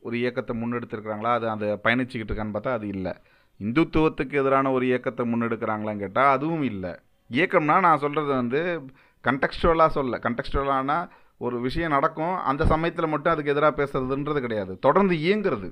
ஒரு 0.00 0.18
இயக்கத்தை 0.18 0.62
முன்னெடுத்திருக்கிறாங்களா? 0.62 1.32
அது 1.32 1.48
அந்த 1.48 1.80
பயணிச்சுக்கிட்டு 1.84 2.32
இருக்கான்னு 2.32 2.56
பார்த்தா 2.56 2.72
அது 2.72 2.88
இல்லை. 2.88 3.12
இந்துத்துவத்துக்கு 3.60 4.32
எதிரான 4.32 4.72
ஒரு 4.72 4.86
இயக்கத்தை 4.86 5.32
முன்னெடுக்கிறாங்களான்னு 5.32 5.98
கேட்டால் 5.98 6.32
அதுவும் 6.32 6.62
இல்லை. 6.62 6.92
இயக்கம்னா 7.30 7.80
நான் 7.80 7.98
சொல்கிறது 7.98 8.28
வந்து 8.28 8.82
கண்டெக்ஸ்டுவலாக 9.24 9.86
சொல்ல. 9.86 10.18
கண்டெக்ஸ்டுவலானா 10.18 11.08
ஒரு 11.38 11.60
விஷயம் 11.60 11.90
நடக்கும் 11.90 12.36
அந்த 12.36 12.66
சமயத்தில் 12.66 13.08
மட்டும் 13.08 13.32
அதுக்கு 13.32 13.50
எதிராக 13.50 13.74
பேசுறதுன்றது 13.82 14.40
கிடையாது. 14.40 14.78
தொடர்ந்து 14.78 15.14
இயங்குறது. 15.14 15.70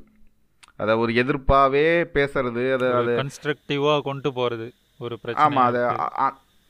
அதை 0.77 0.95
ஒரு 0.95 1.13
எதிர்ப்பாகவே 1.13 1.87
பேசுறது 2.17 2.73
அதை 2.73 2.93
அது 2.93 3.15
கன்ஸ்ட்ரக்டிவாக 3.23 4.01
கொண்டு 4.01 4.33
போகிறது 4.33 4.73
ஒரு 4.99 5.19
ஆமாம் 5.35 5.65
அதை 5.65 5.83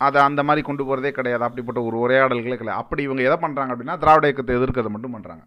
அதை 0.06 0.18
அந்த 0.28 0.40
மாதிரி 0.48 0.62
கொண்டு 0.66 0.82
போகிறதே 0.88 1.10
கிடையாது. 1.18 1.42
அப்படிப்பட்ட 1.46 1.80
ஒரு 1.88 1.96
உரையாடல்களே 2.04 2.58
கிடையாது. 2.60 2.80
அப்படி 2.82 3.02
இவங்க 3.06 3.22
எதை 3.28 3.36
பண்ணுறாங்க 3.44 3.72
அப்படின்னா 3.74 3.96
திராவிட 4.02 4.26
இயக்கத்தை 4.30 4.56
எதிர்க்கிறத 4.58 4.92
மட்டும் 4.96 5.16
பண்ணுறாங்க 5.16 5.44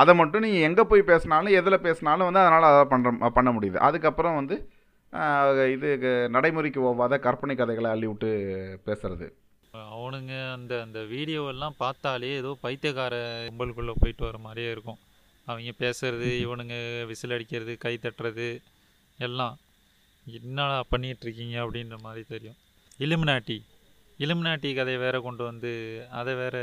அதை 0.00 0.12
மட்டும் 0.20 0.44
நீங்கள் 0.44 0.66
எங்கே 0.68 0.84
போய் 0.90 1.08
பேசினாலும் 1.10 1.56
எதில் 1.58 1.84
பேசினாலும் 1.84 2.28
வந்து 2.28 2.40
அதனால் 2.44 2.68
அதை 2.70 2.80
பண்ணுற 2.92 3.28
பண்ண 3.36 3.50
முடியுது. 3.56 3.78
அதுக்கப்புறம் 3.88 4.38
வந்து 4.40 4.56
இது 5.74 5.88
நடைமுறைக்கு 6.36 6.80
ஒவ்வாத 6.90 7.18
கற்பனை 7.26 7.54
கதைகளை 7.60 7.88
அள்ளி 7.94 8.06
விட்டு 8.10 8.30
பேசுறது. 8.88 9.26
அவனுங்க 9.96 10.32
அந்த 10.56 10.72
அந்த 10.86 11.00
வீடியோ 11.12 11.42
எல்லாம் 11.52 11.76
பார்த்தாலே 11.82 12.32
ஏதோ 12.40 12.50
பைத்தியக்கார 12.64 13.14
கும்பலுக்குள்ளே 13.46 13.94
போயிட்டு 14.02 14.26
வர 14.28 14.38
மாதிரியே 14.46 14.72
இருக்கும். 14.74 15.00
அவங்க 15.46 15.72
பேசுறது 15.84 16.28
இவனுங்க 16.44 16.76
விசில் 17.10 17.34
அடிக்கிறது 17.36 17.72
கை 17.84 17.94
தட்டுறது 18.04 18.48
எல்லாம். 19.18 19.56
என்னடா 20.26 20.78
பண்ணிட்டு 20.92 21.24
இருக்கீங்க 21.26 21.56
அப்படின்ற 21.64 21.96
மாதிரி 22.06 22.24
தெரியும். 22.34 22.58
இலுமினாட்டி. 23.00 23.56
இலுமினாட்டி 24.20 24.68
கதையை 24.74 24.98
வேற 25.04 25.16
கொண்டு 25.20 25.42
வந்து 25.44 25.70
அதை 26.18 26.32
வேற 26.42 26.56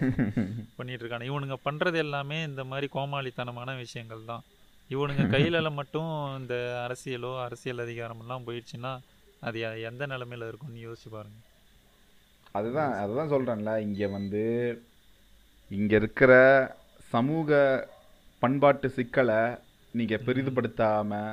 பண்ணிட்டு 0.76 1.02
இருக்கானு 1.02 1.28
இவனுங்க 1.30 1.56
பண்றது 1.66 1.98
எல்லாமே 2.04 2.38
இந்த 2.48 2.62
மாதிரி 2.64 2.86
கோமாளித்தனமான 2.96 3.76
விஷயங்கள் 3.76 4.28
தான். 4.32 4.42
இவனுங்க 4.90 5.24
கையில 5.36 5.70
மட்டும் 5.78 6.10
இந்த 6.40 6.54
அரசியலோ 6.84 7.32
அரசியல் 7.46 7.84
அதிகாரமெல்லாம் 7.86 8.46
போயிடுச்சுன்னா 8.46 8.92
அது 9.42 9.58
எந்த 9.90 10.06
நிலைமையில 10.06 10.48
இருக்கும்னு 10.50 10.86
யோசிச்சு 10.86 11.10
பாருங்க. 11.14 11.38
அதுதான் 12.54 12.92
அதுதான் 13.02 13.32
சொல்கிறேன்ல 13.32 13.74
இங்கே 13.86 14.06
வந்து 14.16 14.42
இங்கே 15.70 15.96
இருக்கிற 16.00 16.32
சமூக 17.12 17.50
பண்பாட்டு 18.42 18.88
சிக்கலை 18.96 19.40
நீங்கள் 19.94 20.24
பெரிதுபடுத்தாமல் 20.26 21.32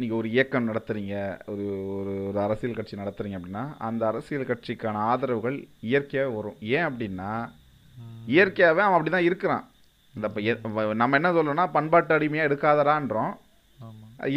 நீங்கள் 0.00 0.18
ஒரு 0.20 0.28
இயக்கம் 0.34 0.68
நடத்துறீங்க 0.70 1.14
ஒரு 1.52 1.64
ஒரு 1.98 2.12
ஒரு 2.28 2.38
அரசியல் 2.44 2.76
கட்சி 2.78 3.00
நடத்துறீங்க 3.00 3.38
அப்படின்னா 3.38 3.64
அந்த 3.88 4.02
அரசியல் 4.10 4.48
கட்சிக்கான 4.50 5.02
ஆதரவுகள் 5.12 5.56
இயற்கையாகவே 5.90 6.34
வரும். 6.38 6.58
ஏன் 6.76 6.86
அப்படின்னா. 6.88 7.30
இயற்கையாகவே 8.34 8.82
அவன் 8.84 8.96
அப்படி 8.96 9.12
தான் 9.16 9.28
இருக்கிறான். 9.28 9.64
இந்த 10.14 10.28
இப்ப 10.50 10.84
நம்ம 11.02 11.18
என்ன 11.20 11.30
சொல்றோம்னா 11.36 11.66
பண்பாட்டு 11.76 12.14
அடிமையாக 12.16 12.48
எடுக்காதடான்றோம் 12.50 13.32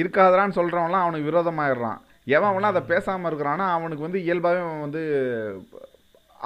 இருக்காதடான்னு 0.02 0.58
சொல்கிறவன்லாம் 0.58 1.06
அவனுக்கு 1.06 1.30
விரோதமாயிடுறான். 1.30 2.02
எவன் 2.36 2.50
அவன்லாம் 2.52 2.74
அதை 2.74 2.84
பேசாமல் 2.92 3.30
இருக்கிறான்னா 3.30 3.66
அவனுக்கு 3.78 4.06
வந்து 4.08 4.20
இயல்பாகவே 4.26 4.64
அவன் 4.66 4.86
வந்து 4.86 5.02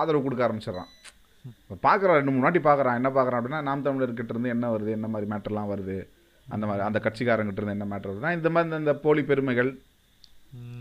ஆதரவு 0.01 0.25
கொடுக்க 0.25 0.47
ஆரம்பிச்சிடுறான். 0.47 0.91
இப்போ 1.63 1.75
பார்க்குறான் 1.87 2.19
ரெண்டு 2.19 2.31
மூணு 2.31 2.45
வாட்டி 2.45 2.61
பார்க்குறான். 2.69 2.99
என்ன 2.99 3.09
பார்க்குறான் 3.17 3.39
அப்படின்னா 3.39 3.61
நாம் 3.67 3.85
தமிழர்கிட்ட 3.87 4.33
இருந்து 4.33 4.53
என்ன 4.55 4.71
வருது 4.75 4.91
என்ன 4.97 5.09
மாதிரி 5.13 5.31
மேட்டர்லாம் 5.33 5.71
வருது? 5.73 5.97
அந்த 6.49 6.65
மாதிரி 6.65 6.85
அந்த 6.85 7.01
கட்சிக்காரங்கிட்ட 7.03 7.51
இருந்து 7.51 7.77
என்ன 7.79 7.85
மேட்டர் 7.85 8.09
வருதுன்னா 8.09 8.33
இந்த 8.33 8.49
மாதிரி 8.49 8.75
இந்த- 8.75 8.95
போலி 8.95 9.23
பெருமைகள். 9.23 9.79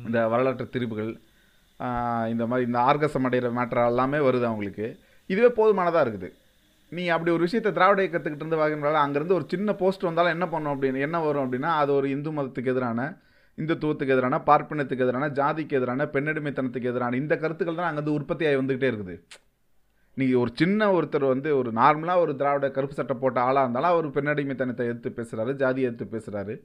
இந்த 0.07 0.29
வரலாற்று 0.29 0.69
திரிப்புகள் 0.73 1.21
ஆஹ் 1.79 2.29
இந்த 2.29 2.47
மாதிரி 2.47 2.67
இந்த 2.67 2.79
ஆர்கசம் 2.79 3.25
அடைகிற 3.25 3.51
மேட்டர் 3.53 3.87
எல்லாமே 3.87 4.19
வருது 4.19 4.45
அவங்களுக்கு. 4.45 4.99
இதுவே 5.27 5.49
போதுமானதாக 5.49 6.11
இருக்குது. 6.11 6.33
நீ 6.89 7.07
அப்படி 7.07 7.31
ஒரு 7.31 7.41
விஷயத்தை 7.41 7.73
திராவிட 7.73 8.03
இயக்கத்துக்கிட்ட 8.03 8.35
இருந்து 8.35 8.57
வாங்கினால 8.57 8.93
அங்கேருந்து 8.93 9.33
ஒரு 9.33 9.45
சின்ன 9.49 9.73
போஸ்ட் 9.73 10.03
வந்தாலும் 10.03 10.31
என்ன 10.31 10.49
பண்ணும் 10.49 10.83
அப்படின்னு 10.83 11.01
என்ன 11.01 11.21
வரும் 11.21 11.53
அப்படின்னா 11.53 11.63
அது 11.63 11.95
ஒரு 11.95 12.11
இந்து 12.11 12.33
மதத்துக்கு 12.33 12.67
எதிரான 12.67 13.17
இந்துத்துவத்துக்கு 13.57 14.09
எதிரான 14.09 14.41
பார்ப்பனத்துக்கு 14.47 14.99
எதிரான 14.99 15.29
ஜாதிக்கு 15.29 15.73
எதிரான 15.73 16.05
பெண்ணடிமைத்தனத்துக்கு 16.05 16.83
எதிரான 16.83 17.17
இந்த 17.17 17.37
கருத்துக்கள் 17.37 17.77
தான் 17.77 17.97
அங்கேருந்து 17.97 18.09
உற்பத்தி 18.09 18.47
ஆகி 18.47 18.57
வந்துக்கிட்டே 18.57 18.91
இருக்குது. 18.91 19.23
நீங்கள் 20.17 20.41
ஒரு 20.41 20.51
சின்ன 20.55 21.01
ஒருத்தர் 21.01 21.27
வந்து 21.27 21.57
ஒரு 21.57 21.71
நார்மலாக 21.71 22.17
ஒரு 22.17 22.37
திராவிட 22.37 22.71
கருப்பு 22.71 22.95
சட்டை 22.95 23.17
போட்ட 23.21 23.41
ஆளாக 23.41 23.69
இருந்தாலும் 23.69 23.99
அவர் 23.99 24.11
பெண்ணடிமைத்தனத்தை 24.11 24.85
எடுத்து 24.85 25.11
பேசுகிறாரு 25.11 25.53
ஜாதி 25.53 25.83
எடுத்து 25.83 26.05
பேசுகிறாரு 26.05 26.61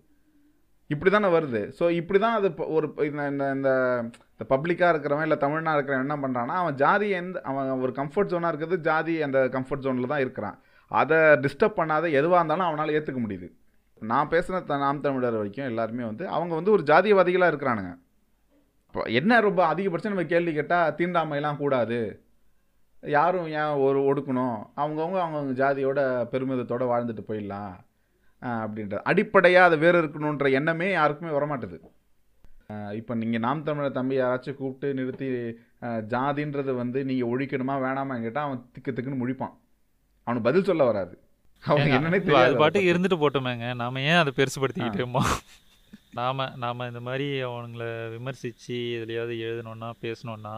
இப்படி 0.87 1.11
தானே 1.11 1.27
வருது. 1.27 1.71
ஸோ 1.79 1.89
இப்படி 1.89 2.19
தான் 2.19 2.33
அது 2.33 2.47
இப்போ 2.47 2.65
ஒரு 2.65 2.93
இந்த 2.97 3.27
இந்த 3.29 3.51
இந்த 3.53 3.69
இந்த 4.37 4.57
பப்ளிக்காக 4.57 4.93
இருக்கிறவன் 4.93 5.21
இல்லை 5.21 5.37
தமிழ்னா 5.37 5.75
இருக்கிறவன் 5.75 6.09
என்ன 6.09 6.15
பண்ணுறான்னா 6.15 6.45
அவன் 6.45 6.75
ஜாதி 6.75 7.09
எந்த 7.09 7.41
அவன் 7.41 7.69
ஒரு 7.69 7.91
கம்ஃபர்ட் 7.95 8.27
ஜோனாக 8.27 8.47
இருக்கிறது 8.47 8.79
ஜாதி 8.79 9.21
அந்த 9.21 9.47
கம்ஃபர்ட் 9.51 9.79
ஜோனில் 9.79 10.07
தான் 10.07 10.19
இருக்கிறான். 10.19 10.59
அதை 10.87 11.17
டிஸ்டர்ப் 11.17 11.77
பண்ணாத 11.77 12.11
எதுவாக 12.11 12.45
இருந்தாலும் 12.45 12.65
அவனால் 12.65 12.89
ஏற்றுக்க 12.89 13.17
முடியுது. 13.27 13.51
நான் 13.99 14.27
பேசின 14.27 14.63
த- 14.63 14.77
நாம் 14.77 15.01
தமிழர் 15.01 15.33
வரைக்கும் 15.33 15.65
எல்லாருமே 15.65 16.03
வந்து 16.03 16.27
அவங்க 16.27 16.55
வந்து 16.55 16.71
ஒரு 16.71 16.83
ஜாதியவாதிகளாக 16.83 17.53
இருக்கிறானுங்க. 17.53 17.99
இப்போ 18.87 19.01
என்ன 19.01 19.39
ரொம்ப 19.39 19.73
அதிகபட்சம் 19.73 20.07
நம்ம 20.07 20.25
கேள்வி 20.25 20.53
கேட்டால் 20.53 20.93
தீண்டாமையெல்லாம் 20.93 21.57
கூடாது. 21.57 22.21
யாரும் 23.03 23.47
ஏன் 23.59 23.79
ஒரு 23.85 23.99
ஒடுக்கணும்? 24.09 24.57
அவங்கவுங்க 24.81 25.19
அவங்கவுங்க 25.21 25.53
ஜாதியோட 25.61 26.01
பெருமிதத்தோட 26.33 26.83
வாழ்ந்துட்டு 26.91 27.23
போயிடலாம் 27.29 27.73
ஆஹ் 28.41 28.61
அப்படின்ற 28.65 28.97
அடிப்படையாக 29.11 29.67
அதை 29.69 29.77
வேறு 29.83 30.01
இருக்கணுன்ற 30.01 30.49
எண்ணமே 30.59 30.87
யாருக்குமே 30.91 31.31
வரமாட்டுது. 31.37 31.79
இப்போ 32.99 33.13
நீங்கள் 33.21 33.43
நாம் 33.45 33.63
தமிழர் 33.67 33.97
தம்பி 33.97 34.15
யாராச்சும் 34.19 34.57
கூப்பிட்டு 34.59 34.87
நிறுத்தி 34.99 35.27
ஜாதின்றது 36.13 36.71
வந்து 36.81 36.99
நீங்கள் 37.09 37.31
ஒழிக்கணுமா 37.31 37.75
வேணாமா 37.85 38.15
கேட்டால் 38.21 38.47
அவன் 38.47 38.61
திக்கு 38.75 38.91
திக்குன்னு 38.91 39.21
முழிப்பான். 39.23 39.55
அவனுக்கு 40.27 40.47
பதில் 40.49 40.67
சொல்ல 40.69 40.83
வராது. 40.89 41.13
அவனுக்கு 41.63 41.95
ஏங்க, 41.95 41.97
என்னன்னே 41.97 42.19
அது 42.43 42.61
பாட்டுக்கு 42.61 42.93
இருந்துட்டு 42.93 43.17
போட்டோமேங்க. 43.23 43.67
நாம 43.81 44.01
ஏன் 44.01 44.21
அதை 44.21 44.33
பெருசுபடுத்திக்கிட்டோமோ 44.37 45.23
நாம 46.19 46.47
நாம 46.63 46.87
இந்த 46.91 47.01
மாதிரி 47.07 47.27
அவனுங்கள 47.47 47.83
விமர்சிச்சு 48.15 48.77
எதுலையாவது 48.95 49.35
எழுதணும்னா 49.47 49.89
பேசணும்னா 50.05 50.55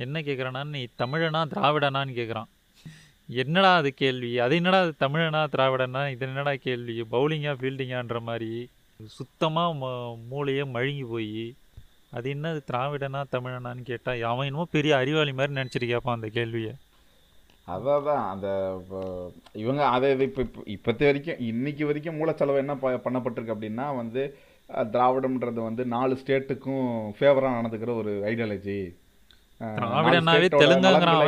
என்ன 0.00 0.20
கேட்குறான்னா 0.20 0.62
நீ 0.70 0.82
தமிழனா 0.98 1.40
திராவிடனான்னு 1.52 2.12
கேட்குறான் 2.14 2.50
என்னடா 3.28 3.70
அது 3.76 3.90
கேள்வி? 3.94 4.30
அது 4.40 4.54
என்னடா 4.56 4.78
அது 4.80 4.92
தமிழனா 5.00 5.40
திராவிடனா? 5.52 6.02
இது 6.10 6.24
என்னடா 6.26 6.52
கேள்வி? 6.62 6.94
பவுலிங்கா 7.10 7.52
ஃபீல்டிங்கான்ற 7.58 8.18
மாதிரி 8.24 8.48
சுத்தமாக 9.00 9.90
மூளையே 10.30 10.64
மழுங்கி 10.72 11.04
போய் 11.06 11.44
அது 12.12 12.26
என்ன 12.30 12.50
அது 12.50 12.60
திராவிடனா 12.66 13.20
தமிழனான்னு 13.32 13.82
கேட்டால் 13.84 14.24
அவன் 14.28 14.48
என்னமோ 14.48 14.66
பெரிய 14.72 14.92
அறிவாளி 14.96 15.32
மாதிரி 15.34 15.58
நினச்சிட்டு 15.58 15.88
கேட்பான் 15.88 16.18
அந்த 16.18 16.28
கேள்வியை. 16.36 16.72
அதான் 17.68 18.04
தான் 18.04 18.22
அந்த 18.30 18.48
இவங்க 19.56 19.82
அதை 19.90 20.08
இப்போ 20.20 20.40
இப்போ 20.42 20.62
இப்போத்த 20.74 21.02
வரைக்கும் 21.04 21.42
இன்னைக்கு 21.48 21.84
வரைக்கும் 21.86 22.18
மூலச்செலவு 22.18 22.58
என்ன 22.58 22.74
ப- 22.76 23.00
பண்ணப்பட்டிருக்கு 23.04 23.54
அப்படின்னா 23.54 23.86
வந்து 23.96 24.22
திராவிடம்ன்றது 24.90 25.60
வந்து 25.62 25.82
நாலு 25.88 26.14
ஸ்டேட்டுக்கும் 26.20 26.84
ஃபேவராக 27.16 27.56
நடந்துக்கிற 27.58 27.94
ஒரு 27.96 28.12
ஐடியாலஜி 28.26 28.78
திராவிடனாவே 29.60 30.48
தெலுங்காங்கிறான் 30.62 31.20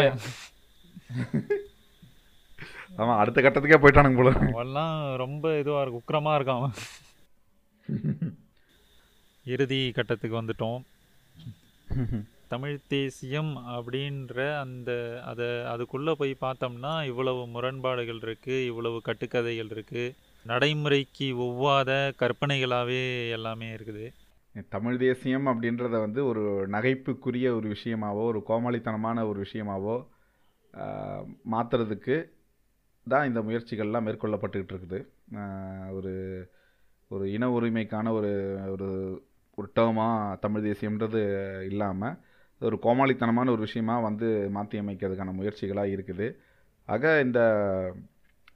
அவன். 2.99 3.19
அடுத்த 3.21 3.39
கட்டத்துக்கே 3.45 3.79
போயிட்டானுங்க 3.83 4.19
போல. 4.21 4.33
ரொம்ப 5.25 5.45
இதுவாக 5.63 5.83
இருக்கு 5.83 6.01
உக்கிரமாக 6.03 6.39
இருக்கான் 6.39 6.61
அவன். 6.61 6.75
இறுதி 9.55 9.81
கட்டத்துக்கு 9.97 10.41
வந்துட்டோம். 10.41 10.81
தமிழ் 12.53 12.77
தேசியம் 12.93 13.53
அப்படின்ற 13.75 14.37
அந்த 14.63 14.91
அதை 15.31 15.47
அதுக்குள்ளே 15.73 16.13
போய் 16.21 16.33
பார்த்தோம்னா 16.45 16.93
இவ்வளவு 17.11 17.43
முரண்பாடுகள் 17.55 18.21
இருக்குது 18.27 18.67
இவ்வளவு 18.71 18.99
கட்டுக்கதைகள் 19.09 19.71
இருக்குது 19.75 20.15
நடைமுறைக்கு 20.51 21.29
ஒவ்வாத 21.47 21.91
கற்பனைகளாகவே 22.23 23.05
எல்லாமே 23.37 23.69
இருக்குது. 23.77 24.07
தமிழ் 24.75 24.97
தேசியம் 25.03 25.47
அப்படின்றத 25.51 25.97
வந்து 26.05 26.21
ஒரு 26.31 26.43
நகைப்புக்குரிய 26.75 27.47
ஒரு 27.59 27.67
விஷயமாவோ 27.75 28.23
ஒரு 28.31 28.41
கோமாளித்தனமான 28.49 29.25
ஒரு 29.31 29.39
விஷயமாவோ 29.45 29.97
மாற்றுறதுக்கு 31.53 32.17
தான் 33.07 33.29
இந்த 33.29 33.41
முயற்சிகள்லாம் 33.47 34.07
மேற்கொள்ளப்பட்டுக்கிட்டு 34.07 34.75
இருக்குது. 34.75 34.99
ஒரு 35.99 36.13
ஒரு 37.15 37.25
இன 37.37 37.49
உரிமைக்கான 37.57 38.13
ஒரு 38.19 38.33
ஒரு 38.75 38.89
ஒரு 39.59 39.69
டேர்மாக 39.79 40.37
தமிழ் 40.45 40.67
தேசியம்ன்றது 40.69 41.23
இல்லாமல் 41.71 42.17
ஒரு 42.61 42.77
கோமாளித்தனமான 42.85 43.51
ஒரு 43.55 43.63
விஷயமா 43.67 43.97
வந்து 44.09 44.29
மாற்றி 44.57 44.77
அமைக்கிறதுக்கான 44.83 45.35
முயற்சிகளாக 45.41 45.95
இருக்குது. 45.95 46.27
ஆக 46.89 47.21
இந்த 47.27 47.41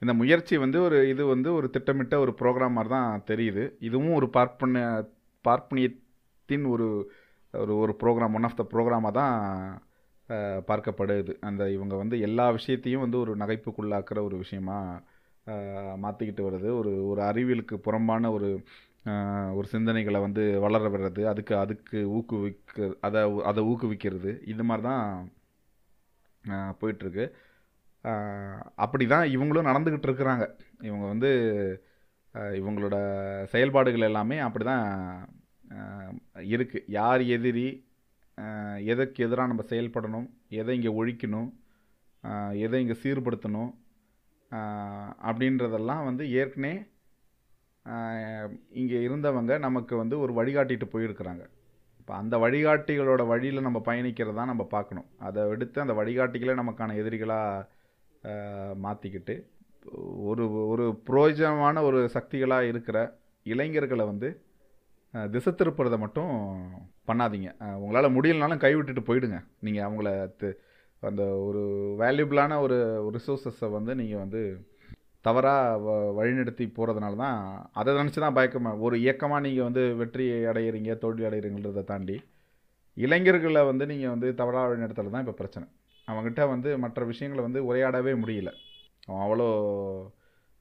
இந்த 0.01 0.13
முயற்சி 0.21 0.55
வந்து 0.63 0.79
ஒரு 0.87 0.97
இது 1.11 1.23
வந்து 1.33 1.49
ஒரு 1.59 1.67
திட்டமிட்ட 1.75 2.15
ஒரு 2.23 2.31
ப்ரோக்ராம் 2.39 2.75
மாதிரி 2.77 2.91
தான் 2.95 3.23
தெரியுது. 3.29 3.63
இதுவும் 3.87 4.17
ஒரு 4.19 4.27
பார்ப்பன 4.37 4.83
பார்ப்பனியத்தின் 5.49 6.65
ஒரு 6.73 6.87
ஒரு 7.53 7.73
ஒரு 7.83 7.93
ப்ரோக்ராம் 8.01 8.35
ஒன் 8.37 8.47
ஆஃப் 8.47 8.59
த 8.59 8.63
ப்ரோக்ராமாக 8.73 9.13
தான் 9.19 9.35
பார்க்கப்படுது. 10.69 11.33
அந்த 11.49 11.63
இவங்க 11.75 11.95
வந்து 12.01 12.15
எல்லா 12.27 12.45
விஷயத்தையும் 12.57 13.03
வந்து 13.05 13.17
ஒரு 13.23 13.33
நகைப்புக்குள்ளாக்குற 13.41 14.19
ஒரு 14.29 14.35
விஷயமா 14.43 14.77
மாற்றிக்கிட்டு 16.03 16.43
வருது. 16.47 16.69
ஒரு 16.79 16.91
ஒரு 17.11 17.21
அறிவியலுக்கு 17.29 17.75
புறம்பான 17.87 18.31
ஒரு 18.37 18.49
ஒரு 19.57 19.67
சிந்தனைகளை 19.73 20.19
வந்து 20.25 20.43
வளர 20.65 20.85
விடுறது 20.93 21.21
அதுக்கு 21.31 21.53
அதுக்கு 21.63 21.99
ஊக்குவிக்க 22.17 22.87
அதை 23.07 23.19
அதை 23.49 23.61
ஊக்குவிக்கிறது. 23.71 24.31
இது 24.53 24.63
மாதிரி 24.69 24.83
தான் 24.89 25.05
போயிட்டுருக்கு. 26.81 27.25
அப்படி 28.85 29.05
தான் 29.13 29.25
இவங்களும் 29.35 29.69
நடந்துக்கிட்டு 29.69 30.09
இருக்கிறாங்க. 30.09 30.45
இவங்க 30.89 31.05
வந்து 31.13 31.29
இவங்களோட 32.59 32.95
செயல்பாடுகள் 33.53 34.07
எல்லாமே 34.09 34.37
அப்படி 34.47 34.65
தான் 34.71 34.85
இருக்குது 36.57 36.87
யார் 36.97 37.21
எதிரி 37.35 37.67
எதற்கு 38.91 39.19
எதிராக 39.25 39.51
நம்ம 39.51 39.63
செயல்படணும் 39.69 40.27
எதை 40.59 40.75
இங்கே 40.79 40.91
ஒழிக்கணும் 40.99 41.49
எதை 42.65 42.79
இங்கே 42.83 42.97
சீர்படுத்தணும் 43.03 43.71
அப்படின்றதெல்லாம் 45.29 46.03
வந்து 46.09 46.23
ஏற்கனவே 46.39 46.75
இங்கே 48.81 48.97
இருந்தவங்க 49.07 49.53
நமக்கு 49.65 49.93
வந்து 50.01 50.15
ஒரு 50.23 50.31
வழிகாட்டிட்டு 50.39 50.87
போயிருக்கிறாங்க. 50.93 51.43
இப்போ 51.99 52.13
அந்த 52.21 52.35
வழிகாட்டிகளோட 52.43 53.21
வழியில் 53.31 53.65
நம்ம 53.67 53.79
பயணிக்கிறதா 53.85 54.43
நம்ம 54.51 54.63
பார்க்கணும். 54.73 55.07
அதை 55.27 55.41
எடுத்து 55.53 55.77
அந்த 55.83 55.93
வழிகாட்டிகளை 55.99 56.53
நமக்கான 56.61 56.95
எதிரிகளாக 57.01 57.65
மாற்றிக்கிட்டு 58.85 59.35
ஒரு 60.29 60.45
ஒரு 60.71 60.85
புரோஜனமான 61.07 61.81
ஒரு 61.89 61.99
சக்திகளாக 62.15 62.69
இருக்கிற 62.71 62.97
இளைஞர்களை 63.45 64.05
வந்து 64.11 64.29
திசை 65.33 65.51
திருப்புறதை 65.59 65.97
மட்டும் 66.05 66.31
பண்ணாதீங்க. 67.09 67.49
உங்களால் 67.83 68.15
முடியலனாலும் 68.15 68.63
கைவிட்டுட்டு 68.63 69.03
போயிடுங்க. 69.09 69.37
நீங்கள் 69.65 69.85
அவங்கள 69.87 70.09
அந்த 71.01 71.23
ஒரு 71.47 71.61
வேல்யூபிளான 72.01 72.53
ஒரு 72.65 72.77
ரிசோர்ஸஸை 73.15 73.67
வந்து 73.77 73.91
நீங்கள் 74.01 74.21
வந்து 74.23 74.41
தவறாக 75.25 75.77
வ 75.85 75.93
வழிநடத்தி 76.17 76.65
போகிறதுனால 76.77 77.17
தான் 77.21 77.37
அதை 77.79 77.93
நினச்சி 77.99 78.19
தான் 78.23 78.35
பயக்கமா 78.37 78.71
ஒரு 78.85 78.95
இயக்கமாக 79.03 79.43
நீங்கள் 79.45 79.67
வந்து 79.67 79.83
வெற்றி 80.01 80.25
அடையிறீங்க 80.51 80.91
தோல்வி 81.03 81.23
அடையிறீங்கிறத 81.29 81.83
தாண்டி 81.91 82.15
இளைஞர்களை 82.97 83.61
வந்து 83.71 83.85
நீங்கள் 83.91 84.13
வந்து 84.15 84.27
தவறாக 84.41 84.69
வழிநடத்துறது 84.69 85.13
தான் 85.15 85.25
இப்போ 85.25 85.35
பிரச்சனை. 85.41 85.65
அவங்ககிட்ட 86.07 86.43
வந்து 86.53 86.69
மற்ற 86.83 87.05
விஷயங்களை 87.11 87.41
வந்து 87.47 87.61
உரையாடவே 87.69 88.13
முடியல. 88.21 88.51
அவன் 89.07 89.23
அவ்வளோ 89.25 89.47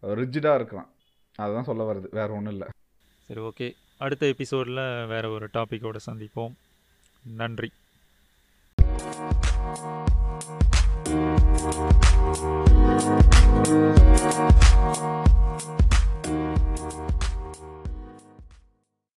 ரிஜிடாக 0.03 0.59
இருக்கிறான் 0.61 0.91
அதுதான் 1.39 1.69
சொல்ல 1.71 1.85
வருது. 1.91 2.09
வேறு 2.19 2.37
ஒன்றும் 2.39 2.55
இல்லை. 2.57 2.69
சரி 3.29 3.43
ஓகே 3.51 3.69
அடுத்த 3.99 4.27
எபிசோடில் 4.27 5.07
வேறு 5.07 5.31
ஒரு 5.31 5.49
டாப்பிக்கோடு 5.55 5.97
சந்திப்போம். 6.07 6.53
நன்றி. 7.23 7.71